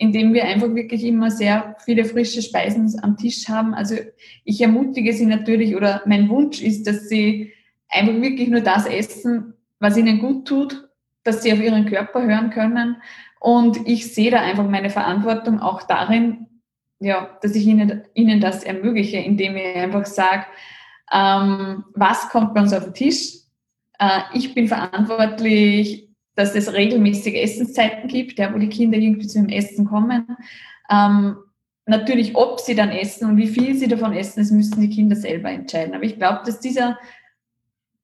indem 0.00 0.32
wir 0.32 0.44
einfach 0.44 0.74
wirklich 0.76 1.04
immer 1.04 1.30
sehr 1.30 1.74
viele 1.84 2.04
frische 2.04 2.40
Speisen 2.40 2.98
am 3.02 3.16
Tisch 3.16 3.48
haben. 3.48 3.74
Also 3.74 3.96
ich 4.44 4.60
ermutige 4.60 5.12
sie 5.12 5.26
natürlich 5.26 5.74
oder 5.74 6.02
mein 6.06 6.28
Wunsch 6.28 6.62
ist, 6.62 6.86
dass 6.86 7.08
sie 7.08 7.52
einfach 7.88 8.14
wirklich 8.14 8.48
nur 8.48 8.60
das 8.60 8.86
essen, 8.86 9.54
was 9.80 9.96
ihnen 9.96 10.20
gut 10.20 10.46
tut, 10.46 10.88
dass 11.24 11.42
sie 11.42 11.52
auf 11.52 11.60
ihren 11.60 11.86
Körper 11.86 12.22
hören 12.22 12.50
können. 12.50 13.02
Und 13.40 13.88
ich 13.88 14.14
sehe 14.14 14.30
da 14.30 14.40
einfach 14.40 14.68
meine 14.68 14.90
Verantwortung 14.90 15.58
auch 15.58 15.82
darin, 15.82 16.46
ja, 17.00 17.38
dass 17.42 17.54
ich 17.54 17.66
ihnen, 17.66 18.02
ihnen 18.14 18.40
das 18.40 18.64
ermögliche, 18.64 19.18
indem 19.18 19.56
ich 19.56 19.76
einfach 19.76 20.06
sage, 20.06 20.46
ähm, 21.12 21.84
was 21.94 22.28
kommt 22.28 22.54
bei 22.54 22.60
uns 22.60 22.72
auf 22.72 22.84
den 22.84 22.94
Tisch? 22.94 23.34
Äh, 23.98 24.20
ich 24.34 24.54
bin 24.54 24.68
verantwortlich 24.68 26.08
dass 26.38 26.54
es 26.54 26.72
regelmäßige 26.72 27.34
Essenszeiten 27.34 28.08
gibt, 28.08 28.38
ja, 28.38 28.54
wo 28.54 28.58
die 28.58 28.68
Kinder 28.68 28.96
irgendwie 28.96 29.26
zu 29.26 29.40
dem 29.40 29.48
Essen 29.48 29.84
kommen. 29.84 30.24
Ähm, 30.88 31.36
natürlich, 31.84 32.36
ob 32.36 32.60
sie 32.60 32.76
dann 32.76 32.90
essen 32.90 33.28
und 33.28 33.36
wie 33.38 33.48
viel 33.48 33.74
sie 33.74 33.88
davon 33.88 34.12
essen, 34.12 34.38
das 34.38 34.52
müssen 34.52 34.80
die 34.80 34.88
Kinder 34.88 35.16
selber 35.16 35.50
entscheiden. 35.50 35.94
Aber 35.94 36.04
ich 36.04 36.16
glaube, 36.16 36.42
dass 36.46 36.60
dieser 36.60 36.96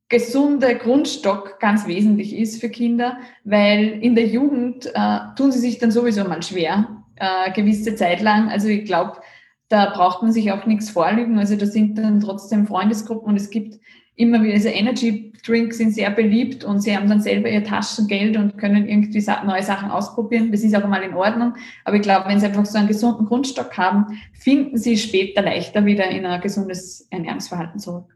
gesunde 0.09 0.77
Grundstock 0.77 1.61
ganz 1.61 1.87
wesentlich 1.87 2.37
ist 2.37 2.61
für 2.61 2.69
Kinder, 2.69 3.19
weil 3.45 4.01
in 4.03 4.17
der 4.17 4.27
Jugend 4.27 4.87
äh, 4.93 5.19
tun 5.37 5.53
sie 5.53 5.61
sich 5.61 5.79
dann 5.79 5.93
sowieso 5.93 6.25
mal 6.25 6.43
schwer, 6.43 7.04
äh, 7.16 7.53
gewisse 7.53 7.94
Zeit 7.94 8.20
lang. 8.20 8.48
Also 8.48 8.68
ich 8.68 8.85
glaube, 8.85 9.20
da 9.68 9.90
braucht 9.90 10.22
man 10.22 10.33
sich 10.33 10.53
auch 10.53 10.66
nichts 10.66 10.90
vorlügen. 10.90 11.38
Also 11.38 11.57
da 11.57 11.66
sind 11.66 11.98
dann 11.98 12.20
trotzdem 12.20 12.66
Freundesgruppen 12.66 13.29
und 13.29 13.37
es 13.37 13.50
gibt 13.50 13.79
immer 14.16 14.42
wieder, 14.42 14.55
also 14.55 14.68
Energy 14.68 15.33
Drinks 15.46 15.77
sind 15.79 15.92
sehr 15.92 16.11
beliebt 16.11 16.64
und 16.64 16.81
sie 16.81 16.96
haben 16.96 17.09
dann 17.09 17.20
selber 17.20 17.50
ihr 17.50 17.64
Taschengeld 17.64 18.37
und 18.37 18.57
können 18.57 18.88
irgendwie 18.88 19.22
neue 19.44 19.62
Sachen 19.62 19.90
ausprobieren. 19.90 20.50
Das 20.50 20.62
ist 20.62 20.74
auch 20.74 20.87
mal 20.87 21.03
in 21.03 21.14
Ordnung. 21.14 21.55
Aber 21.85 21.96
ich 21.96 22.03
glaube, 22.03 22.29
wenn 22.29 22.40
sie 22.40 22.46
einfach 22.46 22.64
so 22.64 22.79
einen 22.79 22.88
gesunden 22.88 23.27
Grundstock 23.27 23.77
haben, 23.77 24.18
finden 24.33 24.79
sie 24.79 24.96
später 24.96 25.42
leichter 25.42 25.85
wieder 25.85 26.09
in 26.09 26.24
ein 26.24 26.40
gesundes 26.40 27.07
Ernährungsverhalten 27.11 27.79
zurück. 27.79 28.07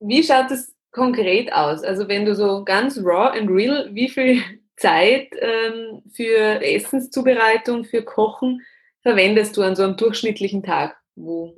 Wie 0.00 0.22
schaut 0.22 0.50
es 0.50 0.74
konkret 0.90 1.52
aus? 1.52 1.82
Also 1.82 2.08
wenn 2.08 2.24
du 2.24 2.34
so 2.34 2.64
ganz 2.64 2.98
raw 2.98 3.38
and 3.38 3.50
real, 3.50 3.90
wie 3.92 4.08
viel 4.08 4.40
Zeit 4.76 5.30
ähm, 5.40 6.02
für 6.12 6.62
Essenszubereitung, 6.62 7.84
für 7.84 8.02
Kochen 8.02 8.62
verwendest 9.02 9.56
du 9.56 9.62
an 9.62 9.76
so 9.76 9.82
einem 9.82 9.96
durchschnittlichen 9.96 10.62
Tag, 10.62 10.96
wo 11.14 11.54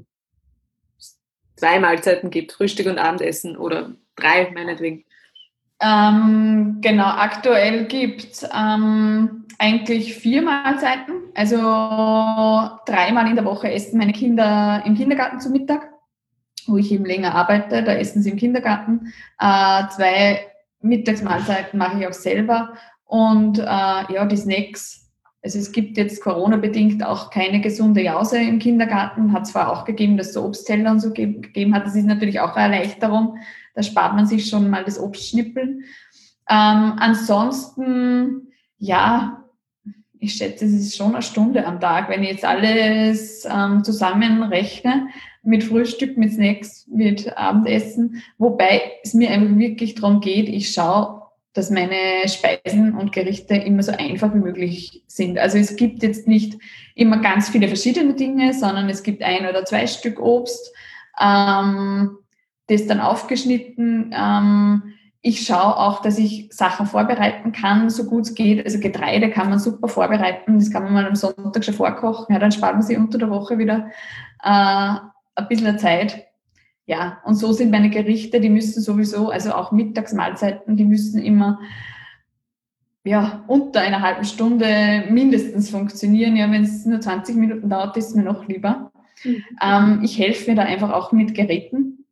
es 0.99 1.19
zwei 1.57 1.79
Mahlzeiten 1.81 2.31
gibt, 2.31 2.53
Frühstück 2.53 2.87
und 2.87 2.99
Abendessen 2.99 3.57
oder 3.57 3.93
drei 4.17 4.51
meinetwegen? 4.53 5.05
Ähm, 5.81 6.79
genau, 6.81 7.07
aktuell 7.07 7.87
gibt 7.87 8.23
es 8.23 8.43
ähm, 8.45 9.47
eigentlich 9.59 10.15
vier 10.15 10.43
Mahlzeiten. 10.43 11.15
Also 11.35 11.57
dreimal 11.57 13.29
in 13.29 13.37
der 13.37 13.45
Woche 13.45 13.71
essen 13.71 13.99
meine 13.99 14.13
Kinder 14.13 14.83
im 14.85 14.97
Kindergarten 14.97 15.41
zu 15.41 15.51
Mittag 15.51 15.89
wo 16.69 16.77
ich 16.77 16.93
eben 16.93 17.05
länger 17.05 17.35
arbeite, 17.35 17.83
da 17.83 17.95
essen 17.95 18.23
sie 18.23 18.31
im 18.31 18.37
Kindergarten. 18.37 19.13
Äh, 19.39 19.89
zwei 19.89 20.47
Mittagsmahlzeiten 20.81 21.79
mache 21.79 21.99
ich 21.99 22.07
auch 22.07 22.13
selber 22.13 22.75
und 23.09 23.59
äh, 23.59 23.63
ja, 23.65 24.27
die 24.27 24.37
Snacks. 24.37 25.11
Also 25.43 25.59
es 25.59 25.73
gibt 25.73 25.97
jetzt 25.97 26.23
Corona-bedingt 26.23 27.03
auch 27.05 27.31
keine 27.31 27.61
gesunde 27.61 28.03
Jause 28.03 28.39
im 28.39 28.59
Kindergarten. 28.59 29.33
Hat 29.33 29.47
zwar 29.47 29.73
auch 29.73 29.85
gegeben, 29.85 30.17
dass 30.17 30.29
es 30.29 30.35
so 30.35 30.45
Obstteller 30.45 30.91
und 30.91 31.01
so 31.01 31.13
gegeben 31.13 31.75
hat. 31.75 31.87
Das 31.87 31.97
ist 31.97 32.05
natürlich 32.05 32.39
auch 32.39 32.55
eine 32.55 32.77
Erleichterung. 32.77 33.39
Da 33.75 33.83
spart 33.83 34.15
man 34.15 34.27
sich 34.27 34.47
schon 34.47 34.69
mal 34.69 34.85
das 34.85 35.01
Obstschnippeln. 35.01 35.85
Ähm, 36.51 36.93
ansonsten, 36.99 38.49
ja, 38.77 39.45
ich 40.19 40.35
schätze, 40.35 40.67
es 40.67 40.73
ist 40.73 40.97
schon 40.97 41.15
eine 41.15 41.23
Stunde 41.23 41.65
am 41.65 41.81
Tag, 41.81 42.11
wenn 42.11 42.23
ich 42.23 42.31
jetzt 42.31 42.45
alles 42.45 43.47
ähm, 43.51 43.85
zusammenrechne 43.85 45.09
mit 45.43 45.65
Frühstück, 45.65 46.19
mit 46.19 46.33
Snacks, 46.33 46.87
mit 46.89 47.39
Abendessen, 47.39 48.23
wobei 48.37 48.83
es 49.03 49.15
mir 49.15 49.31
einfach 49.31 49.57
wirklich 49.57 49.95
darum 49.95 50.21
geht, 50.21 50.49
ich 50.49 50.73
schaue, 50.73 51.18
dass 51.55 51.71
meine 51.71 52.29
Speisen 52.29 52.95
und 52.95 53.13
Gerichte 53.13 53.55
immer 53.55 53.83
so 53.83 53.93
einfach 53.93 54.33
wie 54.35 54.39
möglich 54.39 55.03
sind. 55.07 55.39
Also 55.39 55.59
es 55.59 55.77
gibt 55.77 56.03
jetzt 56.03 56.29
nicht 56.29 56.59
immer 56.95 57.19
ganz 57.19 57.49
viele 57.49 57.69
verschiedene 57.69 58.15
Dinge, 58.15 58.55
sondern 58.55 58.89
es 58.89 59.03
gibt 59.03 59.23
ein 59.23 59.47
oder 59.47 59.65
zwei 59.65 59.87
Stück 59.87 60.21
Obst, 60.21 60.73
ähm, 61.21 62.19
das 62.69 62.87
dann 62.87 63.01
aufgeschnitten. 63.01 64.15
Ähm, 64.17 64.95
ich 65.21 65.45
schaue 65.45 65.77
auch, 65.77 66.01
dass 66.01 66.19
ich 66.19 66.49
Sachen 66.53 66.87
vorbereiten 66.87 67.53
kann, 67.53 67.91
so 67.91 68.05
gut 68.05 68.23
es 68.23 68.35
geht. 68.35 68.65
Also 68.65 68.79
Getreide 68.79 69.31
kann 69.31 69.51
man 69.51 69.59
super 69.59 69.89
vorbereiten, 69.89 70.59
das 70.59 70.71
kann 70.71 70.85
man 70.85 70.93
mal 70.93 71.07
am 71.07 71.17
Sonntag 71.17 71.65
schon 71.65 71.75
vorkochen. 71.75 72.33
Ja, 72.33 72.39
dann 72.39 72.53
spart 72.53 72.75
man 72.75 72.83
sich 72.83 72.97
unter 72.97 73.19
der 73.19 73.31
Woche 73.31 73.59
wieder 73.59 73.91
äh, 74.45 74.95
ein 75.35 75.49
bisschen 75.49 75.79
Zeit. 75.79 76.28
Ja, 76.89 77.21
und 77.27 77.35
so 77.35 77.53
sind 77.53 77.71
meine 77.71 77.91
Gerichte, 77.91 78.41
die 78.41 78.49
müssen 78.49 78.81
sowieso, 78.81 79.29
also 79.29 79.53
auch 79.53 79.73
Mittagsmahlzeiten, 79.73 80.79
die 80.79 80.87
müssen 80.87 81.23
immer 81.23 81.61
ja, 83.05 83.45
unter 83.47 83.83
einer 83.83 84.01
halben 84.01 84.25
Stunde 84.25 85.05
mindestens 85.11 85.69
funktionieren. 85.69 86.35
Ja, 86.35 86.51
wenn 86.51 86.65
es 86.65 86.87
nur 86.87 86.99
20 86.99 87.37
Minuten 87.37 87.69
dauert, 87.69 87.95
ist 87.99 88.09
es 88.09 88.15
mir 88.15 88.23
noch 88.23 88.49
lieber. 88.49 88.91
Mhm. 89.23 89.45
Ähm, 89.63 90.01
ich 90.03 90.19
helfe 90.19 90.51
mir 90.51 90.57
da 90.57 90.63
einfach 90.63 90.91
auch 90.91 91.13
mit 91.13 91.35
Geräten. 91.35 92.07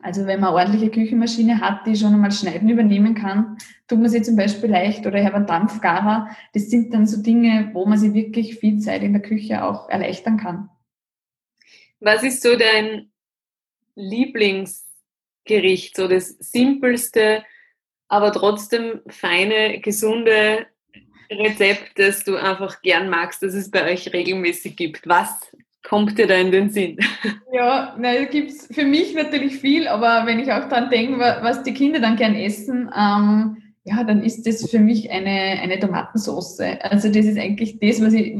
Also 0.00 0.26
wenn 0.26 0.40
man 0.40 0.48
eine 0.48 0.58
ordentliche 0.58 0.90
Küchenmaschine 0.90 1.60
hat, 1.60 1.86
die 1.86 1.94
schon 1.94 2.12
einmal 2.12 2.32
Schneiden 2.32 2.68
übernehmen 2.68 3.14
kann, 3.14 3.56
tut 3.86 4.00
man 4.00 4.08
sie 4.08 4.22
zum 4.22 4.34
Beispiel 4.34 4.68
leicht 4.68 5.06
oder 5.06 5.20
ich 5.20 5.26
habe 5.26 5.36
einen 5.36 5.46
Dampfgarer. 5.46 6.28
Das 6.54 6.70
sind 6.70 6.92
dann 6.92 7.06
so 7.06 7.22
Dinge, 7.22 7.70
wo 7.72 7.86
man 7.86 7.98
sich 7.98 8.14
wirklich 8.14 8.56
viel 8.56 8.80
Zeit 8.80 9.04
in 9.04 9.12
der 9.12 9.22
Küche 9.22 9.62
auch 9.62 9.88
erleichtern 9.88 10.38
kann. 10.38 10.70
Was 12.00 12.24
ist 12.24 12.42
so 12.42 12.56
dein 12.56 13.11
Lieblingsgericht, 13.94 15.96
so 15.96 16.08
das 16.08 16.30
simpelste, 16.38 17.44
aber 18.08 18.32
trotzdem 18.32 19.00
feine, 19.08 19.80
gesunde 19.80 20.66
Rezept, 21.30 21.98
das 21.98 22.24
du 22.24 22.36
einfach 22.36 22.82
gern 22.82 23.08
magst, 23.08 23.42
das 23.42 23.54
es 23.54 23.70
bei 23.70 23.90
euch 23.90 24.12
regelmäßig 24.12 24.76
gibt? 24.76 25.08
Was 25.08 25.50
kommt 25.82 26.18
dir 26.18 26.26
da 26.26 26.34
in 26.34 26.50
den 26.50 26.70
Sinn? 26.70 26.98
Ja, 27.54 27.94
na, 27.98 28.14
da 28.14 28.24
gibt 28.24 28.50
es 28.50 28.66
für 28.72 28.84
mich 28.84 29.14
natürlich 29.14 29.56
viel, 29.56 29.86
aber 29.86 30.26
wenn 30.26 30.40
ich 30.40 30.50
auch 30.50 30.70
daran 30.70 30.88
denke, 30.88 31.18
was 31.18 31.62
die 31.64 31.74
Kinder 31.74 32.00
dann 32.00 32.16
gern 32.16 32.34
essen, 32.34 32.90
ähm, 32.96 33.62
ja, 33.84 34.02
dann 34.04 34.22
ist 34.22 34.46
das 34.46 34.70
für 34.70 34.78
mich 34.78 35.10
eine, 35.10 35.60
eine 35.60 35.78
Tomatensauce. 35.78 36.60
Also 36.80 37.08
das 37.08 37.26
ist 37.26 37.38
eigentlich 37.38 37.78
das, 37.78 38.00
was 38.00 38.14
ich, 38.14 38.34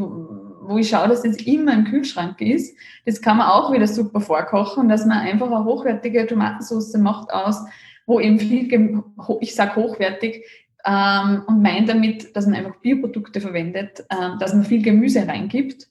wo 0.72 0.78
ich 0.78 0.90
schaue, 0.90 1.08
dass 1.08 1.22
das 1.22 1.36
immer 1.36 1.72
im 1.74 1.84
Kühlschrank 1.84 2.40
ist. 2.40 2.76
Das 3.06 3.20
kann 3.20 3.36
man 3.36 3.48
auch 3.48 3.72
wieder 3.72 3.86
super 3.86 4.20
vorkochen, 4.20 4.88
dass 4.88 5.06
man 5.06 5.18
einfach 5.18 5.46
eine 5.46 5.64
hochwertige 5.64 6.26
Tomatensauce 6.26 6.94
macht 6.98 7.32
aus, 7.32 7.64
wo 8.06 8.20
eben 8.20 8.38
viel, 8.38 9.02
ich 9.40 9.54
sage 9.54 9.76
hochwertig, 9.76 10.44
ähm, 10.84 11.42
und 11.46 11.62
meine 11.62 11.86
damit, 11.86 12.34
dass 12.34 12.46
man 12.46 12.56
einfach 12.56 12.80
Bioprodukte 12.80 13.40
verwendet, 13.40 14.04
ähm, 14.10 14.38
dass 14.38 14.54
man 14.54 14.64
viel 14.64 14.82
Gemüse 14.82 15.26
reingibt. 15.26 15.88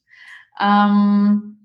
Ähm, 0.60 1.58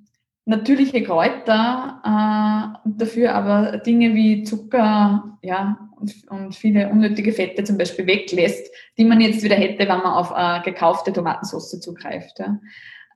natürliche 0.44 1.02
Kräuter, 1.02 2.00
äh, 2.04 2.88
dafür 2.88 3.34
aber 3.34 3.78
Dinge 3.78 4.14
wie 4.14 4.44
Zucker, 4.44 5.38
ja, 5.42 5.90
und, 5.96 6.14
und, 6.28 6.54
viele 6.54 6.88
unnötige 6.88 7.32
Fette 7.32 7.64
zum 7.64 7.78
Beispiel 7.78 8.06
weglässt, 8.06 8.70
die 8.96 9.04
man 9.04 9.20
jetzt 9.20 9.42
wieder 9.42 9.56
hätte, 9.56 9.80
wenn 9.80 9.98
man 9.98 10.06
auf 10.06 10.32
äh, 10.36 10.60
gekaufte 10.62 11.12
Tomatensauce 11.12 11.80
zugreift. 11.80 12.38
Ja. 12.38 12.60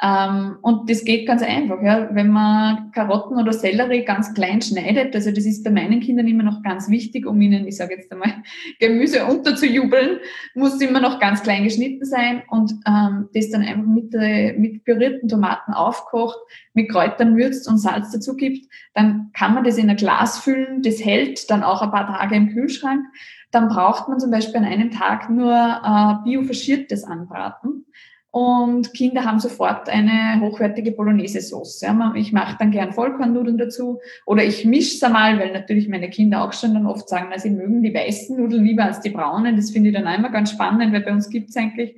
Ähm, 0.02 0.56
und 0.62 0.88
das 0.88 1.04
geht 1.04 1.26
ganz 1.26 1.42
einfach, 1.42 1.82
ja. 1.82 2.08
Wenn 2.12 2.30
man 2.30 2.90
Karotten 2.92 3.36
oder 3.36 3.52
Sellerie 3.52 4.04
ganz 4.04 4.32
klein 4.32 4.62
schneidet, 4.62 5.14
also 5.14 5.30
das 5.30 5.44
ist 5.44 5.62
bei 5.62 5.70
meinen 5.70 6.00
Kindern 6.00 6.26
immer 6.26 6.42
noch 6.42 6.62
ganz 6.62 6.88
wichtig, 6.88 7.26
um 7.26 7.40
ihnen, 7.40 7.66
ich 7.66 7.76
sage 7.76 7.96
jetzt 7.96 8.10
einmal, 8.10 8.42
Gemüse 8.80 9.26
unterzujubeln, 9.26 10.18
muss 10.54 10.80
immer 10.80 11.00
noch 11.00 11.20
ganz 11.20 11.42
klein 11.42 11.64
geschnitten 11.64 12.04
sein 12.06 12.42
und 12.48 12.72
ähm, 12.86 13.28
das 13.34 13.50
dann 13.50 13.62
einfach 13.62 13.86
mit, 13.86 14.14
äh, 14.14 14.54
mit 14.54 14.84
pürierten 14.84 15.28
Tomaten 15.28 15.74
aufkocht, 15.74 16.38
mit 16.72 16.90
Kräutern 16.90 17.36
würzt 17.36 17.68
und 17.68 17.76
Salz 17.76 18.10
dazu 18.10 18.36
gibt, 18.36 18.66
dann 18.94 19.30
kann 19.34 19.52
man 19.52 19.64
das 19.64 19.76
in 19.76 19.90
ein 19.90 19.96
Glas 19.96 20.38
füllen, 20.38 20.82
das 20.82 21.04
hält 21.04 21.50
dann 21.50 21.62
auch 21.62 21.82
ein 21.82 21.90
paar 21.90 22.06
Tage 22.06 22.36
im 22.36 22.48
Kühlschrank. 22.48 23.04
Dann 23.50 23.68
braucht 23.68 24.08
man 24.08 24.20
zum 24.20 24.30
Beispiel 24.30 24.58
an 24.58 24.64
einem 24.64 24.92
Tag 24.92 25.28
nur 25.28 25.52
äh, 25.52 26.24
biofaschiertes 26.24 27.04
anbraten. 27.04 27.84
Und 28.32 28.94
Kinder 28.94 29.24
haben 29.24 29.40
sofort 29.40 29.88
eine 29.88 30.40
hochwertige 30.40 30.92
Bolognese-Sauce. 30.92 31.80
Ja, 31.80 32.12
ich 32.14 32.32
mache 32.32 32.56
dann 32.58 32.70
gern 32.70 32.92
Vollkornnudeln 32.92 33.58
dazu 33.58 33.98
oder 34.24 34.44
ich 34.44 34.64
mische 34.64 34.94
es 34.94 35.02
einmal, 35.02 35.38
weil 35.40 35.52
natürlich 35.52 35.88
meine 35.88 36.10
Kinder 36.10 36.44
auch 36.44 36.52
schon 36.52 36.74
dann 36.74 36.86
oft 36.86 37.08
sagen, 37.08 37.26
na, 37.30 37.38
sie 37.40 37.50
mögen 37.50 37.82
die 37.82 37.92
weißen 37.92 38.36
Nudeln 38.36 38.64
lieber 38.64 38.84
als 38.84 39.00
die 39.00 39.10
braunen. 39.10 39.56
Das 39.56 39.72
finde 39.72 39.88
ich 39.88 39.96
dann 39.96 40.06
einmal 40.06 40.30
ganz 40.30 40.52
spannend, 40.52 40.92
weil 40.92 41.02
bei 41.02 41.12
uns 41.12 41.28
gibt 41.28 41.50
es 41.50 41.56
eigentlich 41.56 41.96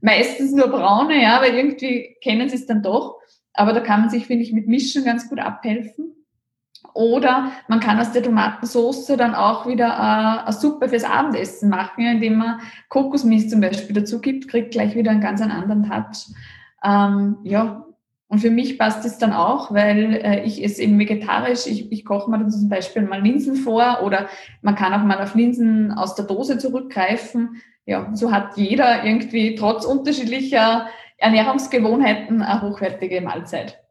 meistens 0.00 0.52
nur 0.52 0.68
braune, 0.68 1.22
ja, 1.22 1.42
weil 1.42 1.54
irgendwie 1.54 2.16
kennen 2.22 2.48
sie 2.48 2.56
es 2.56 2.66
dann 2.66 2.82
doch. 2.82 3.18
Aber 3.52 3.74
da 3.74 3.80
kann 3.80 4.00
man 4.00 4.10
sich, 4.10 4.26
finde 4.26 4.44
ich, 4.44 4.52
mit 4.52 4.66
Mischen 4.66 5.04
ganz 5.04 5.28
gut 5.28 5.40
abhelfen. 5.40 6.14
Oder 6.96 7.52
man 7.68 7.80
kann 7.80 8.00
aus 8.00 8.12
der 8.12 8.22
Tomatensauce 8.22 9.06
dann 9.18 9.34
auch 9.34 9.66
wieder 9.66 9.88
äh, 9.88 10.46
eine 10.46 10.52
Suppe 10.52 10.88
fürs 10.88 11.04
Abendessen 11.04 11.68
machen, 11.68 12.06
indem 12.06 12.36
man 12.36 12.60
Kokosmilch 12.88 13.50
zum 13.50 13.60
Beispiel 13.60 13.94
dazu 13.94 14.18
gibt, 14.18 14.48
kriegt 14.48 14.70
gleich 14.70 14.94
wieder 14.94 15.10
einen 15.10 15.20
ganz 15.20 15.42
anderen 15.42 15.82
Touch. 15.82 16.34
Ähm, 16.82 17.36
ja, 17.42 17.84
und 18.28 18.38
für 18.38 18.50
mich 18.50 18.78
passt 18.78 19.04
es 19.04 19.18
dann 19.18 19.34
auch, 19.34 19.74
weil 19.74 20.14
äh, 20.24 20.44
ich 20.44 20.64
esse 20.64 20.82
eben 20.82 20.98
vegetarisch. 20.98 21.66
Ich, 21.66 21.92
ich 21.92 22.06
koche 22.06 22.30
mir 22.30 22.38
dann 22.38 22.50
zum 22.50 22.70
Beispiel 22.70 23.02
mal 23.02 23.20
Linsen 23.20 23.56
vor 23.56 24.00
oder 24.02 24.28
man 24.62 24.74
kann 24.74 24.94
auch 24.94 25.04
mal 25.04 25.22
auf 25.22 25.34
Linsen 25.34 25.92
aus 25.92 26.14
der 26.14 26.24
Dose 26.24 26.56
zurückgreifen. 26.56 27.60
Ja, 27.84 28.08
so 28.14 28.32
hat 28.32 28.56
jeder 28.56 29.04
irgendwie 29.04 29.54
trotz 29.54 29.84
unterschiedlicher 29.84 30.86
Ernährungsgewohnheiten 31.18 32.40
eine 32.40 32.62
hochwertige 32.62 33.20
Mahlzeit. 33.20 33.85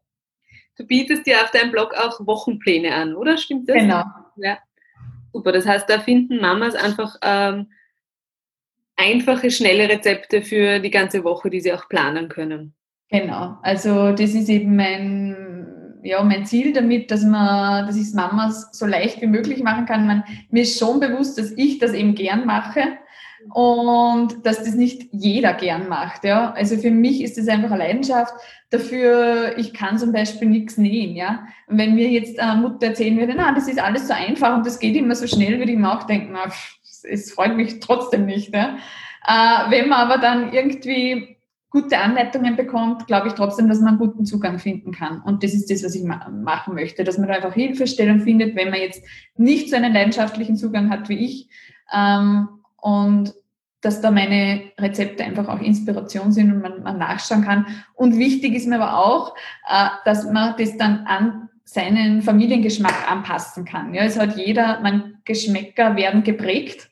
Du 0.76 0.86
bietest 0.86 1.26
dir 1.26 1.42
auf 1.42 1.50
deinem 1.50 1.70
Blog 1.70 1.94
auch 1.94 2.26
Wochenpläne 2.26 2.94
an, 2.94 3.14
oder? 3.14 3.38
Stimmt 3.38 3.68
das? 3.68 3.76
Genau. 3.76 4.04
Ja. 4.36 4.58
Super. 5.32 5.52
Das 5.52 5.66
heißt, 5.66 5.88
da 5.88 6.00
finden 6.00 6.40
Mamas 6.40 6.74
einfach 6.74 7.16
ähm, 7.22 7.68
einfache, 8.96 9.50
schnelle 9.50 9.88
Rezepte 9.88 10.42
für 10.42 10.78
die 10.80 10.90
ganze 10.90 11.24
Woche, 11.24 11.50
die 11.50 11.60
sie 11.60 11.72
auch 11.72 11.88
planen 11.88 12.28
können. 12.28 12.74
Genau. 13.10 13.56
Also 13.62 14.12
das 14.12 14.34
ist 14.34 14.48
eben 14.48 14.76
mein, 14.76 16.00
ja, 16.02 16.22
mein 16.22 16.44
Ziel 16.44 16.72
damit, 16.72 17.10
dass 17.10 17.22
man, 17.22 17.86
dass 17.86 17.96
ich 17.96 18.02
es 18.02 18.14
Mamas 18.14 18.68
so 18.72 18.86
leicht 18.86 19.20
wie 19.20 19.26
möglich 19.26 19.62
machen 19.62 19.86
kann. 19.86 20.06
Man, 20.06 20.24
mir 20.50 20.62
ist 20.62 20.78
schon 20.78 21.00
bewusst, 21.00 21.38
dass 21.38 21.52
ich 21.56 21.78
das 21.78 21.92
eben 21.92 22.14
gern 22.14 22.46
mache. 22.46 22.98
Und 23.52 24.44
dass 24.44 24.58
das 24.58 24.74
nicht 24.74 25.08
jeder 25.12 25.54
gern 25.54 25.88
macht. 25.88 26.24
Ja? 26.24 26.52
Also 26.52 26.76
für 26.76 26.90
mich 26.90 27.22
ist 27.22 27.38
das 27.38 27.48
einfach 27.48 27.70
eine 27.70 27.78
Leidenschaft. 27.78 28.34
Dafür, 28.70 29.56
ich 29.58 29.74
kann 29.74 29.98
zum 29.98 30.12
Beispiel 30.12 30.48
nichts 30.48 30.76
nähen. 30.76 31.16
Ja? 31.16 31.46
Wenn 31.66 31.94
mir 31.94 32.08
jetzt 32.08 32.38
eine 32.38 32.60
Mutter 32.60 32.88
erzählen 32.88 33.18
würde, 33.18 33.34
na, 33.36 33.52
das 33.54 33.68
ist 33.68 33.80
alles 33.80 34.08
so 34.08 34.14
einfach 34.14 34.56
und 34.56 34.66
das 34.66 34.78
geht 34.78 34.96
immer 34.96 35.14
so 35.14 35.26
schnell, 35.26 35.58
würde 35.58 35.72
ich 35.72 35.78
mir 35.78 35.92
auch 35.92 36.04
denken, 36.04 36.32
na, 36.32 36.50
es 37.02 37.32
freut 37.32 37.56
mich 37.56 37.80
trotzdem 37.80 38.26
nicht. 38.26 38.54
Ja? 38.54 38.76
Äh, 39.26 39.70
wenn 39.70 39.88
man 39.88 40.10
aber 40.10 40.18
dann 40.18 40.52
irgendwie 40.52 41.36
gute 41.70 41.98
Anleitungen 41.98 42.56
bekommt, 42.56 43.06
glaube 43.06 43.28
ich 43.28 43.34
trotzdem, 43.34 43.68
dass 43.68 43.80
man 43.80 43.90
einen 43.90 43.98
guten 43.98 44.24
Zugang 44.24 44.58
finden 44.58 44.92
kann. 44.92 45.20
Und 45.20 45.42
das 45.42 45.52
ist 45.52 45.70
das, 45.70 45.84
was 45.84 45.94
ich 45.94 46.04
ma 46.04 46.28
machen 46.30 46.74
möchte, 46.74 47.04
dass 47.04 47.18
man 47.18 47.28
da 47.28 47.34
einfach 47.34 47.52
Hilfestellung 47.52 48.20
findet, 48.20 48.56
wenn 48.56 48.70
man 48.70 48.80
jetzt 48.80 49.04
nicht 49.36 49.68
so 49.68 49.76
einen 49.76 49.92
leidenschaftlichen 49.92 50.56
Zugang 50.56 50.90
hat 50.90 51.08
wie 51.08 51.24
ich. 51.24 51.48
Ähm, 51.92 52.48
und 52.76 53.34
dass 53.80 54.00
da 54.00 54.10
meine 54.10 54.72
Rezepte 54.78 55.24
einfach 55.24 55.48
auch 55.48 55.60
Inspiration 55.60 56.32
sind 56.32 56.50
und 56.52 56.62
man, 56.62 56.82
man 56.82 56.98
nachschauen 56.98 57.42
kann. 57.42 57.66
Und 57.94 58.18
wichtig 58.18 58.54
ist 58.54 58.66
mir 58.66 58.80
aber 58.80 58.98
auch, 58.98 59.36
äh, 59.68 59.88
dass 60.04 60.30
man 60.30 60.54
das 60.58 60.76
dann 60.76 61.06
an 61.06 61.48
seinen 61.64 62.22
Familiengeschmack 62.22 63.10
anpassen 63.10 63.64
kann. 63.64 63.94
Ja, 63.94 64.02
es 64.02 64.18
hat 64.18 64.36
jeder, 64.36 64.80
mein 64.82 65.18
Geschmäcker 65.24 65.96
werden 65.96 66.22
geprägt. 66.22 66.90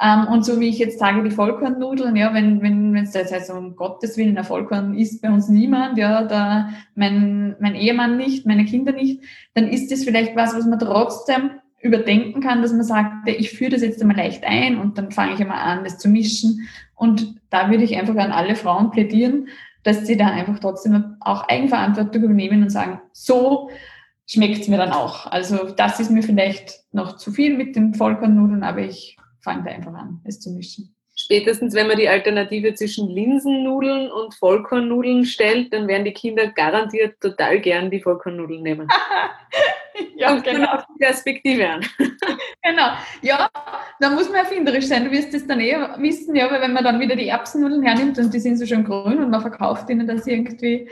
Ähm, 0.00 0.28
und 0.28 0.44
so 0.44 0.60
wie 0.60 0.68
ich 0.68 0.78
jetzt 0.78 0.98
sage, 0.98 1.22
die 1.22 1.30
Vollkornnudeln, 1.30 2.16
ja, 2.16 2.32
wenn, 2.32 2.62
wenn, 2.62 2.94
wenn 2.94 3.04
es 3.04 3.12
das 3.12 3.32
heißt, 3.32 3.50
um 3.50 3.76
Gottes 3.76 4.16
Willen, 4.16 4.34
der 4.34 4.44
Vollkorn 4.44 4.94
isst 4.94 5.20
bei 5.20 5.30
uns 5.30 5.48
niemand, 5.48 5.98
ja, 5.98 6.22
da 6.24 6.70
mein, 6.94 7.56
mein 7.60 7.74
Ehemann 7.74 8.16
nicht, 8.16 8.46
meine 8.46 8.64
Kinder 8.64 8.92
nicht, 8.92 9.22
dann 9.52 9.68
ist 9.68 9.92
das 9.92 10.04
vielleicht 10.04 10.36
was, 10.36 10.54
was 10.54 10.66
man 10.66 10.78
trotzdem 10.78 11.50
überdenken 11.82 12.40
kann, 12.40 12.62
dass 12.62 12.72
man 12.72 12.82
sagt, 12.82 13.28
ich 13.28 13.50
führe 13.50 13.70
das 13.70 13.82
jetzt 13.82 14.00
einmal 14.00 14.16
leicht 14.16 14.44
ein 14.44 14.78
und 14.78 14.98
dann 14.98 15.12
fange 15.12 15.34
ich 15.34 15.40
einmal 15.40 15.58
an, 15.58 15.84
das 15.84 15.98
zu 15.98 16.08
mischen. 16.08 16.68
Und 16.94 17.40
da 17.48 17.70
würde 17.70 17.84
ich 17.84 17.96
einfach 17.96 18.16
an 18.16 18.32
alle 18.32 18.54
Frauen 18.54 18.90
plädieren, 18.90 19.48
dass 19.82 20.06
sie 20.06 20.16
da 20.16 20.26
einfach 20.26 20.58
trotzdem 20.58 21.16
auch 21.20 21.48
Eigenverantwortung 21.48 22.22
übernehmen 22.22 22.62
und 22.62 22.70
sagen, 22.70 23.00
so 23.12 23.70
schmeckt 24.26 24.60
es 24.60 24.68
mir 24.68 24.76
dann 24.76 24.92
auch. 24.92 25.26
Also 25.26 25.70
das 25.70 26.00
ist 26.00 26.10
mir 26.10 26.22
vielleicht 26.22 26.84
noch 26.92 27.16
zu 27.16 27.32
viel 27.32 27.56
mit 27.56 27.74
den 27.76 27.94
Vollkornnudeln, 27.94 28.62
aber 28.62 28.80
ich 28.80 29.16
fange 29.40 29.64
da 29.64 29.70
einfach 29.70 29.94
an, 29.94 30.20
es 30.24 30.38
zu 30.38 30.50
mischen. 30.50 30.94
Spätestens, 31.16 31.74
wenn 31.74 31.86
man 31.86 31.98
die 31.98 32.08
Alternative 32.08 32.74
zwischen 32.74 33.08
Linsennudeln 33.08 34.10
und 34.10 34.34
Vollkornnudeln 34.34 35.24
stellt, 35.24 35.72
dann 35.72 35.88
werden 35.88 36.04
die 36.04 36.12
Kinder 36.12 36.48
garantiert 36.48 37.20
total 37.20 37.60
gern 37.60 37.90
die 37.90 38.00
Vollkornnudeln 38.00 38.62
nehmen. 38.62 38.88
ja, 40.16 40.32
und 40.32 40.44
genau. 40.44 40.68
Auch 40.68 40.86
die 40.86 41.04
Perspektive 41.04 41.68
an. 41.68 41.80
genau. 42.62 42.92
Ja, 43.22 43.48
da 44.00 44.10
muss 44.10 44.28
man 44.28 44.38
erfinderisch 44.38 44.86
sein. 44.86 45.04
Du 45.04 45.10
wirst 45.10 45.34
es 45.34 45.46
dann 45.46 45.60
eh 45.60 45.76
wissen, 45.98 46.34
ja, 46.34 46.50
weil 46.50 46.60
wenn 46.60 46.72
man 46.72 46.84
dann 46.84 47.00
wieder 47.00 47.16
die 47.16 47.28
Erbsennudeln 47.28 47.82
hernimmt 47.82 48.18
und 48.18 48.32
die 48.32 48.40
sind 48.40 48.56
so 48.56 48.66
schön 48.66 48.84
grün 48.84 49.18
und 49.18 49.30
man 49.30 49.40
verkauft 49.40 49.88
ihnen 49.90 50.06
das 50.06 50.26
irgendwie 50.26 50.88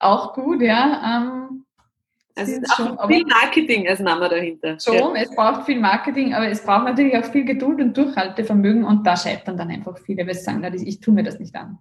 auch 0.00 0.34
gut, 0.34 0.62
ja. 0.62 1.22
Ähm, 1.22 1.64
also 2.36 2.52
es 2.52 2.58
ist 2.58 2.80
auch 2.80 3.06
viel 3.06 3.24
Marketing 3.26 3.86
als 3.86 4.00
Mama 4.00 4.28
dahinter. 4.28 4.78
Schon, 4.80 5.14
ja. 5.14 5.22
es 5.22 5.34
braucht 5.34 5.66
viel 5.66 5.78
Marketing, 5.78 6.34
aber 6.34 6.48
es 6.48 6.64
braucht 6.64 6.84
natürlich 6.84 7.16
auch 7.16 7.24
viel 7.24 7.44
Geduld 7.44 7.80
und 7.80 7.96
Durchhaltevermögen 7.96 8.84
und 8.84 9.06
da 9.06 9.16
scheitern 9.16 9.56
dann 9.56 9.70
einfach 9.70 9.96
viele, 9.98 10.26
weil 10.26 10.34
sie 10.34 10.42
sagen, 10.42 10.64
ich 10.74 11.00
tue 11.00 11.14
mir 11.14 11.22
das 11.22 11.38
nicht 11.38 11.54
an. 11.54 11.78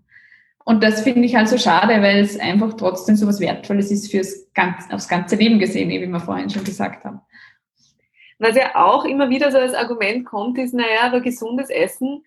Und 0.65 0.83
das 0.83 1.01
finde 1.01 1.25
ich 1.25 1.35
halt 1.35 1.49
so 1.49 1.57
schade, 1.57 2.01
weil 2.01 2.19
es 2.19 2.39
einfach 2.39 2.73
trotzdem 2.75 3.15
so 3.15 3.27
was 3.27 3.39
Wertvolles 3.39 3.91
ist 3.91 4.09
fürs 4.09 4.51
ganz, 4.53 4.89
aufs 4.91 5.07
ganze 5.07 5.35
Leben 5.35 5.59
gesehen, 5.59 5.89
wie 5.89 6.05
wir 6.05 6.19
vorhin 6.19 6.49
schon 6.49 6.63
gesagt 6.63 7.03
haben. 7.03 7.21
Was 8.39 8.55
ja 8.55 8.75
auch 8.75 9.05
immer 9.05 9.29
wieder 9.29 9.51
so 9.51 9.57
als 9.57 9.73
Argument 9.73 10.25
kommt, 10.25 10.57
ist, 10.57 10.73
naja, 10.73 11.03
aber 11.03 11.21
gesundes 11.21 11.69
Essen, 11.69 12.23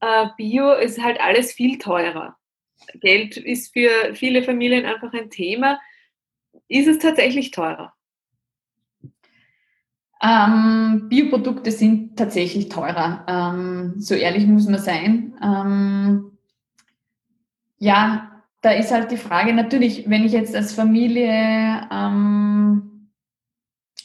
äh, 0.00 0.26
Bio 0.36 0.72
ist 0.72 1.02
halt 1.02 1.20
alles 1.20 1.52
viel 1.52 1.78
teurer. 1.78 2.36
Geld 3.00 3.36
ist 3.36 3.72
für 3.72 4.14
viele 4.14 4.42
Familien 4.42 4.84
einfach 4.84 5.12
ein 5.12 5.30
Thema 5.30 5.78
ist 6.68 6.88
es 6.88 6.98
tatsächlich 6.98 7.50
teurer? 7.50 7.92
Ähm, 10.22 11.06
Bioprodukte 11.08 11.70
sind 11.70 12.16
tatsächlich 12.16 12.68
teurer. 12.68 13.24
Ähm, 13.28 13.94
so 13.98 14.14
ehrlich 14.14 14.46
muss 14.46 14.66
man 14.66 14.80
sein. 14.80 15.34
Ähm, 15.42 16.33
ja, 17.84 18.30
da 18.62 18.70
ist 18.70 18.92
halt 18.92 19.10
die 19.10 19.18
Frage 19.18 19.52
natürlich, 19.52 20.08
wenn 20.08 20.24
ich 20.24 20.32
jetzt 20.32 20.56
als 20.56 20.72
Familie 20.72 21.86
ähm, 21.92 23.10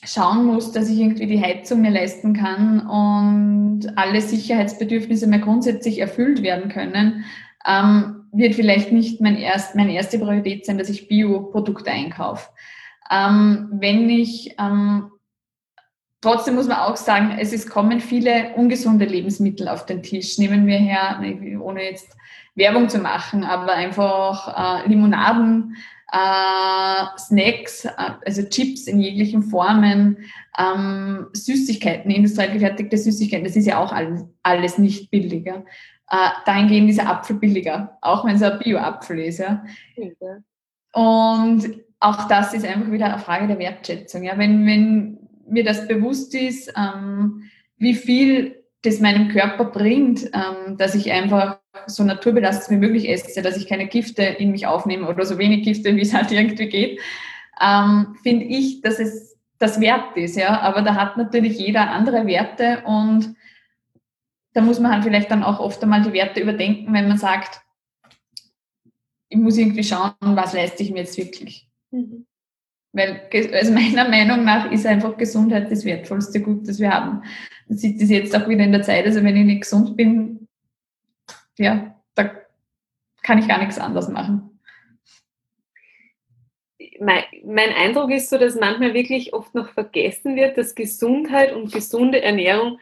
schauen 0.04 0.46
muss, 0.46 0.74
dass 0.74 0.90
ich 0.90 1.00
irgendwie 1.00 1.28
die 1.28 1.42
Heizung 1.42 1.82
mir 1.82 1.92
leisten 1.92 2.34
kann 2.34 2.86
und 2.86 3.98
alle 3.98 4.20
Sicherheitsbedürfnisse 4.20 5.28
mehr 5.28 5.40
grundsätzlich 5.40 6.00
erfüllt 6.00 6.42
werden 6.44 6.70
können, 6.70 7.24
ähm, 7.66 8.26
wird 8.34 8.56
vielleicht 8.56 8.92
nicht 8.92 9.22
mein 9.22 9.38
erst, 9.38 9.76
meine 9.76 9.94
erste 9.94 10.20
Priorität 10.20 10.66
sein, 10.66 10.78
dass 10.78 10.90
ich 10.90 11.08
Bioprodukte 11.08 11.90
einkaufe. 11.90 12.50
Ähm, 13.10 13.70
wenn 13.72 14.10
ich, 14.10 14.56
ähm, 14.60 15.10
trotzdem 16.20 16.56
muss 16.56 16.68
man 16.68 16.80
auch 16.80 16.98
sagen, 16.98 17.38
es 17.40 17.54
ist, 17.54 17.70
kommen 17.70 18.02
viele 18.02 18.56
ungesunde 18.56 19.06
Lebensmittel 19.06 19.70
auf 19.70 19.86
den 19.86 20.04
Tisch. 20.04 20.38
Nehmen 20.38 20.68
wir 20.68 20.78
her, 20.78 21.22
ohne 21.62 21.84
jetzt 21.84 22.18
Werbung 22.60 22.90
zu 22.90 23.00
machen, 23.00 23.44
aber 23.44 23.74
einfach 23.74 24.84
äh, 24.84 24.88
Limonaden, 24.88 25.76
äh, 26.12 27.18
Snacks, 27.18 27.86
äh, 27.86 27.92
also 28.26 28.44
Chips 28.44 28.88
in 28.88 29.00
jeglichen 29.00 29.44
Formen, 29.44 30.18
ähm, 30.58 31.28
Süßigkeiten, 31.34 32.12
industriell 32.12 32.52
gefertigte 32.52 32.98
Süßigkeiten, 32.98 33.46
das 33.46 33.56
ist 33.56 33.66
ja 33.66 33.80
auch 33.80 33.92
alles, 33.92 34.26
alles 34.44 34.78
nicht 34.78 35.10
billiger 35.10 35.64
äh, 36.10 36.30
dahingehend 36.46 36.90
ist 36.90 37.00
der 37.00 37.10
Apfel 37.10 37.36
billiger, 37.38 37.98
auch 38.02 38.26
wenn 38.26 38.36
es 38.36 38.42
ein 38.42 38.60
Bio-Apfel 38.60 39.20
ist. 39.20 39.40
Ja. 39.40 39.64
Okay. 39.96 40.42
Und 40.94 41.82
auch 42.00 42.28
das 42.28 42.54
ist 42.54 42.66
einfach 42.66 42.92
wieder 42.92 43.06
eine 43.06 43.20
Frage 43.20 43.48
der 43.48 43.60
Wertschätzung. 43.60 44.24
Ja. 44.24 44.38
Wenn, 44.38 44.66
wenn 44.66 45.20
mir 45.48 45.64
das 45.64 45.88
bewusst 45.88 46.34
ist, 46.34 46.74
ähm, 46.76 47.44
wie 47.78 47.94
viel 47.94 48.64
das 48.82 49.00
meinem 49.00 49.30
Körper 49.30 49.66
bringt, 49.66 50.26
ähm, 50.34 50.78
dass 50.78 50.96
ich 50.96 51.12
einfach 51.12 51.59
so 51.88 52.04
naturbelastet 52.04 52.70
wie 52.70 52.78
möglich 52.78 53.10
esse, 53.10 53.42
dass 53.42 53.58
ich 53.58 53.68
keine 53.68 53.88
Gifte 53.88 54.24
in 54.24 54.52
mich 54.52 54.68
aufnehme 54.68 55.08
oder 55.08 55.26
so 55.26 55.38
wenig 55.38 55.64
Gifte, 55.64 55.96
wie 55.96 56.02
es 56.02 56.14
halt 56.14 56.32
irgendwie 56.32 56.68
geht, 56.68 57.00
ähm, 57.62 58.16
finde 58.24 58.46
ich, 58.46 58.82
dass 58.82 59.00
es 59.00 59.38
das 59.58 59.80
wert 59.80 60.16
ist. 60.16 60.38
Ja. 60.38 60.62
Aber 60.62 60.82
da 60.82 60.96
hat 60.96 61.18
natürlich 61.18 61.60
jeder 61.60 61.92
andere 61.92 62.26
Werte 62.26 62.84
und 62.86 63.36
da 64.54 64.62
muss 64.62 64.80
man 64.80 64.92
halt 64.92 65.04
vielleicht 65.04 65.30
dann 65.30 65.44
auch 65.44 65.60
oft 65.60 65.82
einmal 65.84 66.02
die 66.02 66.14
Werte 66.14 66.40
überdenken, 66.40 66.94
wenn 66.94 67.08
man 67.08 67.18
sagt, 67.18 67.62
ich 69.30 69.38
muss 69.38 69.58
irgendwie 69.58 69.84
schauen, 69.84 70.14
was 70.22 70.54
leiste 70.54 70.82
ich 70.82 70.92
mir 70.92 71.00
jetzt 71.00 71.18
wirklich. 71.18 71.70
Mhm. 71.92 72.26
Weil, 72.92 73.22
also 73.54 73.72
meiner 73.74 74.10
Meinung 74.10 74.44
nach 74.44 74.72
ist 74.72 74.86
einfach 74.86 75.16
Gesundheit 75.18 75.72
das 75.72 75.86
wertvollste 75.86 76.42
Gut, 76.42 76.68
das 76.68 76.80
wir 76.80 76.92
haben. 76.92 77.22
Man 77.68 77.78
sieht 77.78 78.02
das 78.02 78.10
jetzt 78.10 78.36
auch 78.36 78.48
wieder 78.50 78.64
in 78.64 78.72
der 78.72 78.82
Zeit. 78.82 79.06
Also 79.06 79.24
wenn 79.24 79.38
ich 79.38 79.46
nicht 79.46 79.62
gesund 79.62 79.96
bin, 79.96 80.39
ja, 81.60 81.96
da 82.16 82.32
kann 83.22 83.38
ich 83.38 83.48
gar 83.48 83.60
nichts 83.60 83.78
anderes 83.78 84.08
machen. 84.08 84.60
Mein, 87.02 87.24
mein 87.46 87.74
Eindruck 87.74 88.12
ist 88.12 88.30
so, 88.30 88.38
dass 88.38 88.56
manchmal 88.56 88.94
wirklich 88.94 89.34
oft 89.34 89.54
noch 89.54 89.70
vergessen 89.70 90.36
wird, 90.36 90.58
dass 90.58 90.76
Gesundheit 90.76 91.54
und 91.54 91.72
gesunde 91.72 92.22
Ernährung 92.22 92.80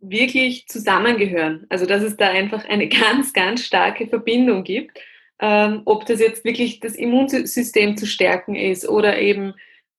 wirklich 0.00 0.66
zusammengehören. 0.66 1.66
Also 1.68 1.86
dass 1.86 2.02
es 2.02 2.16
da 2.16 2.28
einfach 2.28 2.64
eine 2.66 2.88
ganz, 2.88 3.32
ganz 3.32 3.64
starke 3.64 4.06
Verbindung 4.06 4.64
gibt. 4.64 4.98
Ähm, 5.40 5.82
ob 5.84 6.04
das 6.06 6.20
jetzt 6.20 6.44
wirklich 6.44 6.80
das 6.80 6.96
Immunsystem 6.96 7.96
zu 7.96 8.06
stärken 8.06 8.56
ist 8.56 8.88
oder 8.88 9.18
eben 9.18 9.54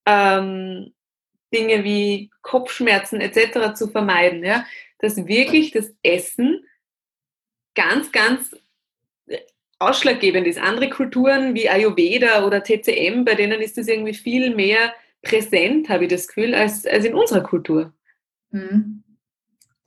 ähm, 0.06 0.92
Dinge 1.54 1.82
wie 1.82 2.30
Kopfschmerzen 2.42 3.20
etc. 3.20 3.74
zu 3.74 3.88
vermeiden. 3.88 4.44
Ja? 4.44 4.66
Dass 4.98 5.26
wirklich 5.26 5.70
das 5.70 5.94
Essen 6.02 6.64
ganz, 7.74 8.12
ganz 8.12 8.50
ausschlaggebend 9.78 10.46
ist. 10.46 10.60
Andere 10.60 10.90
Kulturen 10.90 11.54
wie 11.54 11.68
Ayurveda 11.68 12.44
oder 12.46 12.62
TCM, 12.62 13.24
bei 13.24 13.34
denen 13.34 13.60
ist 13.60 13.78
das 13.78 13.88
irgendwie 13.88 14.14
viel 14.14 14.54
mehr 14.54 14.92
präsent, 15.22 15.88
habe 15.88 16.04
ich 16.04 16.10
das 16.10 16.28
Gefühl, 16.28 16.54
als, 16.54 16.86
als 16.86 17.04
in 17.04 17.14
unserer 17.14 17.42
Kultur. 17.42 17.92
Mhm. 18.50 19.02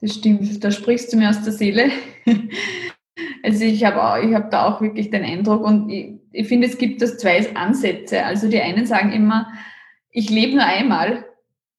Das 0.00 0.14
stimmt, 0.14 0.62
da 0.62 0.70
sprichst 0.70 1.12
du 1.12 1.16
mir 1.16 1.30
aus 1.30 1.42
der 1.42 1.52
Seele. 1.52 1.90
Also 3.44 3.64
ich 3.64 3.84
habe 3.84 4.26
ich 4.26 4.34
hab 4.34 4.50
da 4.50 4.66
auch 4.66 4.80
wirklich 4.80 5.10
den 5.10 5.22
Eindruck 5.22 5.62
und 5.64 5.90
ich, 5.90 6.14
ich 6.32 6.48
finde, 6.48 6.66
es 6.66 6.78
gibt 6.78 7.02
das 7.02 7.18
zwei 7.18 7.54
Ansätze. 7.54 8.24
Also 8.24 8.48
die 8.48 8.60
einen 8.60 8.86
sagen 8.86 9.12
immer, 9.12 9.52
ich 10.10 10.30
lebe 10.30 10.56
nur 10.56 10.64
einmal, 10.64 11.26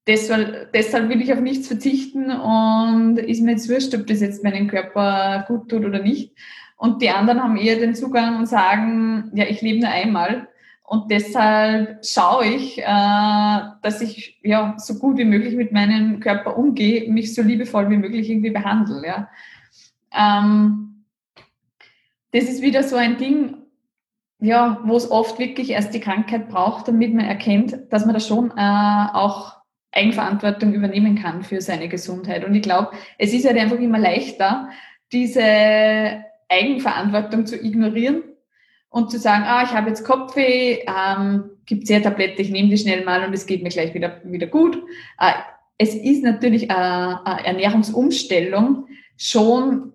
deshalb, 0.07 0.71
deshalb 0.73 1.09
will 1.09 1.21
ich 1.21 1.33
auf 1.33 1.41
nichts 1.41 1.67
verzichten 1.67 2.31
und 2.31 3.17
ist 3.17 3.41
mir 3.41 3.51
jetzt 3.51 3.69
wurscht, 3.69 3.93
ob 3.95 4.07
das 4.07 4.21
jetzt 4.21 4.43
meinem 4.43 4.67
Körper 4.67 5.45
gut 5.47 5.69
tut 5.69 5.85
oder 5.85 5.99
nicht. 5.99 6.33
Und 6.77 7.01
die 7.01 7.09
anderen 7.09 7.41
haben 7.41 7.57
eher 7.57 7.77
den 7.77 7.95
Zugang 7.95 8.37
und 8.37 8.47
sagen, 8.47 9.31
ja, 9.33 9.45
ich 9.45 9.61
lebe 9.61 9.79
nur 9.79 9.89
einmal 9.89 10.47
und 10.87 11.09
deshalb 11.09 12.05
schaue 12.05 12.45
ich, 12.45 12.77
äh, 12.77 12.83
dass 13.81 14.01
ich 14.01 14.39
ja 14.43 14.75
so 14.77 14.95
gut 14.99 15.17
wie 15.17 15.25
möglich 15.25 15.55
mit 15.55 15.71
meinem 15.71 16.19
Körper 16.19 16.57
umgehe, 16.57 17.11
mich 17.11 17.33
so 17.33 17.41
liebevoll 17.41 17.89
wie 17.89 17.97
möglich 17.97 18.29
irgendwie 18.29 18.51
behandle. 18.51 19.01
Ja. 19.05 19.29
Ähm, 20.15 21.05
das 22.31 22.43
ist 22.43 22.61
wieder 22.61 22.83
so 22.83 22.97
ein 22.97 23.17
Ding, 23.17 23.57
ja, 24.39 24.79
wo 24.83 24.95
es 24.95 25.09
oft 25.09 25.39
wirklich 25.39 25.71
erst 25.71 25.93
die 25.93 26.01
Krankheit 26.01 26.49
braucht, 26.49 26.87
damit 26.87 27.15
man 27.15 27.25
erkennt, 27.25 27.91
dass 27.91 28.05
man 28.05 28.13
da 28.13 28.19
schon 28.19 28.51
äh, 28.55 29.07
auch 29.13 29.55
Eigenverantwortung 29.95 30.73
übernehmen 30.73 31.15
kann 31.15 31.43
für 31.43 31.61
seine 31.61 31.87
Gesundheit. 31.87 32.45
Und 32.45 32.53
ich 32.53 32.61
glaube, 32.61 32.91
es 33.17 33.33
ist 33.33 33.45
halt 33.45 33.57
einfach 33.57 33.79
immer 33.79 33.97
leichter, 33.97 34.69
diese 35.11 35.41
Eigenverantwortung 36.49 37.45
zu 37.45 37.55
ignorieren 37.55 38.23
und 38.89 39.09
zu 39.09 39.17
sagen, 39.17 39.45
ah, 39.47 39.63
ich 39.63 39.71
habe 39.71 39.89
jetzt 39.89 40.03
Kopfweh, 40.03 40.79
ähm, 40.87 41.45
gibt 41.65 41.89
es 41.89 42.03
Tablette, 42.03 42.41
ich 42.41 42.51
nehme 42.51 42.69
die 42.69 42.77
schnell 42.77 43.03
mal 43.03 43.25
und 43.25 43.33
es 43.33 43.45
geht 43.45 43.63
mir 43.63 43.69
gleich 43.69 43.93
wieder, 43.93 44.21
wieder 44.23 44.47
gut. 44.47 44.77
Äh, 45.19 45.31
es 45.77 45.95
ist 45.95 46.23
natürlich 46.23 46.69
eine, 46.71 47.25
eine 47.25 47.45
Ernährungsumstellung 47.45 48.87
schon, 49.17 49.93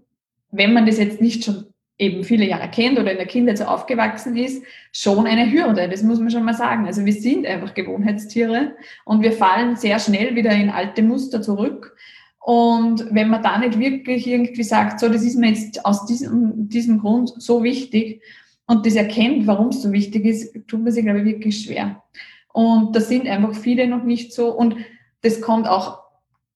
wenn 0.50 0.72
man 0.72 0.86
das 0.86 0.98
jetzt 0.98 1.20
nicht 1.20 1.44
schon 1.44 1.69
eben 2.00 2.24
viele 2.24 2.46
Jahre 2.46 2.68
kennt 2.68 2.98
oder 2.98 3.12
in 3.12 3.18
der 3.18 3.26
Kindheit 3.26 3.58
so 3.58 3.64
aufgewachsen 3.64 4.34
ist, 4.34 4.64
schon 4.90 5.26
eine 5.26 5.52
Hürde. 5.52 5.88
Das 5.88 6.02
muss 6.02 6.18
man 6.18 6.30
schon 6.30 6.44
mal 6.44 6.54
sagen. 6.54 6.86
Also 6.86 7.04
wir 7.04 7.12
sind 7.12 7.46
einfach 7.46 7.74
Gewohnheitstiere 7.74 8.74
und 9.04 9.22
wir 9.22 9.32
fallen 9.32 9.76
sehr 9.76 9.98
schnell 9.98 10.34
wieder 10.34 10.50
in 10.50 10.70
alte 10.70 11.02
Muster 11.02 11.42
zurück. 11.42 11.94
Und 12.38 13.06
wenn 13.14 13.28
man 13.28 13.42
da 13.42 13.58
nicht 13.58 13.78
wirklich 13.78 14.26
irgendwie 14.26 14.62
sagt, 14.62 14.98
so, 14.98 15.10
das 15.10 15.22
ist 15.22 15.36
mir 15.36 15.50
jetzt 15.50 15.84
aus 15.84 16.06
diesem, 16.06 16.70
diesem 16.70 16.98
Grund 16.98 17.34
so 17.36 17.62
wichtig 17.62 18.22
und 18.66 18.86
das 18.86 18.94
erkennt, 18.94 19.46
warum 19.46 19.68
es 19.68 19.82
so 19.82 19.92
wichtig 19.92 20.24
ist, 20.24 20.54
tut 20.66 20.82
man 20.82 20.92
sich, 20.92 21.04
glaube 21.04 21.20
ich, 21.20 21.26
wirklich 21.26 21.60
schwer. 21.60 22.02
Und 22.52 22.96
da 22.96 23.00
sind 23.00 23.28
einfach 23.28 23.54
viele 23.54 23.86
noch 23.86 24.04
nicht 24.04 24.32
so. 24.32 24.56
Und 24.56 24.76
das 25.20 25.42
kommt 25.42 25.68
auch 25.68 25.98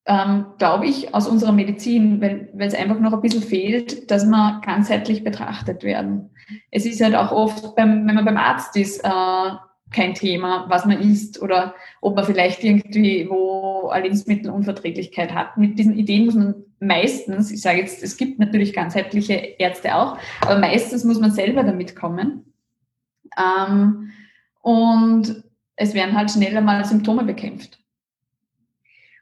ähm, 0.07 0.47
glaube 0.59 0.87
ich, 0.87 1.15
aus 1.15 1.27
unserer 1.27 1.53
Medizin, 1.53 2.21
weil, 2.21 2.51
es 2.59 2.75
einfach 2.75 3.01
noch 3.01 3.13
ein 3.13 3.21
bisschen 3.21 3.43
fehlt, 3.43 4.11
dass 4.11 4.27
man 4.27 4.61
ganzheitlich 4.61 5.25
betrachtet 5.25 5.83
werden. 5.83 6.31
Es 6.71 6.85
ist 6.85 7.03
halt 7.03 7.15
auch 7.15 7.33
oft, 7.33 7.75
beim, 7.75 8.07
wenn 8.07 8.15
man 8.15 8.25
beim 8.25 8.37
Arzt 8.37 8.77
ist, 8.77 9.03
äh, 9.03 9.51
kein 9.95 10.15
Thema, 10.15 10.67
was 10.69 10.85
man 10.85 11.01
isst 11.01 11.41
oder 11.41 11.75
ob 12.01 12.17
man 12.17 12.25
vielleicht 12.25 12.65
irgendwie 12.65 13.29
wo 13.31 13.89
eine 13.89 14.05
Lebensmittelunverträglichkeit 14.05 15.33
hat. 15.33 15.57
Mit 15.57 15.79
diesen 15.79 15.97
Ideen 15.97 16.27
muss 16.27 16.35
man 16.35 16.55
meistens, 16.81 17.51
ich 17.51 17.63
sage 17.63 17.79
jetzt, 17.79 18.03
es 18.03 18.17
gibt 18.17 18.39
natürlich 18.39 18.73
ganzheitliche 18.73 19.35
Ärzte 19.35 19.95
auch, 19.95 20.19
aber 20.41 20.59
meistens 20.59 21.05
muss 21.05 21.21
man 21.21 21.31
selber 21.31 21.63
damit 21.63 21.95
kommen. 21.95 22.53
Ähm, 23.39 24.11
und 24.61 25.45
es 25.77 25.95
werden 25.95 26.17
halt 26.17 26.31
schneller 26.31 26.61
mal 26.61 26.85
Symptome 26.85 27.25
bekämpft. 27.25 27.79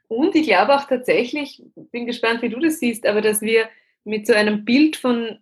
Und 0.07 0.35
ich 0.35 0.47
glaube 0.47 0.75
auch 0.75 0.85
tatsächlich, 0.85 1.63
bin 1.91 2.05
gespannt, 2.05 2.41
wie 2.41 2.49
du 2.49 2.59
das 2.59 2.79
siehst, 2.79 3.05
aber 3.05 3.21
dass 3.21 3.41
wir 3.41 3.69
mit 4.03 4.27
so 4.27 4.33
einem 4.33 4.65
Bild 4.65 4.95
von 4.95 5.39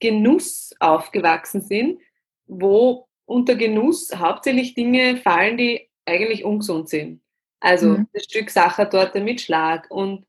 Genuss 0.00 0.74
aufgewachsen 0.80 1.60
sind, 1.60 2.00
wo 2.46 3.06
unter 3.26 3.54
Genuss 3.54 4.10
hauptsächlich 4.16 4.74
Dinge 4.74 5.16
fallen, 5.18 5.56
die 5.56 5.88
eigentlich 6.04 6.44
ungesund 6.44 6.88
sind. 6.88 7.22
Also 7.60 7.90
mhm. 7.90 8.08
das 8.12 8.24
Stück 8.24 8.50
Sachertorte 8.50 9.20
mit 9.20 9.40
Schlag 9.40 9.90
und 9.90 10.26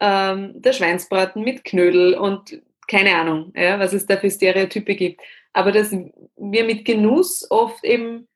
ähm, 0.00 0.60
der 0.60 0.72
Schweinsbraten 0.72 1.44
mit 1.44 1.62
Knödel 1.64 2.14
und 2.14 2.60
keine 2.88 3.14
Ahnung, 3.14 3.52
ja, 3.54 3.78
was 3.78 3.92
es 3.92 4.06
da 4.06 4.16
für 4.16 4.30
Stereotype 4.30 4.96
gibt. 4.96 5.20
Aber 5.52 5.70
dass 5.70 5.92
wir 5.92 6.64
mit 6.64 6.84
Genuss 6.84 7.48
oft 7.50 7.84
eben 7.84 8.26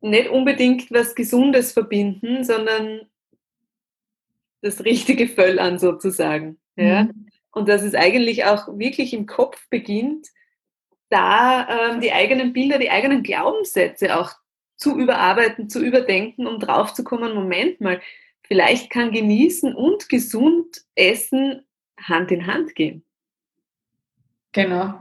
nicht 0.00 0.28
unbedingt 0.28 0.90
was 0.90 1.14
Gesundes 1.14 1.72
verbinden, 1.72 2.42
sondern 2.42 3.02
das 4.62 4.84
richtige 4.84 5.28
Föll 5.28 5.58
an 5.58 5.78
sozusagen. 5.78 6.58
Ja? 6.76 7.04
Mhm. 7.04 7.26
Und 7.50 7.68
dass 7.68 7.82
es 7.82 7.94
eigentlich 7.94 8.44
auch 8.46 8.66
wirklich 8.78 9.12
im 9.12 9.26
Kopf 9.26 9.68
beginnt, 9.68 10.28
da 11.10 11.90
ähm, 11.90 12.00
die 12.00 12.12
eigenen 12.12 12.54
Bilder, 12.54 12.78
die 12.78 12.90
eigenen 12.90 13.22
Glaubenssätze 13.22 14.18
auch 14.18 14.32
zu 14.76 14.96
überarbeiten, 14.96 15.68
zu 15.68 15.84
überdenken, 15.84 16.46
um 16.46 16.58
draufzukommen, 16.58 17.34
Moment 17.34 17.80
mal, 17.80 18.00
vielleicht 18.42 18.90
kann 18.90 19.12
genießen 19.12 19.74
und 19.74 20.08
gesund 20.08 20.82
essen 20.94 21.66
Hand 22.00 22.32
in 22.32 22.46
Hand 22.46 22.74
gehen. 22.74 23.04
Genau. 24.52 24.94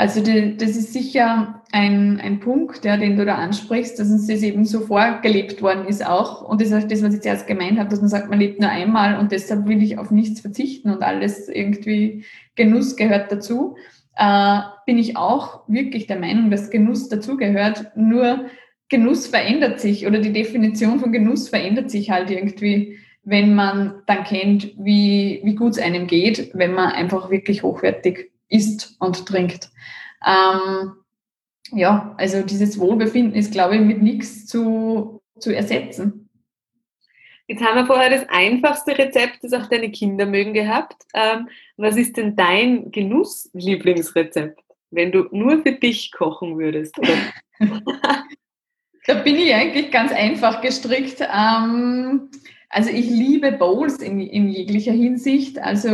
Also 0.00 0.22
die, 0.22 0.56
das 0.56 0.70
ist 0.70 0.94
sicher 0.94 1.62
ein, 1.72 2.22
ein 2.22 2.40
Punkt, 2.40 2.86
ja, 2.86 2.96
den 2.96 3.18
du 3.18 3.26
da 3.26 3.34
ansprichst, 3.34 3.98
dass 3.98 4.10
uns 4.10 4.26
das 4.28 4.42
eben 4.42 4.64
so 4.64 4.80
vorgelebt 4.80 5.60
worden 5.60 5.84
ist 5.86 6.06
auch. 6.06 6.40
Und 6.40 6.62
das 6.62 6.70
ist 6.70 6.90
das, 6.90 7.02
was 7.02 7.12
ich 7.12 7.20
zuerst 7.20 7.46
gemeint 7.46 7.78
habe, 7.78 7.90
dass 7.90 8.00
man 8.00 8.08
sagt, 8.08 8.30
man 8.30 8.40
lebt 8.40 8.60
nur 8.60 8.70
einmal 8.70 9.18
und 9.18 9.30
deshalb 9.30 9.68
will 9.68 9.82
ich 9.82 9.98
auf 9.98 10.10
nichts 10.10 10.40
verzichten 10.40 10.88
und 10.88 11.02
alles 11.02 11.50
irgendwie 11.50 12.24
Genuss 12.54 12.96
gehört 12.96 13.30
dazu. 13.30 13.76
Äh, 14.16 14.60
bin 14.86 14.96
ich 14.96 15.18
auch 15.18 15.68
wirklich 15.68 16.06
der 16.06 16.18
Meinung, 16.18 16.50
dass 16.50 16.70
Genuss 16.70 17.10
dazugehört. 17.10 17.94
Nur 17.94 18.46
Genuss 18.88 19.26
verändert 19.26 19.80
sich 19.80 20.06
oder 20.06 20.20
die 20.20 20.32
Definition 20.32 20.98
von 20.98 21.12
Genuss 21.12 21.50
verändert 21.50 21.90
sich 21.90 22.10
halt 22.10 22.30
irgendwie, 22.30 22.96
wenn 23.22 23.54
man 23.54 24.00
dann 24.06 24.24
kennt, 24.24 24.72
wie, 24.78 25.42
wie 25.44 25.54
gut 25.56 25.72
es 25.72 25.78
einem 25.78 26.06
geht, 26.06 26.52
wenn 26.54 26.72
man 26.72 26.90
einfach 26.90 27.30
wirklich 27.30 27.62
hochwertig 27.62 28.30
isst 28.50 28.96
und 28.98 29.26
trinkt. 29.26 29.70
Ähm, 30.26 30.92
ja, 31.72 32.14
also 32.18 32.42
dieses 32.42 32.78
Wohlbefinden 32.78 33.34
ist, 33.34 33.52
glaube 33.52 33.76
ich, 33.76 33.80
mit 33.80 34.02
nichts 34.02 34.46
zu, 34.46 35.22
zu 35.38 35.54
ersetzen. 35.54 36.28
Jetzt 37.46 37.64
haben 37.64 37.76
wir 37.76 37.86
vorher 37.86 38.10
das 38.10 38.28
einfachste 38.28 38.96
Rezept, 38.96 39.42
das 39.42 39.52
auch 39.52 39.66
deine 39.66 39.90
Kinder 39.90 40.26
mögen, 40.26 40.52
gehabt. 40.52 41.02
Ähm, 41.14 41.48
was 41.76 41.96
ist 41.96 42.16
denn 42.16 42.36
dein 42.36 42.92
Genuss-Lieblingsrezept, 42.92 44.60
wenn 44.90 45.10
du 45.10 45.26
nur 45.32 45.62
für 45.62 45.72
dich 45.72 46.12
kochen 46.12 46.58
würdest? 46.58 46.94
da 49.06 49.14
bin 49.14 49.36
ich 49.36 49.54
eigentlich 49.54 49.90
ganz 49.90 50.12
einfach 50.12 50.60
gestrickt. 50.60 51.20
Ähm, 51.20 52.30
also 52.68 52.90
ich 52.90 53.10
liebe 53.10 53.52
Bowls 53.52 53.98
in, 53.98 54.20
in 54.20 54.48
jeglicher 54.48 54.92
Hinsicht. 54.92 55.58
Also 55.58 55.88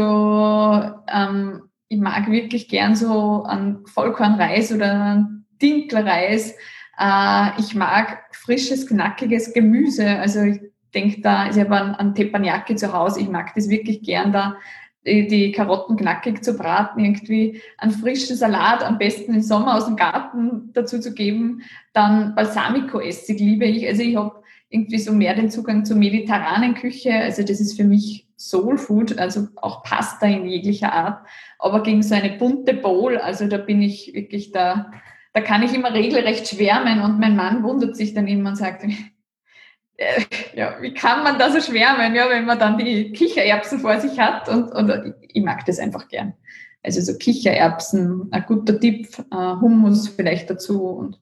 ähm, 1.09 1.63
ich 1.89 1.99
mag 1.99 2.30
wirklich 2.30 2.68
gern 2.68 2.97
so 2.97 3.45
an 3.45 3.84
Vollkornreis 3.87 4.72
oder 4.72 4.93
an 4.93 5.45
Dinkelreis. 5.62 6.55
Äh, 6.99 7.61
ich 7.61 7.74
mag 7.74 8.24
frisches, 8.32 8.87
knackiges 8.87 9.53
Gemüse. 9.53 10.18
Also 10.18 10.43
ich 10.43 10.61
denke 10.95 11.20
da, 11.20 11.49
ich 11.49 11.59
habe 11.59 11.76
an, 11.76 11.95
an 11.95 12.14
Teppanyaki 12.14 12.76
zu 12.76 12.93
Hause. 12.93 13.20
Ich 13.20 13.28
mag 13.28 13.55
das 13.55 13.68
wirklich 13.68 14.03
gern 14.03 14.32
da, 14.32 14.57
die 15.05 15.53
Karotten 15.53 15.97
knackig 15.97 16.43
zu 16.43 16.57
braten, 16.57 17.05
irgendwie 17.05 17.61
einen 17.78 17.93
frischen 17.93 18.37
Salat 18.37 18.82
am 18.82 18.99
besten 18.99 19.34
im 19.34 19.43
Sommer 19.43 19.76
aus 19.76 19.87
dem 19.87 19.95
Garten 19.95 20.70
dazu 20.72 20.99
zu 20.99 21.14
geben. 21.14 21.62
Dann 21.93 22.34
Balsamico-Essig 22.34 23.39
liebe 23.39 23.66
ich. 23.66 23.87
Also 23.87 24.03
ich 24.03 24.16
habe 24.16 24.43
irgendwie 24.68 24.99
so 24.99 25.12
mehr 25.12 25.34
den 25.34 25.51
Zugang 25.51 25.84
zur 25.84 25.97
mediterranen 25.97 26.74
Küche. 26.74 27.14
Also 27.14 27.43
das 27.43 27.61
ist 27.61 27.76
für 27.76 27.84
mich 27.84 28.26
Soul 28.37 28.76
Food, 28.78 29.18
also 29.18 29.49
auch 29.57 29.82
Pasta 29.82 30.26
in 30.26 30.47
jeglicher 30.47 30.93
Art. 30.93 31.26
Aber 31.59 31.82
gegen 31.82 32.03
so 32.03 32.14
eine 32.14 32.37
bunte 32.37 32.74
Bowl, 32.74 33.16
also 33.16 33.47
da 33.47 33.59
bin 33.59 33.80
ich 33.80 34.12
wirklich 34.14 34.53
da, 34.53 34.93
da 35.32 35.41
kann 35.41 35.62
ich 35.62 35.74
immer 35.74 35.93
regelrecht 35.93 36.49
schwärmen 36.49 37.01
und 37.01 37.18
mein 37.18 37.37
Mann 37.37 37.62
wundert 37.62 37.97
sich 37.97 38.14
dann 38.14 38.28
immer 38.28 38.51
und 38.51 38.57
sagt, 38.57 38.84
äh, 39.97 40.22
ja, 40.55 40.76
wie 40.80 40.93
kann 40.93 41.24
man 41.24 41.39
da 41.39 41.51
so 41.51 41.61
schwärmen, 41.61 42.14
ja, 42.14 42.28
wenn 42.28 42.45
man 42.45 42.59
dann 42.59 42.78
die 42.78 43.12
Kichererbsen 43.12 43.80
vor 43.80 43.99
sich 44.01 44.18
hat 44.18 44.49
und, 44.49 44.70
und 44.72 45.14
ich 45.20 45.43
mag 45.43 45.64
das 45.64 45.78
einfach 45.78 46.09
gern. 46.09 46.34
Also 46.82 47.01
so 47.01 47.18
Kichererbsen, 47.18 48.28
ein 48.30 48.45
guter 48.47 48.78
Tipp, 48.78 49.09
äh, 49.32 49.37
Hummus 49.61 50.09
vielleicht 50.09 50.51
dazu 50.51 50.84
und 50.84 51.20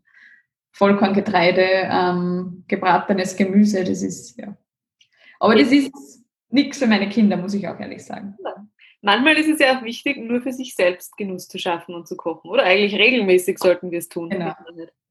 Vollkorngetreide, 0.72 1.88
ähm, 1.88 2.64
gebratenes 2.66 3.36
Gemüse, 3.36 3.84
das 3.84 4.02
ist, 4.02 4.36
ja. 4.36 4.56
Aber 5.38 5.54
das 5.54 5.70
ist 5.70 6.23
nichts 6.54 6.78
für 6.78 6.86
meine 6.86 7.08
Kinder, 7.08 7.36
muss 7.36 7.54
ich 7.54 7.68
auch 7.68 7.78
ehrlich 7.78 8.04
sagen. 8.04 8.36
Manchmal 9.02 9.36
ist 9.36 9.48
es 9.48 9.58
ja 9.58 9.76
auch 9.76 9.82
wichtig, 9.82 10.16
nur 10.16 10.40
für 10.40 10.52
sich 10.52 10.74
selbst 10.74 11.16
Genuss 11.16 11.46
zu 11.46 11.58
schaffen 11.58 11.94
und 11.94 12.08
zu 12.08 12.16
kochen. 12.16 12.50
Oder 12.50 12.62
eigentlich 12.62 12.94
regelmäßig 12.94 13.58
sollten 13.58 13.90
wir 13.90 13.98
es 13.98 14.08
tun. 14.08 14.30
Genau. 14.30 14.54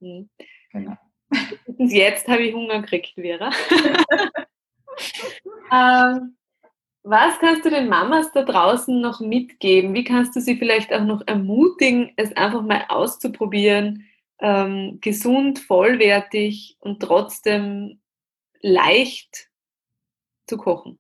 Hm. 0.02 0.30
genau. 0.72 0.98
Jetzt 1.78 2.28
habe 2.28 2.44
ich 2.44 2.56
Hunger 2.56 2.82
gekriegt, 2.82 3.14
Vera. 3.16 3.52
ähm, 5.72 6.36
was 7.04 7.38
kannst 7.40 7.66
du 7.66 7.70
den 7.70 7.90
Mamas 7.90 8.32
da 8.32 8.44
draußen 8.44 9.00
noch 9.00 9.20
mitgeben? 9.20 9.94
Wie 9.94 10.04
kannst 10.04 10.36
du 10.36 10.42
sie 10.42 10.56
vielleicht 10.56 10.92
auch 10.92 11.04
noch 11.04 11.22
ermutigen, 11.28 12.14
es 12.16 12.36
einfach 12.36 12.64
mal 12.64 12.86
auszuprobieren? 12.90 14.08
ähm, 14.44 15.00
gesund, 15.00 15.60
vollwertig 15.60 16.76
und 16.80 17.02
trotzdem 17.02 18.02
leicht 18.62 19.50
zu 20.48 20.58
kochen? 20.58 21.00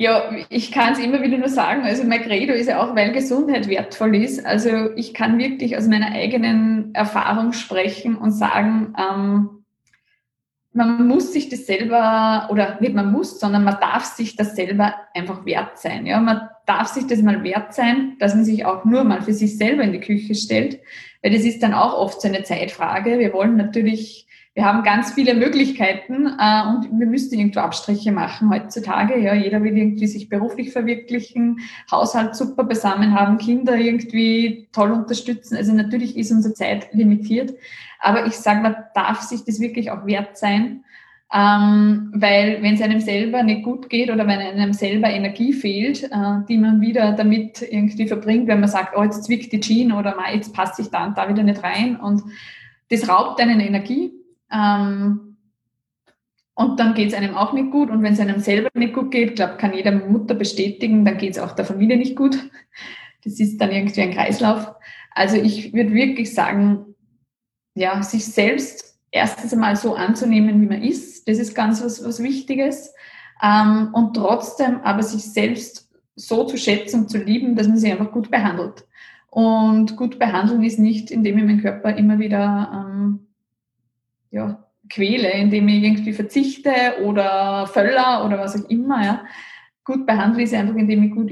Ja, 0.00 0.30
ich 0.48 0.72
kann 0.72 0.94
es 0.94 0.98
immer 0.98 1.20
wieder 1.20 1.36
nur 1.36 1.50
sagen. 1.50 1.82
Also 1.82 2.04
mein 2.04 2.22
Credo 2.22 2.54
ist 2.54 2.68
ja 2.68 2.82
auch, 2.82 2.96
weil 2.96 3.12
Gesundheit 3.12 3.68
wertvoll 3.68 4.16
ist. 4.16 4.46
Also 4.46 4.96
ich 4.96 5.12
kann 5.12 5.36
wirklich 5.36 5.76
aus 5.76 5.88
meiner 5.88 6.12
eigenen 6.12 6.94
Erfahrung 6.94 7.52
sprechen 7.52 8.16
und 8.16 8.30
sagen, 8.32 8.94
ähm, 8.96 9.50
man 10.72 11.06
muss 11.06 11.34
sich 11.34 11.50
das 11.50 11.66
selber, 11.66 12.48
oder 12.50 12.78
nicht 12.80 12.94
man 12.94 13.12
muss, 13.12 13.38
sondern 13.38 13.62
man 13.62 13.76
darf 13.78 14.04
sich 14.04 14.36
das 14.36 14.56
selber 14.56 14.94
einfach 15.12 15.44
wert 15.44 15.78
sein. 15.78 16.06
Ja? 16.06 16.18
Man 16.18 16.48
darf 16.64 16.88
sich 16.88 17.06
das 17.06 17.20
mal 17.20 17.44
wert 17.44 17.74
sein, 17.74 18.16
dass 18.20 18.34
man 18.34 18.46
sich 18.46 18.64
auch 18.64 18.86
nur 18.86 19.04
mal 19.04 19.20
für 19.20 19.34
sich 19.34 19.58
selber 19.58 19.82
in 19.82 19.92
die 19.92 20.00
Küche 20.00 20.34
stellt, 20.34 20.80
weil 21.22 21.32
das 21.32 21.42
ist 21.42 21.62
dann 21.62 21.74
auch 21.74 21.92
oft 21.92 22.22
so 22.22 22.28
eine 22.28 22.42
Zeitfrage. 22.42 23.18
Wir 23.18 23.34
wollen 23.34 23.58
natürlich, 23.58 24.26
wir 24.54 24.64
haben 24.64 24.82
ganz 24.82 25.12
viele 25.12 25.34
Möglichkeiten 25.34 26.26
äh, 26.26 26.62
und 26.66 26.98
wir 26.98 27.06
müssen 27.06 27.38
irgendwo 27.38 27.60
Abstriche 27.60 28.10
machen 28.10 28.50
heutzutage. 28.50 29.18
Ja, 29.18 29.32
jeder 29.32 29.62
will 29.62 29.76
irgendwie 29.76 30.08
sich 30.08 30.28
beruflich 30.28 30.72
verwirklichen, 30.72 31.60
Haushalt 31.90 32.34
super 32.34 32.64
beisammen 32.64 33.14
haben, 33.14 33.38
Kinder 33.38 33.76
irgendwie 33.76 34.68
toll 34.72 34.90
unterstützen. 34.90 35.56
Also 35.56 35.72
natürlich 35.72 36.16
ist 36.16 36.32
unsere 36.32 36.54
Zeit 36.54 36.92
limitiert. 36.92 37.54
Aber 38.00 38.26
ich 38.26 38.32
sage, 38.32 38.60
man 38.60 38.76
darf 38.94 39.20
sich 39.20 39.44
das 39.44 39.60
wirklich 39.60 39.92
auch 39.92 40.04
wert 40.04 40.36
sein, 40.36 40.84
ähm, 41.32 42.10
weil 42.12 42.60
wenn 42.60 42.74
es 42.74 42.82
einem 42.82 43.00
selber 43.00 43.44
nicht 43.44 43.62
gut 43.62 43.88
geht 43.88 44.10
oder 44.10 44.26
wenn 44.26 44.40
einem 44.40 44.72
selber 44.72 45.10
Energie 45.10 45.52
fehlt, 45.52 46.02
äh, 46.02 46.44
die 46.48 46.58
man 46.58 46.80
wieder 46.80 47.12
damit 47.12 47.62
irgendwie 47.62 48.08
verbringt, 48.08 48.48
wenn 48.48 48.58
man 48.58 48.68
sagt, 48.68 48.96
oh, 48.96 49.04
jetzt 49.04 49.22
zwickt 49.24 49.52
die 49.52 49.60
Jeans 49.60 49.94
oder 49.94 50.16
jetzt 50.34 50.52
passe 50.52 50.82
ich 50.82 50.88
da 50.88 51.06
und 51.06 51.16
da 51.16 51.28
wieder 51.28 51.44
nicht 51.44 51.62
rein 51.62 51.94
und 52.00 52.22
das 52.90 53.08
raubt 53.08 53.40
einen 53.40 53.60
Energie. 53.60 54.12
Ähm, 54.52 55.36
und 56.54 56.78
dann 56.78 56.94
geht 56.94 57.08
es 57.08 57.14
einem 57.14 57.36
auch 57.36 57.52
nicht 57.52 57.70
gut. 57.70 57.90
Und 57.90 58.02
wenn 58.02 58.12
es 58.12 58.20
einem 58.20 58.40
selber 58.40 58.68
nicht 58.74 58.92
gut 58.92 59.10
geht, 59.10 59.36
glaube 59.36 59.56
kann 59.56 59.72
jeder 59.72 59.92
Mutter 59.92 60.34
bestätigen, 60.34 61.04
dann 61.04 61.16
geht 61.16 61.32
es 61.32 61.38
auch 61.38 61.52
der 61.52 61.64
Familie 61.64 61.96
nicht 61.96 62.16
gut. 62.16 62.38
Das 63.24 63.38
ist 63.38 63.58
dann 63.60 63.70
irgendwie 63.70 64.00
ein 64.00 64.12
Kreislauf. 64.12 64.72
Also 65.10 65.36
ich 65.36 65.74
würde 65.74 65.92
wirklich 65.92 66.34
sagen, 66.34 66.94
ja, 67.74 68.02
sich 68.02 68.24
selbst 68.24 68.98
erstens 69.10 69.52
einmal 69.52 69.76
so 69.76 69.94
anzunehmen, 69.94 70.60
wie 70.60 70.66
man 70.66 70.82
ist. 70.82 71.28
Das 71.28 71.38
ist 71.38 71.54
ganz 71.54 71.82
was, 71.82 72.04
was 72.04 72.22
Wichtiges. 72.22 72.94
Ähm, 73.42 73.88
und 73.92 74.14
trotzdem 74.14 74.80
aber 74.82 75.02
sich 75.02 75.22
selbst 75.32 75.88
so 76.14 76.44
zu 76.44 76.56
schätzen 76.56 77.02
und 77.02 77.10
zu 77.10 77.18
lieben, 77.18 77.56
dass 77.56 77.68
man 77.68 77.78
sich 77.78 77.90
einfach 77.90 78.12
gut 78.12 78.30
behandelt. 78.30 78.86
Und 79.28 79.96
gut 79.96 80.18
behandeln 80.18 80.62
ist 80.62 80.78
nicht, 80.78 81.10
indem 81.10 81.38
ich 81.38 81.44
meinen 81.44 81.62
Körper 81.62 81.96
immer 81.96 82.18
wieder 82.18 82.70
ähm, 82.72 83.29
ja, 84.30 84.64
quäle, 84.88 85.30
indem 85.32 85.68
ich 85.68 85.82
irgendwie 85.82 86.12
verzichte 86.12 86.72
oder 87.04 87.66
völler 87.66 88.24
oder 88.24 88.38
was 88.38 88.62
auch 88.62 88.68
immer. 88.68 89.04
Ja. 89.04 89.24
Gut 89.84 90.06
behandeln 90.06 90.44
ist 90.44 90.54
einfach, 90.54 90.76
indem 90.76 91.04
ich 91.04 91.10
gut 91.12 91.30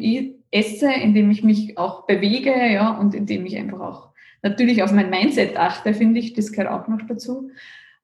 esse, 0.51 0.91
indem 0.93 1.31
ich 1.31 1.43
mich 1.45 1.77
auch 1.77 2.07
bewege 2.07 2.55
ja, 2.73 2.91
und 2.91 3.15
indem 3.15 3.47
ich 3.47 3.57
einfach 3.57 3.81
auch 3.81 4.09
natürlich 4.43 4.83
auf 4.83 4.93
mein 4.93 5.11
Mindset 5.11 5.57
achte, 5.57 5.95
finde 5.95 6.21
ich, 6.21 6.33
das 6.33 6.53
gehört 6.53 6.71
auch 6.71 6.89
noch 6.89 7.07
dazu. 7.07 7.51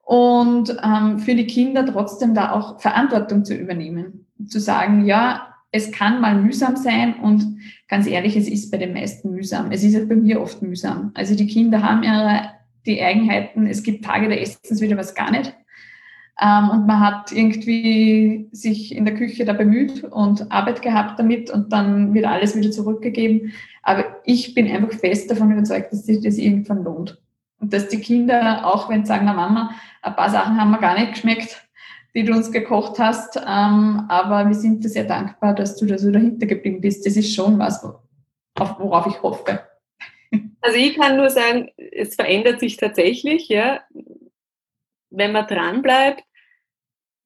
Und 0.03 0.77
ähm, 0.83 1.19
für 1.19 1.33
die 1.33 1.47
Kinder 1.47 1.85
trotzdem 1.85 2.35
da 2.35 2.51
auch 2.51 2.79
Verantwortung 2.79 3.43
zu 3.43 3.55
übernehmen. 3.55 4.27
Zu 4.47 4.59
sagen, 4.59 5.05
ja, 5.05 5.55
es 5.71 5.91
kann 5.91 6.21
mal 6.21 6.35
mühsam 6.35 6.75
sein 6.75 7.15
und 7.15 7.57
ganz 7.87 8.05
ehrlich, 8.05 8.37
es 8.37 8.47
ist 8.47 8.71
bei 8.71 8.77
den 8.77 8.93
meisten 8.93 9.31
mühsam. 9.31 9.71
Es 9.71 9.83
ist 9.83 9.95
auch 9.95 10.07
bei 10.07 10.15
mir 10.15 10.41
oft 10.41 10.61
mühsam. 10.61 11.11
Also 11.15 11.35
die 11.35 11.47
Kinder 11.47 11.81
haben 11.81 12.03
ihre 12.03 12.51
die 12.85 13.01
Eigenheiten, 13.01 13.67
es 13.67 13.83
gibt 13.83 14.05
Tage, 14.05 14.29
da 14.29 14.35
essen 14.35 14.59
sie 14.63 14.85
wieder 14.85 14.97
was 14.97 15.15
gar 15.15 15.31
nicht. 15.31 15.53
Ähm, 16.41 16.69
und 16.69 16.85
man 16.85 16.99
hat 16.99 17.31
irgendwie 17.31 18.49
sich 18.51 18.93
in 18.93 19.05
der 19.05 19.15
Küche 19.15 19.45
da 19.45 19.53
bemüht 19.53 20.03
und 20.03 20.51
Arbeit 20.51 20.81
gehabt 20.81 21.17
damit 21.17 21.49
und 21.49 21.71
dann 21.71 22.13
wird 22.13 22.25
alles 22.25 22.55
wieder 22.55 22.71
zurückgegeben. 22.71 23.53
Aber 23.83 24.05
ich 24.25 24.53
bin 24.53 24.69
einfach 24.69 24.97
fest 24.97 25.31
davon 25.31 25.51
überzeugt, 25.51 25.93
dass 25.93 26.05
sich 26.05 26.21
das 26.21 26.37
irgendwann 26.37 26.83
lohnt. 26.83 27.21
Und 27.59 27.71
dass 27.71 27.87
die 27.87 28.01
Kinder, 28.01 28.65
auch 28.65 28.89
wenn 28.89 29.05
sie 29.05 29.07
sagen, 29.07 29.25
na 29.25 29.33
Mama, 29.33 29.71
ein 30.01 30.15
paar 30.15 30.29
Sachen 30.29 30.59
haben 30.59 30.71
mir 30.71 30.79
gar 30.79 30.99
nicht 30.99 31.13
geschmeckt, 31.13 31.65
die 32.13 32.23
du 32.23 32.33
uns 32.33 32.51
gekocht 32.51 32.99
hast, 32.99 33.37
ähm, 33.37 34.05
aber 34.07 34.47
wir 34.47 34.55
sind 34.55 34.83
dir 34.83 34.89
sehr 34.89 35.03
dankbar, 35.03 35.53
dass 35.53 35.77
du 35.77 35.85
da 35.85 35.97
so 35.97 36.11
dahinter 36.11 36.45
geblieben 36.45 36.81
bist. 36.81 37.05
Das 37.05 37.15
ist 37.15 37.33
schon 37.33 37.59
was, 37.59 37.85
worauf 38.55 39.07
ich 39.07 39.21
hoffe. 39.21 39.59
Also 40.65 40.77
ich 40.79 40.95
kann 40.95 41.17
nur 41.17 41.29
sagen, 41.29 41.71
es 41.77 42.15
verändert 42.15 42.59
sich 42.59 42.77
tatsächlich, 42.77 43.49
ja 43.49 43.83
wenn 45.17 45.31
man 45.31 45.47
dran 45.47 45.81
bleibt, 45.81 46.23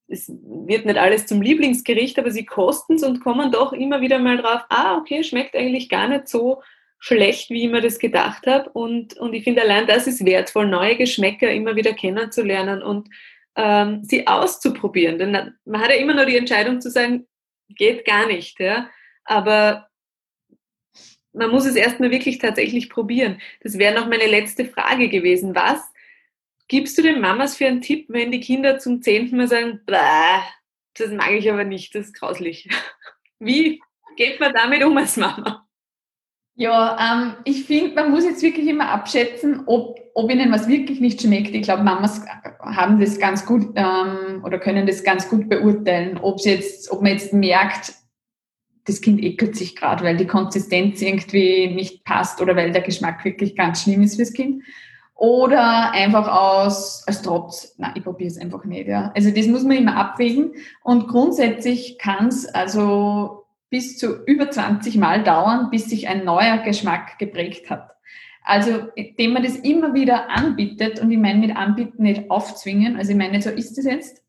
es 0.08 0.28
wird 0.28 0.86
nicht 0.86 0.98
alles 0.98 1.28
zum 1.28 1.42
Lieblingsgericht, 1.42 2.18
aber 2.18 2.32
sie 2.32 2.46
kosten 2.46 2.96
es 2.96 3.04
und 3.04 3.22
kommen 3.22 3.52
doch 3.52 3.74
immer 3.74 4.02
wieder 4.02 4.18
mal 4.18 4.38
drauf, 4.38 4.62
ah, 4.70 4.98
okay, 4.98 5.24
schmeckt 5.24 5.56
eigentlich 5.56 5.88
gar 5.88 6.08
nicht 6.08 6.28
so 6.28 6.64
schlecht, 6.98 7.50
wie 7.52 7.66
ich 7.66 7.72
mir 7.72 7.82
das 7.82 8.00
gedacht 8.00 8.48
habe. 8.48 8.70
Und, 8.72 9.18
und 9.18 9.34
ich 9.34 9.44
finde, 9.44 9.62
allein 9.62 9.86
das 9.86 10.08
ist 10.08 10.26
wertvoll, 10.26 10.68
neue 10.68 10.98
Geschmäcker 10.98 11.52
immer 11.52 11.76
wieder 11.76 11.94
kennenzulernen 11.94 12.82
und 12.82 13.08
ähm, 13.56 14.04
sie 14.04 14.26
auszuprobieren. 14.26 15.20
Denn 15.20 15.32
man 15.66 15.82
hat 15.82 15.90
ja 15.90 15.96
immer 15.96 16.16
nur 16.16 16.26
die 16.26 16.38
Entscheidung 16.38 16.82
zu 16.82 16.90
sagen, 16.90 17.28
geht 17.70 18.04
gar 18.04 18.26
nicht. 18.26 18.60
Ja? 18.60 18.90
Aber 19.26 19.89
man 21.34 21.52
muss 21.52 21.66
es 21.66 21.76
erstmal 21.76 22.12
wirklich 22.12 22.40
tatsächlich 22.40 22.90
probieren. 22.90 23.40
Das 23.62 23.78
wäre 23.78 23.94
noch 23.94 24.08
meine 24.08 24.28
letzte 24.28 24.66
Frage 24.66 25.10
gewesen. 25.10 25.56
Was 25.56 25.80
gibst 26.68 26.98
du 26.98 27.02
den 27.02 27.20
Mamas 27.22 27.58
für 27.58 27.68
einen 27.68 27.82
Tipp, 27.82 28.06
wenn 28.10 28.32
die 28.32 28.40
Kinder 28.40 28.80
zum 28.80 29.02
zehnten 29.02 29.38
Mal 29.38 29.48
sagen, 29.48 29.82
das 29.86 31.12
mag 31.12 31.32
ich 31.32 31.52
aber 31.52 31.64
nicht, 31.64 31.94
das 31.96 32.08
ist 32.08 32.14
grauslich. 32.14 32.70
Wie 33.40 33.82
geht 34.16 34.40
man 34.40 34.54
damit 34.54 34.84
um 34.84 34.98
als 34.98 35.18
Mama? 35.18 35.66
Ja, 36.56 36.98
ähm, 37.00 37.36
ich 37.46 37.64
finde, 37.64 37.96
man 37.96 38.12
muss 38.12 38.26
jetzt 38.26 38.42
wirklich 38.42 38.68
immer 38.68 38.90
abschätzen, 38.90 39.64
ob, 39.66 39.98
ob 40.14 40.30
ihnen 40.30 40.52
was 40.52 40.68
wirklich 40.68 41.00
nicht 41.00 41.22
schmeckt. 41.22 41.56
Ich 41.56 41.62
glaube, 41.62 41.84
Mamas 41.84 42.22
haben 42.60 43.00
das 43.00 43.18
ganz 43.18 43.46
gut 43.46 43.72
ähm, 43.76 44.44
oder 44.44 44.60
können 44.60 44.86
das 44.86 45.04
ganz 45.04 45.30
gut 45.30 45.48
beurteilen, 45.48 46.18
ob, 46.18 46.42
jetzt, 46.42 46.92
ob 46.92 47.02
man 47.02 47.14
jetzt 47.14 47.32
merkt, 47.32 47.94
das 48.86 49.02
Kind 49.02 49.22
ekelt 49.22 49.56
sich 49.56 49.76
gerade, 49.76 50.04
weil 50.04 50.18
die 50.18 50.28
Konsistenz 50.28 51.02
irgendwie 51.02 51.68
nicht 51.68 52.04
passt 52.04 52.42
oder 52.42 52.56
weil 52.56 52.72
der 52.72 52.82
Geschmack 52.82 53.24
wirklich 53.24 53.56
ganz 53.56 53.84
schlimm 53.84 54.04
ist 54.04 54.16
fürs 54.16 54.34
Kind. 54.34 54.64
Oder 55.16 55.92
einfach 55.92 56.28
aus, 56.30 57.04
als 57.06 57.22
Trotz, 57.22 57.76
na, 57.78 57.92
ich 57.94 58.04
probiere 58.04 58.30
es 58.30 58.38
einfach 58.38 58.64
nicht. 58.64 58.88
Ja. 58.88 59.12
Also 59.16 59.32
das 59.32 59.48
muss 59.48 59.64
man 59.64 59.78
immer 59.78 59.98
abwägen. 59.98 60.54
Und 60.82 61.10
grundsätzlich 61.10 61.98
kann 62.00 62.28
es 62.28 62.46
also 62.46 63.44
bis 63.70 63.98
zu 63.98 64.24
über 64.26 64.50
20 64.50 64.98
Mal 64.98 65.24
dauern, 65.24 65.70
bis 65.72 65.90
sich 65.90 66.08
ein 66.08 66.24
neuer 66.24 66.60
Geschmack 66.60 67.20
geprägt 67.20 67.70
hat. 67.70 67.92
Also, 68.44 68.88
indem 68.96 69.34
man 69.34 69.44
das 69.44 69.58
immer 69.58 69.94
wieder 69.94 70.30
anbietet, 70.30 71.00
und 71.00 71.12
ich 71.12 71.20
meine 71.20 71.40
mit 71.40 71.56
anbieten 71.56 72.02
nicht 72.04 72.32
aufzwingen, 72.32 72.96
also 72.96 73.12
ich 73.12 73.18
meine 73.18 73.42
so 73.42 73.50
ist 73.50 73.78
es 73.78 73.86
jetzt, 73.86 74.24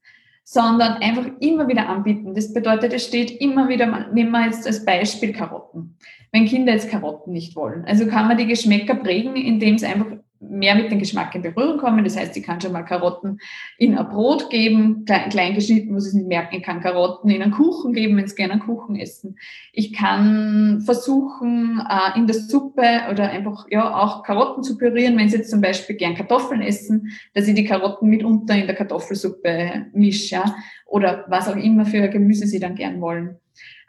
sondern 0.53 0.95
einfach 0.95 1.27
immer 1.39 1.69
wieder 1.69 1.89
anbieten. 1.89 2.35
Das 2.35 2.53
bedeutet, 2.53 2.93
es 2.93 3.07
steht 3.07 3.41
immer 3.41 3.69
wieder, 3.69 4.09
nehmen 4.13 4.33
wir 4.33 4.47
jetzt 4.47 4.67
als 4.67 4.85
Beispiel 4.85 5.33
Karotten. 5.33 5.97
Wenn 6.33 6.47
Kinder 6.47 6.73
jetzt 6.73 6.91
Karotten 6.91 7.33
nicht 7.33 7.55
wollen, 7.55 7.85
also 7.85 8.09
kann 8.09 8.27
man 8.27 8.37
die 8.37 8.49
Geschmäcker 8.49 8.97
prägen, 8.97 9.37
indem 9.37 9.77
es 9.77 9.85
einfach 9.85 10.07
mehr 10.41 10.75
mit 10.75 10.91
dem 10.91 10.99
Geschmack 10.99 11.35
in 11.35 11.43
Berührung 11.43 11.79
kommen. 11.79 12.03
Das 12.03 12.17
heißt, 12.17 12.37
ich 12.37 12.43
kann 12.43 12.61
schon 12.61 12.73
mal 12.73 12.83
Karotten 12.83 13.41
in 13.77 13.97
ein 13.97 14.09
Brot 14.09 14.49
geben, 14.49 15.05
klein, 15.05 15.29
klein 15.29 15.55
geschnitten, 15.55 15.93
muss 15.93 16.09
ich 16.09 16.15
nicht 16.15 16.29
merken. 16.29 16.57
Ich 16.57 16.63
kann 16.63 16.81
Karotten 16.81 17.31
in 17.31 17.43
einen 17.43 17.53
Kuchen 17.53 17.93
geben, 17.93 18.17
wenn 18.17 18.27
sie 18.27 18.35
gerne 18.35 18.55
einen 18.55 18.63
Kuchen 18.63 18.97
essen. 18.97 19.39
Ich 19.73 19.93
kann 19.93 20.81
versuchen, 20.81 21.83
äh, 21.89 22.19
in 22.19 22.27
der 22.27 22.37
Suppe 22.37 23.03
oder 23.11 23.31
einfach 23.31 23.67
ja 23.71 23.95
auch 23.95 24.23
Karotten 24.23 24.63
zu 24.63 24.79
pürieren, 24.79 25.19
wenn 25.19 25.29
sie 25.29 25.37
jetzt 25.37 25.51
zum 25.51 25.61
Beispiel 25.61 25.97
gern 25.97 26.15
Kartoffeln 26.15 26.63
essen, 26.63 27.13
dass 27.35 27.47
ich 27.47 27.55
die 27.55 27.65
Karotten 27.65 28.09
mitunter 28.09 28.55
in 28.55 28.67
der 28.67 28.77
Kartoffelsuppe 28.77 29.87
mische, 29.93 30.37
ja, 30.37 30.55
oder 30.87 31.25
was 31.29 31.49
auch 31.49 31.57
immer 31.57 31.85
für 31.85 32.09
Gemüse 32.09 32.47
sie 32.47 32.61
dann 32.61 32.75
gern 32.75 33.01
wollen. 33.01 33.37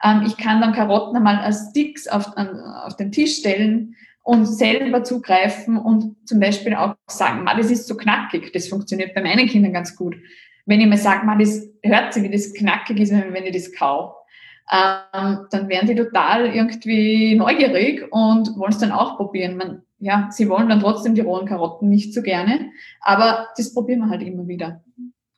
Ähm, 0.03 0.23
ich 0.25 0.35
kann 0.35 0.59
dann 0.59 0.73
Karotten 0.73 1.15
einmal 1.15 1.37
als 1.37 1.69
Sticks 1.69 2.07
auf, 2.07 2.33
auf 2.35 2.95
den 2.97 3.11
Tisch 3.11 3.37
stellen 3.37 3.95
und 4.23 4.45
selber 4.45 5.03
zugreifen 5.03 5.77
und 5.77 6.15
zum 6.27 6.39
Beispiel 6.39 6.75
auch 6.75 6.95
sagen, 7.07 7.45
das 7.57 7.71
ist 7.71 7.87
so 7.87 7.97
knackig. 7.97 8.51
Das 8.53 8.67
funktioniert 8.67 9.13
bei 9.13 9.21
meinen 9.21 9.47
Kindern 9.47 9.73
ganz 9.73 9.95
gut. 9.95 10.15
Wenn 10.65 10.79
ich 10.79 10.87
mir 10.87 10.97
sage, 10.97 11.27
das 11.39 11.67
hört 11.83 12.13
sich, 12.13 12.23
wie 12.23 12.29
das 12.29 12.53
knackig 12.53 12.99
ist, 12.99 13.11
wenn 13.11 13.45
ich 13.45 13.53
das 13.53 13.73
kau, 13.73 14.15
ähm, 14.71 15.47
dann 15.49 15.67
werden 15.67 15.87
die 15.87 15.95
total 15.95 16.45
irgendwie 16.45 17.35
neugierig 17.35 18.07
und 18.11 18.57
wollen 18.57 18.71
es 18.71 18.77
dann 18.77 18.91
auch 18.91 19.17
probieren. 19.17 19.57
Man, 19.57 19.81
ja, 19.99 20.29
sie 20.31 20.47
wollen 20.49 20.69
dann 20.69 20.79
trotzdem 20.79 21.15
die 21.15 21.21
rohen 21.21 21.47
Karotten 21.47 21.89
nicht 21.89 22.13
so 22.13 22.21
gerne, 22.21 22.71
aber 23.01 23.47
das 23.57 23.73
probieren 23.73 23.99
wir 23.99 24.09
halt 24.09 24.21
immer 24.21 24.47
wieder. 24.47 24.83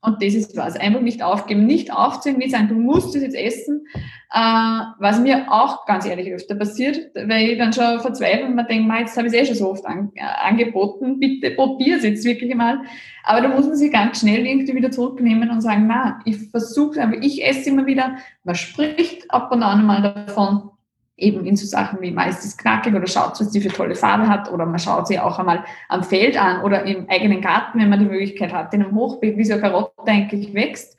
Und 0.04 0.22
das 0.22 0.34
ist 0.34 0.58
was. 0.58 0.76
Einfach 0.76 1.00
nicht 1.00 1.24
aufgeben, 1.24 1.66
nicht 1.66 1.94
aufzwingen, 1.94 2.40
nicht 2.40 2.52
sagen, 2.52 2.68
du 2.68 2.76
musst 2.76 3.16
das 3.16 3.22
jetzt 3.22 3.38
essen. 3.38 3.88
Äh, 4.34 4.82
was 5.00 5.20
mir 5.20 5.46
auch 5.50 5.86
ganz 5.86 6.06
ehrlich 6.06 6.34
öfter 6.34 6.56
passiert, 6.56 7.00
weil 7.16 7.52
ich 7.52 7.58
dann 7.58 7.72
schon 7.72 8.02
verzweifle 8.02 8.46
und 8.46 8.56
mir 8.56 8.66
denke, 8.66 8.94
jetzt 9.00 9.16
habe 9.16 9.28
ich 9.28 9.34
es 9.34 9.40
eh 9.40 9.46
schon 9.46 9.56
so 9.56 9.70
oft 9.70 9.86
an, 9.86 10.12
äh, 10.16 10.22
angeboten, 10.22 11.20
bitte 11.20 11.52
probier 11.52 11.98
es 11.98 12.04
jetzt 12.04 12.26
wirklich 12.26 12.54
mal. 12.54 12.82
Aber 13.24 13.42
da 13.42 13.48
muss 13.48 13.66
man 13.66 13.78
sich 13.78 13.94
ganz 13.94 14.20
schnell 14.20 14.46
irgendwie 14.46 14.76
wieder 14.76 14.92
zurücknehmen 14.92 15.50
und 15.50 15.62
sagen, 15.62 15.86
na, 15.88 16.20
ich 16.26 16.50
versuche 16.50 17.02
einfach, 17.02 17.20
ich 17.22 17.46
esse 17.46 17.70
immer 17.70 17.86
wieder. 17.86 18.18
Man 18.44 18.56
spricht 18.56 19.32
ab 19.32 19.52
und 19.54 19.64
an 19.64 19.86
mal 19.86 20.02
davon. 20.02 20.72
Eben 21.16 21.46
in 21.46 21.56
so 21.56 21.66
Sachen 21.66 22.02
wie 22.02 22.12
mal 22.12 22.30
ist 22.30 22.44
es 22.44 22.58
knackig 22.58 22.94
oder 22.94 23.08
schaut, 23.08 23.40
was 23.40 23.52
die 23.52 23.62
für 23.62 23.70
tolle 23.70 23.96
Farbe 23.96 24.28
hat 24.28 24.52
oder 24.52 24.66
man 24.66 24.80
schaut 24.80 25.08
sie 25.08 25.20
auch 25.20 25.38
einmal 25.38 25.64
am 25.90 26.04
Feld 26.04 26.42
an 26.42 26.62
oder 26.64 26.84
im 26.84 27.08
eigenen 27.10 27.42
Garten, 27.42 27.80
wenn 27.80 27.90
man 27.90 28.00
die 28.00 28.06
Möglichkeit 28.06 28.52
hat, 28.52 28.74
in 28.74 28.84
einem 28.84 28.96
Hochbeet, 28.96 29.38
wie 29.38 29.46
so 29.46 29.54
eine 29.54 29.62
Karotte 29.62 29.94
eigentlich 30.08 30.54
wächst. 30.54 30.98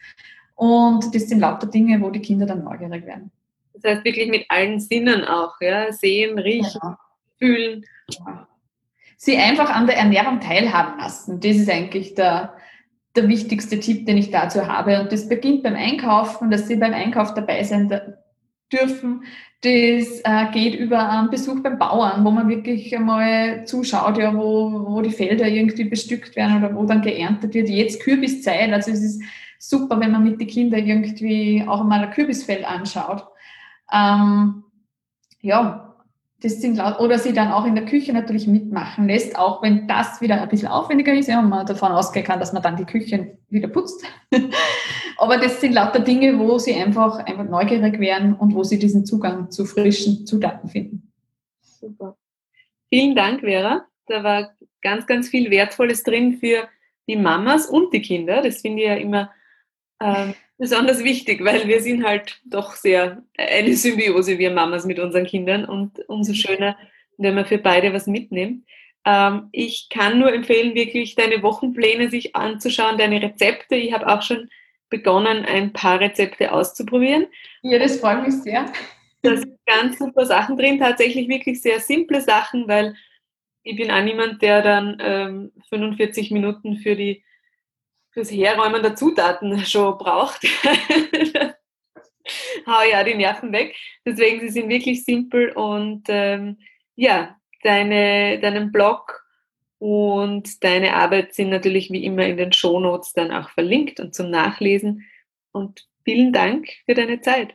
Und 0.55 1.15
das 1.15 1.29
sind 1.29 1.41
lauter 1.41 1.67
Dinge, 1.67 2.01
wo 2.01 2.11
die 2.11 2.21
Kinder 2.21 2.47
dann 2.47 2.63
neugierig 2.63 3.05
werden. 3.07 3.33
Das 3.75 3.93
heißt 3.93 4.05
wirklich 4.05 4.29
mit 4.31 4.47
allen 4.49 4.79
Sinnen 4.79 5.25
auch, 5.25 5.61
ja? 5.61 5.93
Sehen, 5.93 6.39
riechen, 6.39 6.81
ja. 6.81 6.99
fühlen. 7.39 7.85
Ja. 8.09 8.47
Sie 9.17 9.37
einfach 9.37 9.71
an 9.71 9.87
der 9.87 9.97
Ernährung 9.97 10.41
teilhaben 10.41 10.99
lassen. 10.99 11.41
Das 11.41 11.57
ist 11.57 11.71
eigentlich 11.71 12.15
der, 12.15 12.55
der 13.17 13.29
wichtigste 13.29 13.81
Tipp, 13.81 14.07
den 14.07 14.17
ich 14.17 14.31
dazu 14.31 14.69
habe. 14.69 15.01
Und 15.01 15.13
das 15.13 15.29
beginnt 15.29 15.65
beim 15.65 15.75
Einkaufen, 15.75 16.51
dass 16.51 16.69
Sie 16.69 16.77
beim 16.77 16.95
Einkauf 16.95 17.35
dabei 17.35 17.65
sein 17.65 17.89
dürfen. 18.73 19.25
Das 19.65 20.21
äh, 20.25 20.53
geht 20.53 20.75
über 20.75 21.09
einen 21.09 21.31
Besuch 21.31 21.63
beim 21.63 21.79
Bauern, 21.79 22.23
wo 22.23 22.31
man 22.31 22.51
wirklich 22.51 22.95
einmal 22.95 23.65
zuschaut, 23.65 24.19
ja, 24.19 24.35
wo, 24.35 24.85
wo 24.89 25.01
die 25.01 25.11
Felder 25.11 25.49
irgendwie 25.49 25.85
bestückt 25.85 26.37
werden 26.37 26.59
oder 26.59 26.75
wo 26.75 26.85
dann 26.85 27.01
geerntet 27.01 27.55
wird. 27.55 27.71
Jetzt 27.71 28.03
Kürbiszeit, 28.03 28.71
also 28.71 28.91
es 28.91 29.03
ist 29.03 29.23
super, 29.59 29.99
wenn 30.01 30.11
man 30.11 30.23
mit 30.23 30.39
den 30.39 30.49
Kindern 30.49 30.87
irgendwie 30.87 31.65
auch 31.67 31.83
mal 31.83 32.05
ein 32.05 32.11
Kürbisfeld 32.11 32.67
anschaut. 32.67 33.25
Ähm, 33.91 34.65
ja, 35.41 35.94
das 36.45 36.61
sind 36.61 36.79
oder 36.79 37.19
sie 37.19 37.33
dann 37.33 37.51
auch 37.51 37.65
in 37.65 37.75
der 37.75 37.87
Küche 37.87 38.13
natürlich 38.13 38.47
mitmachen 38.47 39.07
lässt, 39.07 39.39
auch 39.39 39.63
wenn 39.63 39.89
das 39.89 40.21
wieder 40.21 40.43
ein 40.43 40.49
bisschen 40.49 40.69
aufwendiger 40.69 41.15
ist, 41.15 41.29
und 41.31 41.49
man 41.49 41.65
davon 41.65 41.91
ausgehen 41.91 42.27
kann, 42.27 42.39
dass 42.39 42.53
man 42.53 42.63
dann 42.63 42.77
die 42.77 42.85
Küche 42.85 43.39
wieder 43.49 43.69
putzt. 43.69 44.05
Aber 45.17 45.39
das 45.39 45.61
sind 45.61 45.73
lauter 45.73 46.01
Dinge, 46.01 46.39
wo 46.39 46.59
sie 46.59 46.75
einfach, 46.75 47.19
einfach 47.19 47.45
neugierig 47.45 47.99
werden 47.99 48.35
und 48.35 48.55
wo 48.55 48.63
sie 48.63 48.79
diesen 48.79 49.07
Zugang 49.07 49.51
zu 49.51 49.65
frischen 49.65 50.27
Zutaten 50.27 50.69
finden. 50.69 51.13
Super. 51.63 52.17
Vielen 52.93 53.15
Dank, 53.15 53.41
Vera. 53.41 53.87
Da 54.07 54.23
war 54.23 54.51
ganz, 54.83 55.07
ganz 55.07 55.29
viel 55.29 55.51
Wertvolles 55.51 56.03
drin 56.03 56.39
für 56.39 56.69
die 57.09 57.17
Mamas 57.17 57.67
und 57.67 57.93
die 57.95 58.03
Kinder. 58.03 58.43
Das 58.43 58.61
finde 58.61 58.83
ich 58.83 58.89
ja 58.89 58.97
immer 58.97 59.31
ähm, 60.01 60.35
besonders 60.59 61.03
wichtig, 61.03 61.45
weil 61.45 61.67
wir 61.67 61.81
sind 61.81 62.05
halt 62.05 62.41
doch 62.45 62.75
sehr 62.75 63.23
eine 63.37 63.77
Symbiose, 63.77 64.39
wir 64.39 64.51
Mamas 64.51 64.85
mit 64.85 64.99
unseren 64.99 65.27
Kindern 65.27 65.65
und 65.65 66.09
umso 66.09 66.33
mhm. 66.33 66.37
schöner, 66.37 66.79
wenn 67.19 67.35
man 67.35 67.47
für 67.47 67.59
beide 67.59 67.93
was 67.93 68.07
mitnimmt. 68.07 68.65
Ähm, 69.05 69.49
ich 69.53 69.89
kann 69.91 70.19
nur 70.19 70.33
empfehlen, 70.33 70.75
wirklich 70.75 71.15
deine 71.15 71.43
Wochenpläne 71.43 72.09
sich 72.09 72.35
anzuschauen, 72.35 72.99
deine 72.99 73.23
Rezepte. 73.23 73.77
Ich 73.77 73.93
habe 73.93 74.09
auch 74.09 74.23
schon 74.23 74.49
begonnen, 74.89 75.45
ein 75.45 75.73
paar 75.73 76.01
Rezepte 76.01 76.53
auszuprobieren. 76.53 77.27
Ja, 77.63 77.79
das 77.79 77.99
freut 77.99 78.25
mich 78.25 78.35
sehr. 78.35 78.67
Da 79.23 79.37
sind 79.37 79.59
ganz 79.67 79.99
super 79.99 80.27
Sachen 80.27 80.57
drin, 80.57 80.79
tatsächlich 80.79 81.29
wirklich 81.29 81.61
sehr 81.63 81.81
simple 81.81 82.21
Sachen, 82.21 82.69
weil 82.69 82.95
ich 83.63 83.77
bin 83.77 83.91
auch 83.91 84.03
niemand, 84.03 84.43
der 84.43 84.63
dann 84.63 84.99
ähm, 85.01 85.53
45 85.71 86.31
Minuten 86.31 86.77
für 86.77 86.95
die 86.95 87.25
fürs 88.15 88.31
Herräumen 88.31 88.83
der 88.83 88.97
Zutaten 88.97 89.59
schon 89.67 89.99
braucht. 89.99 90.43
Hau 92.67 92.83
ja 92.91 93.05
die 93.05 93.15
Nerven 93.15 93.53
weg. 93.53 93.77
Deswegen, 94.07 94.41
sie 94.41 94.49
sind 94.49 94.71
wirklich 94.71 95.05
simpel 95.05 95.51
und 95.51 96.05
ähm, 96.09 96.59
ja, 96.95 97.37
deine, 97.63 98.39
deinen 98.41 98.73
Blog 98.73 99.23
und 99.79 100.65
deine 100.65 100.95
Arbeit 100.95 101.35
sind 101.35 101.51
natürlich 101.51 101.91
wie 101.91 102.05
immer 102.05 102.25
in 102.25 102.39
den 102.39 102.53
Shownotes 102.53 103.13
dann 103.13 103.31
auch 103.33 103.51
verlinkt 103.51 104.01
und 104.01 104.15
zum 104.15 104.31
Nachlesen. 104.31 105.05
Und 105.53 105.87
vielen 106.05 106.33
Dank 106.33 106.69
für 106.87 106.95
deine 106.95 107.21
Zeit. 107.21 107.55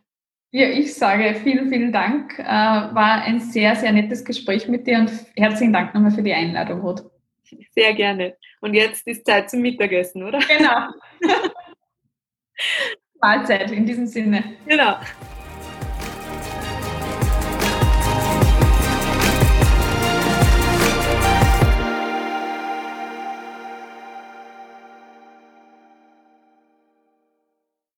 Ja, 0.51 0.68
ich 0.70 0.93
sage 0.93 1.36
vielen, 1.41 1.70
vielen 1.70 1.91
Dank. 1.91 2.38
Äh, 2.38 2.43
war 2.43 3.22
ein 3.22 3.39
sehr, 3.39 3.76
sehr 3.76 3.91
nettes 3.91 4.26
Gespräch 4.26 4.68
mit 4.68 4.86
dir 4.88 4.99
und 4.99 5.12
herzlichen 5.36 5.74
Dank 5.74 5.93
nochmal 5.93 6.12
für 6.12 6.24
die 6.24 6.34
Einladung, 6.34 6.82
Ruth. 6.82 7.03
Sehr 7.72 7.93
gerne. 7.93 8.38
Und 8.62 8.74
jetzt 8.74 9.08
ist 9.08 9.26
Zeit 9.26 9.50
zum 9.50 9.62
Mittagessen, 9.62 10.24
oder? 10.24 10.39
Genau. 10.39 10.89
Mahlzeit 13.22 13.72
in 13.72 13.86
diesem 13.86 14.08
Sinne. 14.08 14.56
Genau. 14.66 14.97